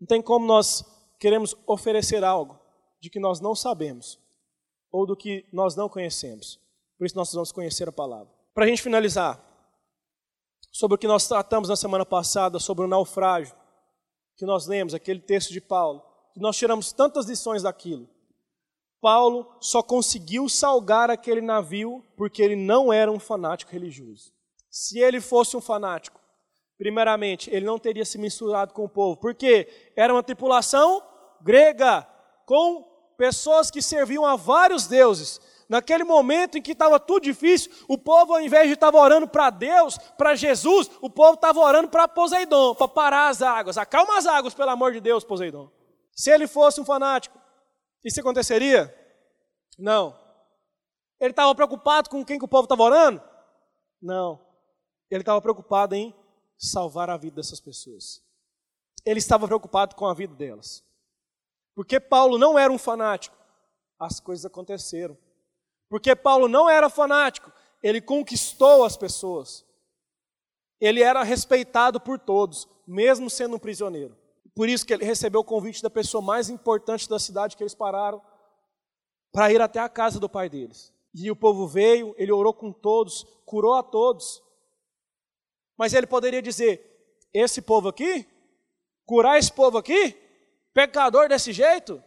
Não 0.00 0.06
tem 0.06 0.22
como 0.22 0.46
nós 0.46 0.82
queremos 1.20 1.54
oferecer 1.66 2.24
algo 2.24 2.58
de 2.98 3.10
que 3.10 3.20
nós 3.20 3.40
não 3.40 3.54
sabemos 3.54 4.18
ou 4.90 5.04
do 5.04 5.14
que 5.14 5.44
nós 5.52 5.76
não 5.76 5.86
conhecemos. 5.86 6.58
Por 6.96 7.04
isso 7.04 7.14
nós 7.14 7.30
vamos 7.30 7.52
conhecer 7.52 7.86
a 7.86 7.92
palavra. 7.92 8.32
Para 8.54 8.64
a 8.64 8.68
gente 8.68 8.80
finalizar, 8.80 9.38
sobre 10.72 10.94
o 10.94 10.98
que 10.98 11.06
nós 11.06 11.28
tratamos 11.28 11.68
na 11.68 11.76
semana 11.76 12.06
passada, 12.06 12.58
sobre 12.58 12.86
o 12.86 12.88
naufrágio, 12.88 13.54
que 14.34 14.46
nós 14.46 14.66
lemos, 14.66 14.94
aquele 14.94 15.20
texto 15.20 15.52
de 15.52 15.60
Paulo, 15.60 16.02
que 16.32 16.40
nós 16.40 16.56
tiramos 16.56 16.90
tantas 16.90 17.26
lições 17.26 17.64
daquilo. 17.64 18.08
Paulo 19.02 19.52
só 19.60 19.82
conseguiu 19.82 20.48
salgar 20.48 21.10
aquele 21.10 21.40
navio 21.40 22.04
porque 22.16 22.40
ele 22.40 22.54
não 22.54 22.92
era 22.92 23.10
um 23.10 23.18
fanático 23.18 23.72
religioso. 23.72 24.32
Se 24.70 25.00
ele 25.00 25.20
fosse 25.20 25.56
um 25.56 25.60
fanático, 25.60 26.20
primeiramente, 26.78 27.50
ele 27.50 27.66
não 27.66 27.80
teria 27.80 28.04
se 28.04 28.16
misturado 28.16 28.72
com 28.72 28.84
o 28.84 28.88
povo, 28.88 29.16
porque 29.16 29.68
era 29.96 30.14
uma 30.14 30.22
tripulação 30.22 31.02
grega 31.40 32.06
com 32.46 32.88
pessoas 33.18 33.72
que 33.72 33.82
serviam 33.82 34.24
a 34.24 34.36
vários 34.36 34.86
deuses. 34.86 35.40
Naquele 35.68 36.04
momento 36.04 36.56
em 36.56 36.62
que 36.62 36.70
estava 36.70 37.00
tudo 37.00 37.24
difícil, 37.24 37.72
o 37.88 37.98
povo, 37.98 38.34
ao 38.34 38.40
invés 38.40 38.68
de 38.68 38.74
estar 38.74 38.94
orando 38.94 39.26
para 39.26 39.50
Deus, 39.50 39.98
para 40.16 40.36
Jesus, 40.36 40.88
o 41.00 41.10
povo 41.10 41.34
estava 41.34 41.58
orando 41.58 41.88
para 41.88 42.06
Poseidon, 42.06 42.76
para 42.76 42.86
parar 42.86 43.28
as 43.30 43.42
águas. 43.42 43.76
Acalma 43.76 44.16
as 44.16 44.26
águas, 44.26 44.54
pelo 44.54 44.70
amor 44.70 44.92
de 44.92 45.00
Deus, 45.00 45.24
Poseidon. 45.24 45.68
Se 46.14 46.30
ele 46.30 46.46
fosse 46.46 46.80
um 46.80 46.84
fanático, 46.84 47.41
isso 48.04 48.20
aconteceria? 48.20 48.92
Não. 49.78 50.18
Ele 51.20 51.30
estava 51.30 51.54
preocupado 51.54 52.10
com 52.10 52.24
quem 52.24 52.38
que 52.38 52.44
o 52.44 52.48
povo 52.48 52.64
estava 52.64 52.82
orando? 52.82 53.22
Não. 54.00 54.44
Ele 55.10 55.22
estava 55.22 55.40
preocupado 55.40 55.94
em 55.94 56.14
salvar 56.58 57.10
a 57.10 57.16
vida 57.16 57.36
dessas 57.36 57.60
pessoas. 57.60 58.22
Ele 59.04 59.18
estava 59.18 59.46
preocupado 59.46 59.94
com 59.94 60.06
a 60.06 60.14
vida 60.14 60.34
delas. 60.34 60.84
Porque 61.74 61.98
Paulo 61.98 62.38
não 62.38 62.58
era 62.58 62.72
um 62.72 62.78
fanático, 62.78 63.36
as 63.98 64.20
coisas 64.20 64.44
aconteceram. 64.44 65.16
Porque 65.88 66.14
Paulo 66.16 66.48
não 66.48 66.68
era 66.68 66.88
fanático, 66.88 67.52
ele 67.82 68.00
conquistou 68.00 68.84
as 68.84 68.96
pessoas. 68.96 69.64
Ele 70.80 71.02
era 71.02 71.22
respeitado 71.22 72.00
por 72.00 72.18
todos, 72.18 72.68
mesmo 72.86 73.30
sendo 73.30 73.56
um 73.56 73.58
prisioneiro. 73.58 74.16
Por 74.54 74.68
isso 74.68 74.84
que 74.84 74.92
ele 74.92 75.04
recebeu 75.04 75.40
o 75.40 75.44
convite 75.44 75.82
da 75.82 75.90
pessoa 75.90 76.22
mais 76.22 76.50
importante 76.50 77.08
da 77.08 77.18
cidade 77.18 77.56
que 77.56 77.62
eles 77.62 77.74
pararam 77.74 78.22
para 79.32 79.50
ir 79.50 79.60
até 79.60 79.80
a 79.80 79.88
casa 79.88 80.20
do 80.20 80.28
pai 80.28 80.48
deles. 80.48 80.92
E 81.14 81.30
o 81.30 81.36
povo 81.36 81.66
veio, 81.66 82.14
ele 82.18 82.32
orou 82.32 82.52
com 82.52 82.72
todos, 82.72 83.24
curou 83.44 83.74
a 83.74 83.82
todos. 83.82 84.42
Mas 85.76 85.94
ele 85.94 86.06
poderia 86.06 86.42
dizer: 86.42 86.80
esse 87.32 87.62
povo 87.62 87.88
aqui, 87.88 88.26
curar 89.06 89.38
esse 89.38 89.52
povo 89.52 89.78
aqui, 89.78 90.16
pecador 90.72 91.28
desse 91.28 91.52
jeito, 91.52 92.02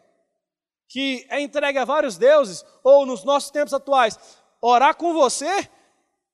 que 0.88 1.26
é 1.30 1.40
entregue 1.40 1.80
a 1.80 1.86
vários 1.86 2.18
deuses, 2.18 2.64
ou 2.84 3.06
nos 3.06 3.24
nossos 3.24 3.52
tempos 3.52 3.74
atuais, 3.74 4.18
orar 4.62 4.96
com 4.96 5.14
você, 5.14 5.70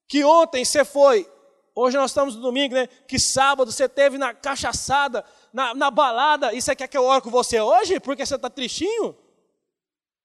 que 0.08 0.24
ontem 0.24 0.64
você 0.64 0.86
foi, 0.86 1.30
hoje 1.76 1.98
nós 1.98 2.12
estamos 2.12 2.36
no 2.36 2.42
domingo, 2.42 2.76
né? 2.76 2.88
Que 3.08 3.20
sábado 3.20 3.72
você 3.72 3.88
teve 3.88 4.18
na 4.18 4.34
cachaçada, 4.34 5.26
na, 5.54 5.74
na 5.74 5.92
balada, 5.92 6.54
e 6.54 6.62
você 6.62 6.76
quer 6.76 6.88
que 6.88 6.98
eu 6.98 7.06
ore 7.06 7.22
com 7.22 7.30
você 7.30 7.60
hoje? 7.60 8.00
Porque 8.00 8.26
você 8.26 8.36
está 8.36 8.50
tristinho? 8.50 9.16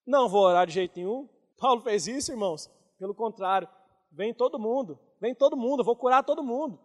Não 0.07 0.29
vou 0.29 0.43
orar 0.43 0.67
de 0.67 0.75
jeito 0.75 0.97
nenhum. 0.97 1.29
Paulo 1.59 1.81
fez 1.81 2.07
isso, 2.07 2.31
irmãos. 2.31 2.71
Pelo 2.99 3.15
contrário, 3.15 3.69
vem 4.13 4.33
todo 4.33 4.59
mundo, 4.59 4.99
vem 5.21 5.35
todo 5.35 5.57
mundo, 5.57 5.81
eu 5.81 5.85
vou 5.85 5.97
curar 5.97 6.23
todo 6.23 6.43
mundo. 6.43 6.79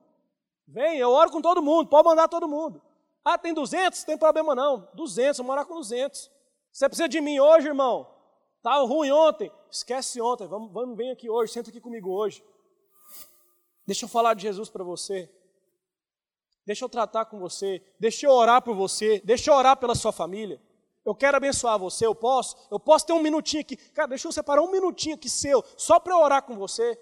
Vem, 0.67 0.97
eu 0.97 1.11
oro 1.11 1.31
com 1.31 1.41
todo 1.41 1.61
mundo, 1.61 1.89
pode 1.89 2.07
mandar 2.07 2.27
todo 2.27 2.47
mundo. 2.47 2.81
Ah, 3.23 3.37
tem 3.37 3.53
200? 3.53 3.99
Não 3.99 4.05
tem 4.05 4.17
problema 4.17 4.55
não. 4.55 4.87
200, 4.93 5.37
vou 5.37 5.47
morar 5.47 5.65
com 5.65 5.75
200. 5.75 6.31
Você 6.71 6.87
precisa 6.87 7.07
de 7.07 7.21
mim 7.21 7.39
hoje, 7.39 7.67
irmão? 7.67 8.07
Estava 8.57 8.85
ruim 8.85 9.11
ontem? 9.11 9.51
Esquece 9.69 10.21
ontem, 10.21 10.47
vamos, 10.47 10.71
vamos, 10.71 10.97
vem 10.97 11.11
aqui 11.11 11.29
hoje, 11.29 11.51
senta 11.51 11.69
aqui 11.69 11.81
comigo 11.81 12.09
hoje. 12.09 12.43
Deixa 13.85 14.05
eu 14.05 14.09
falar 14.09 14.33
de 14.33 14.43
Jesus 14.43 14.69
para 14.69 14.83
você. 14.83 15.29
Deixa 16.65 16.85
eu 16.85 16.89
tratar 16.89 17.25
com 17.25 17.39
você. 17.39 17.81
Deixa 17.99 18.25
eu 18.25 18.31
orar 18.31 18.61
por 18.61 18.75
você. 18.75 19.21
Deixa 19.23 19.51
eu 19.51 19.55
orar 19.55 19.77
pela 19.77 19.95
sua 19.95 20.11
família. 20.11 20.61
Eu 21.03 21.15
quero 21.15 21.37
abençoar 21.37 21.79
você, 21.79 22.05
eu 22.05 22.13
posso? 22.13 22.55
Eu 22.69 22.79
posso 22.79 23.07
ter 23.07 23.13
um 23.13 23.21
minutinho 23.21 23.61
aqui. 23.61 23.75
Cara, 23.75 24.09
deixa 24.09 24.27
eu 24.27 24.31
separar 24.31 24.61
um 24.61 24.71
minutinho 24.71 25.15
aqui 25.15 25.29
seu, 25.29 25.63
só 25.75 25.99
para 25.99 26.13
eu 26.13 26.19
orar 26.19 26.43
com 26.43 26.55
você. 26.55 26.97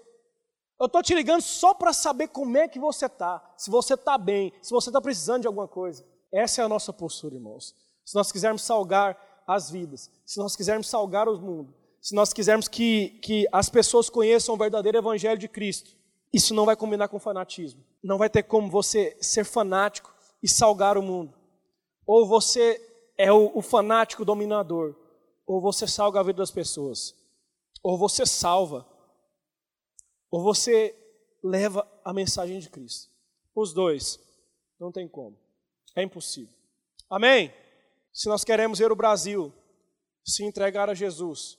Eu 0.78 0.86
estou 0.86 1.02
te 1.02 1.14
ligando 1.14 1.42
só 1.42 1.74
para 1.74 1.92
saber 1.92 2.28
como 2.28 2.56
é 2.56 2.66
que 2.66 2.78
você 2.78 3.04
está, 3.04 3.52
se 3.58 3.70
você 3.70 3.92
está 3.92 4.16
bem, 4.16 4.50
se 4.62 4.70
você 4.70 4.88
está 4.88 5.00
precisando 5.00 5.42
de 5.42 5.46
alguma 5.46 5.68
coisa. 5.68 6.02
Essa 6.32 6.62
é 6.62 6.64
a 6.64 6.68
nossa 6.68 6.90
postura, 6.90 7.34
irmãos. 7.34 7.74
Se 8.02 8.14
nós 8.14 8.32
quisermos 8.32 8.62
salgar 8.62 9.18
as 9.46 9.70
vidas, 9.70 10.10
se 10.24 10.38
nós 10.38 10.56
quisermos 10.56 10.88
salgar 10.88 11.28
o 11.28 11.38
mundo, 11.38 11.74
se 12.00 12.14
nós 12.14 12.32
quisermos 12.32 12.66
que, 12.66 13.10
que 13.22 13.46
as 13.52 13.68
pessoas 13.68 14.08
conheçam 14.08 14.54
o 14.54 14.58
verdadeiro 14.58 14.96
evangelho 14.96 15.38
de 15.38 15.48
Cristo, 15.48 15.94
isso 16.32 16.54
não 16.54 16.64
vai 16.64 16.76
combinar 16.76 17.08
com 17.08 17.18
fanatismo. 17.18 17.84
Não 18.02 18.18
vai 18.18 18.30
ter 18.30 18.42
como 18.44 18.70
você 18.70 19.16
ser 19.20 19.44
fanático 19.44 20.14
e 20.42 20.48
salgar 20.48 20.96
o 20.96 21.02
mundo. 21.02 21.36
Ou 22.06 22.26
você 22.26 22.80
é 23.18 23.32
o, 23.32 23.50
o 23.54 23.60
fanático 23.60 24.24
dominador, 24.24 24.96
ou 25.46 25.60
você 25.60 25.86
salga 25.86 26.20
a 26.20 26.22
vida 26.22 26.38
das 26.38 26.50
pessoas. 26.50 27.14
Ou 27.82 27.98
você 27.98 28.24
salva, 28.24 28.86
ou 30.30 30.42
você 30.42 30.96
leva 31.42 31.86
a 32.04 32.12
mensagem 32.12 32.58
de 32.58 32.68
Cristo. 32.68 33.10
Os 33.54 33.72
dois. 33.72 34.18
Não 34.78 34.92
tem 34.92 35.08
como. 35.08 35.36
É 35.96 36.02
impossível. 36.02 36.54
Amém? 37.08 37.52
Se 38.12 38.28
nós 38.28 38.44
queremos 38.44 38.78
ver 38.78 38.90
o 38.92 38.96
Brasil 38.96 39.52
se 40.24 40.44
entregar 40.44 40.88
a 40.88 40.94
Jesus, 40.94 41.58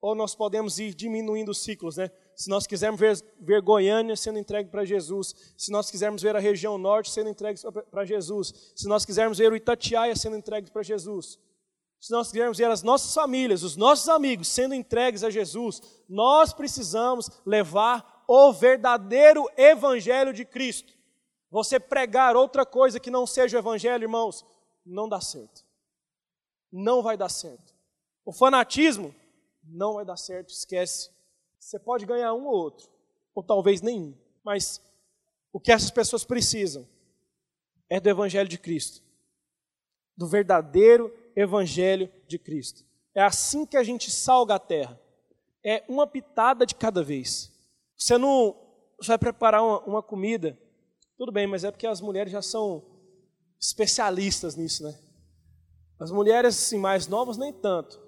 ou 0.00 0.14
nós 0.14 0.34
podemos 0.34 0.78
ir 0.78 0.94
diminuindo 0.94 1.50
os 1.50 1.62
ciclos, 1.62 1.96
né? 1.96 2.10
Se 2.36 2.50
nós 2.50 2.66
quisermos 2.66 3.00
ver, 3.00 3.16
ver 3.40 3.62
Goiânia 3.62 4.14
sendo 4.14 4.38
entregue 4.38 4.68
para 4.68 4.84
Jesus, 4.84 5.34
se 5.56 5.72
nós 5.72 5.90
quisermos 5.90 6.20
ver 6.20 6.36
a 6.36 6.38
região 6.38 6.76
norte 6.76 7.10
sendo 7.10 7.30
entregue 7.30 7.58
para 7.90 8.04
Jesus, 8.04 8.72
se 8.76 8.86
nós 8.86 9.06
quisermos 9.06 9.38
ver 9.38 9.50
o 9.50 9.56
Itatiaia 9.56 10.14
sendo 10.14 10.36
entregue 10.36 10.70
para 10.70 10.82
Jesus, 10.82 11.38
se 11.98 12.12
nós 12.12 12.30
quisermos 12.30 12.58
ver 12.58 12.70
as 12.70 12.82
nossas 12.82 13.14
famílias, 13.14 13.62
os 13.62 13.74
nossos 13.74 14.06
amigos 14.10 14.48
sendo 14.48 14.74
entregues 14.74 15.24
a 15.24 15.30
Jesus, 15.30 15.80
nós 16.06 16.52
precisamos 16.52 17.30
levar 17.46 18.22
o 18.28 18.52
verdadeiro 18.52 19.48
evangelho 19.56 20.34
de 20.34 20.44
Cristo. 20.44 20.92
Você 21.50 21.80
pregar 21.80 22.36
outra 22.36 22.66
coisa 22.66 23.00
que 23.00 23.10
não 23.10 23.26
seja 23.26 23.56
o 23.56 23.60
evangelho, 23.60 24.04
irmãos, 24.04 24.44
não 24.84 25.08
dá 25.08 25.22
certo. 25.22 25.64
Não 26.70 27.02
vai 27.02 27.16
dar 27.16 27.30
certo. 27.30 27.74
O 28.26 28.32
fanatismo 28.32 29.14
não 29.64 29.94
vai 29.94 30.04
dar 30.04 30.18
certo, 30.18 30.50
esquece. 30.50 31.15
Você 31.66 31.80
pode 31.80 32.06
ganhar 32.06 32.32
um 32.32 32.46
ou 32.46 32.54
outro, 32.54 32.88
ou 33.34 33.42
talvez 33.42 33.82
nenhum, 33.82 34.16
mas 34.44 34.80
o 35.52 35.58
que 35.58 35.72
essas 35.72 35.90
pessoas 35.90 36.24
precisam 36.24 36.86
é 37.90 37.98
do 37.98 38.08
evangelho 38.08 38.48
de 38.48 38.56
Cristo. 38.56 39.02
Do 40.16 40.28
verdadeiro 40.28 41.12
evangelho 41.34 42.08
de 42.28 42.38
Cristo. 42.38 42.84
É 43.12 43.20
assim 43.20 43.66
que 43.66 43.76
a 43.76 43.82
gente 43.82 44.12
salga 44.12 44.54
a 44.54 44.60
terra. 44.60 44.96
É 45.64 45.82
uma 45.88 46.06
pitada 46.06 46.64
de 46.64 46.76
cada 46.76 47.02
vez. 47.02 47.52
Você 47.96 48.16
não 48.16 48.56
você 48.96 49.08
vai 49.08 49.18
preparar 49.18 49.60
uma, 49.60 49.80
uma 49.80 50.02
comida 50.04 50.56
tudo 51.18 51.32
bem, 51.32 51.48
mas 51.48 51.64
é 51.64 51.72
porque 51.72 51.88
as 51.88 52.00
mulheres 52.00 52.30
já 52.30 52.42
são 52.42 52.80
especialistas 53.58 54.54
nisso, 54.54 54.84
né? 54.84 54.96
As 55.98 56.12
mulheres 56.12 56.56
assim, 56.56 56.78
mais 56.78 57.08
novas 57.08 57.36
nem 57.36 57.52
tanto. 57.52 58.05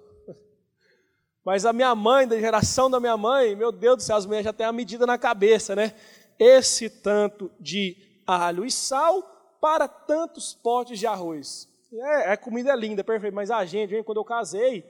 Mas 1.45 1.65
a 1.65 1.73
minha 1.73 1.95
mãe, 1.95 2.27
da 2.27 2.39
geração 2.39 2.89
da 2.89 2.99
minha 2.99 3.17
mãe, 3.17 3.55
meu 3.55 3.71
Deus 3.71 3.97
do 3.97 4.03
céu, 4.03 4.17
as 4.17 4.25
mulheres 4.25 4.45
já 4.45 4.53
têm 4.53 4.65
a 4.65 4.73
medida 4.73 5.05
na 5.05 5.17
cabeça, 5.17 5.75
né? 5.75 5.95
Esse 6.37 6.89
tanto 6.89 7.51
de 7.59 7.95
alho 8.27 8.65
e 8.65 8.71
sal 8.71 9.21
para 9.61 9.87
tantos 9.87 10.53
potes 10.53 10.99
de 10.99 11.07
arroz. 11.07 11.67
É, 11.91 12.31
a 12.31 12.37
comida 12.37 12.71
é 12.71 12.75
linda, 12.75 13.03
perfeito, 13.03 13.33
mas 13.33 13.49
a 13.49 13.65
gente, 13.65 14.03
quando 14.03 14.19
eu 14.19 14.25
casei, 14.25 14.83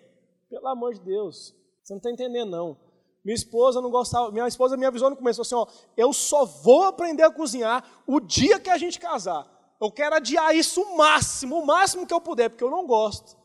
pelo 0.49 0.67
amor 0.67 0.93
de 0.93 0.99
Deus, 0.99 1.55
você 1.81 1.93
não 1.93 1.97
está 1.97 2.11
entendendo 2.11 2.49
não. 2.49 2.77
Minha 3.23 3.35
esposa 3.35 3.81
não 3.81 3.89
gostava, 3.89 4.31
minha 4.31 4.47
esposa 4.47 4.75
me 4.75 4.85
avisou 4.85 5.09
no 5.09 5.15
começo, 5.15 5.41
assim, 5.41 5.55
ó, 5.55 5.65
eu 5.95 6.11
só 6.11 6.45
vou 6.45 6.83
aprender 6.83 7.23
a 7.23 7.31
cozinhar 7.31 7.83
o 8.05 8.19
dia 8.19 8.59
que 8.59 8.69
a 8.69 8.77
gente 8.77 8.99
casar. 8.99 9.47
Eu 9.81 9.91
quero 9.91 10.15
adiar 10.15 10.53
isso 10.55 10.81
o 10.81 10.97
máximo, 10.97 11.59
o 11.59 11.65
máximo 11.65 12.05
que 12.05 12.13
eu 12.13 12.19
puder, 12.19 12.49
porque 12.49 12.63
eu 12.63 12.71
não 12.71 12.85
gosto. 12.85 13.37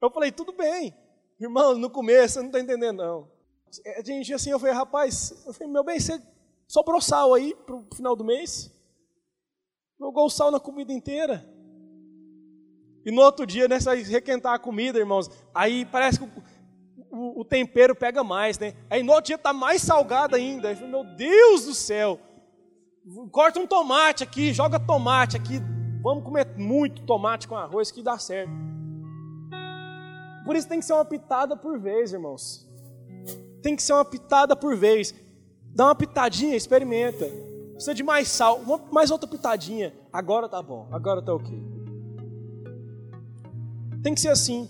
Eu 0.00 0.10
falei, 0.10 0.32
tudo 0.32 0.52
bem. 0.52 0.92
Irmão, 1.42 1.76
no 1.76 1.90
começo, 1.90 2.34
você 2.34 2.40
não 2.40 2.46
está 2.46 2.60
entendendo, 2.60 2.98
não. 2.98 3.28
A 3.84 4.00
é, 4.00 4.04
gente, 4.04 4.32
assim, 4.32 4.50
eu 4.50 4.60
falei, 4.60 4.74
rapaz, 4.74 5.42
eu 5.44 5.52
falei, 5.52 5.72
meu 5.72 5.82
bem, 5.82 5.98
você 5.98 6.22
sobrou 6.68 7.00
sal 7.00 7.34
aí 7.34 7.52
para 7.66 7.74
o 7.74 7.84
final 7.92 8.14
do 8.14 8.24
mês? 8.24 8.72
Jogou 9.98 10.26
o 10.26 10.30
sal 10.30 10.52
na 10.52 10.60
comida 10.60 10.92
inteira. 10.92 11.44
E 13.04 13.10
no 13.10 13.22
outro 13.22 13.44
dia, 13.44 13.66
né, 13.66 13.80
você 13.80 13.86
vai 13.86 14.02
requentar 14.02 14.54
a 14.54 14.58
comida, 14.58 15.00
irmãos. 15.00 15.28
Aí 15.52 15.84
parece 15.84 16.20
que 16.20 16.30
o, 17.10 17.40
o, 17.40 17.44
tempero 17.44 17.96
pega 17.96 18.22
mais, 18.22 18.56
né? 18.56 18.74
Aí 18.88 19.02
no 19.02 19.10
outro 19.10 19.26
dia 19.26 19.36
está 19.36 19.52
mais 19.52 19.82
salgado 19.82 20.36
ainda. 20.36 20.72
Meu 20.76 21.02
Deus 21.02 21.64
do 21.64 21.74
céu! 21.74 22.20
Corta 23.32 23.58
um 23.58 23.66
tomate 23.66 24.22
aqui, 24.22 24.52
joga 24.52 24.78
tomate 24.78 25.36
aqui. 25.36 25.60
Vamos 26.00 26.22
comer 26.22 26.46
muito 26.56 27.02
tomate 27.02 27.48
com 27.48 27.56
arroz 27.56 27.90
que 27.90 28.00
dá 28.00 28.16
certo. 28.16 28.52
Por 30.44 30.56
isso 30.56 30.68
tem 30.68 30.80
que 30.80 30.84
ser 30.84 30.92
uma 30.94 31.04
pitada 31.04 31.56
por 31.56 31.78
vez, 31.78 32.12
irmãos. 32.12 32.68
Tem 33.62 33.76
que 33.76 33.82
ser 33.82 33.92
uma 33.92 34.04
pitada 34.04 34.56
por 34.56 34.76
vez. 34.76 35.14
Dá 35.74 35.86
uma 35.86 35.94
pitadinha, 35.94 36.56
experimenta. 36.56 37.26
Precisa 37.72 37.94
de 37.94 38.02
mais 38.02 38.28
sal, 38.28 38.60
mais 38.90 39.10
outra 39.10 39.28
pitadinha. 39.28 39.92
Agora 40.12 40.48
tá 40.48 40.62
bom, 40.62 40.86
agora 40.90 41.22
tá 41.22 41.34
ok. 41.34 41.58
Tem 44.02 44.14
que 44.14 44.20
ser 44.20 44.28
assim. 44.28 44.68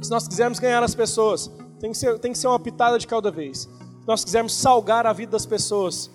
Se 0.00 0.10
nós 0.10 0.28
quisermos 0.28 0.58
ganhar 0.58 0.82
as 0.82 0.94
pessoas, 0.94 1.50
tem 1.80 1.90
que 1.90 1.98
ser, 1.98 2.18
tem 2.18 2.32
que 2.32 2.38
ser 2.38 2.46
uma 2.46 2.58
pitada 2.58 2.98
de 2.98 3.06
cada 3.06 3.30
vez. 3.30 3.60
Se 3.60 4.06
nós 4.06 4.24
quisermos 4.24 4.54
salgar 4.54 5.06
a 5.06 5.12
vida 5.12 5.32
das 5.32 5.44
pessoas, 5.44 6.10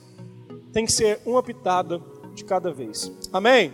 tem 0.72 0.86
que 0.86 0.92
ser 0.92 1.20
uma 1.26 1.44
pitada 1.44 2.02
de 2.34 2.44
cada 2.44 2.72
vez. 2.72 3.12
Amém? 3.32 3.74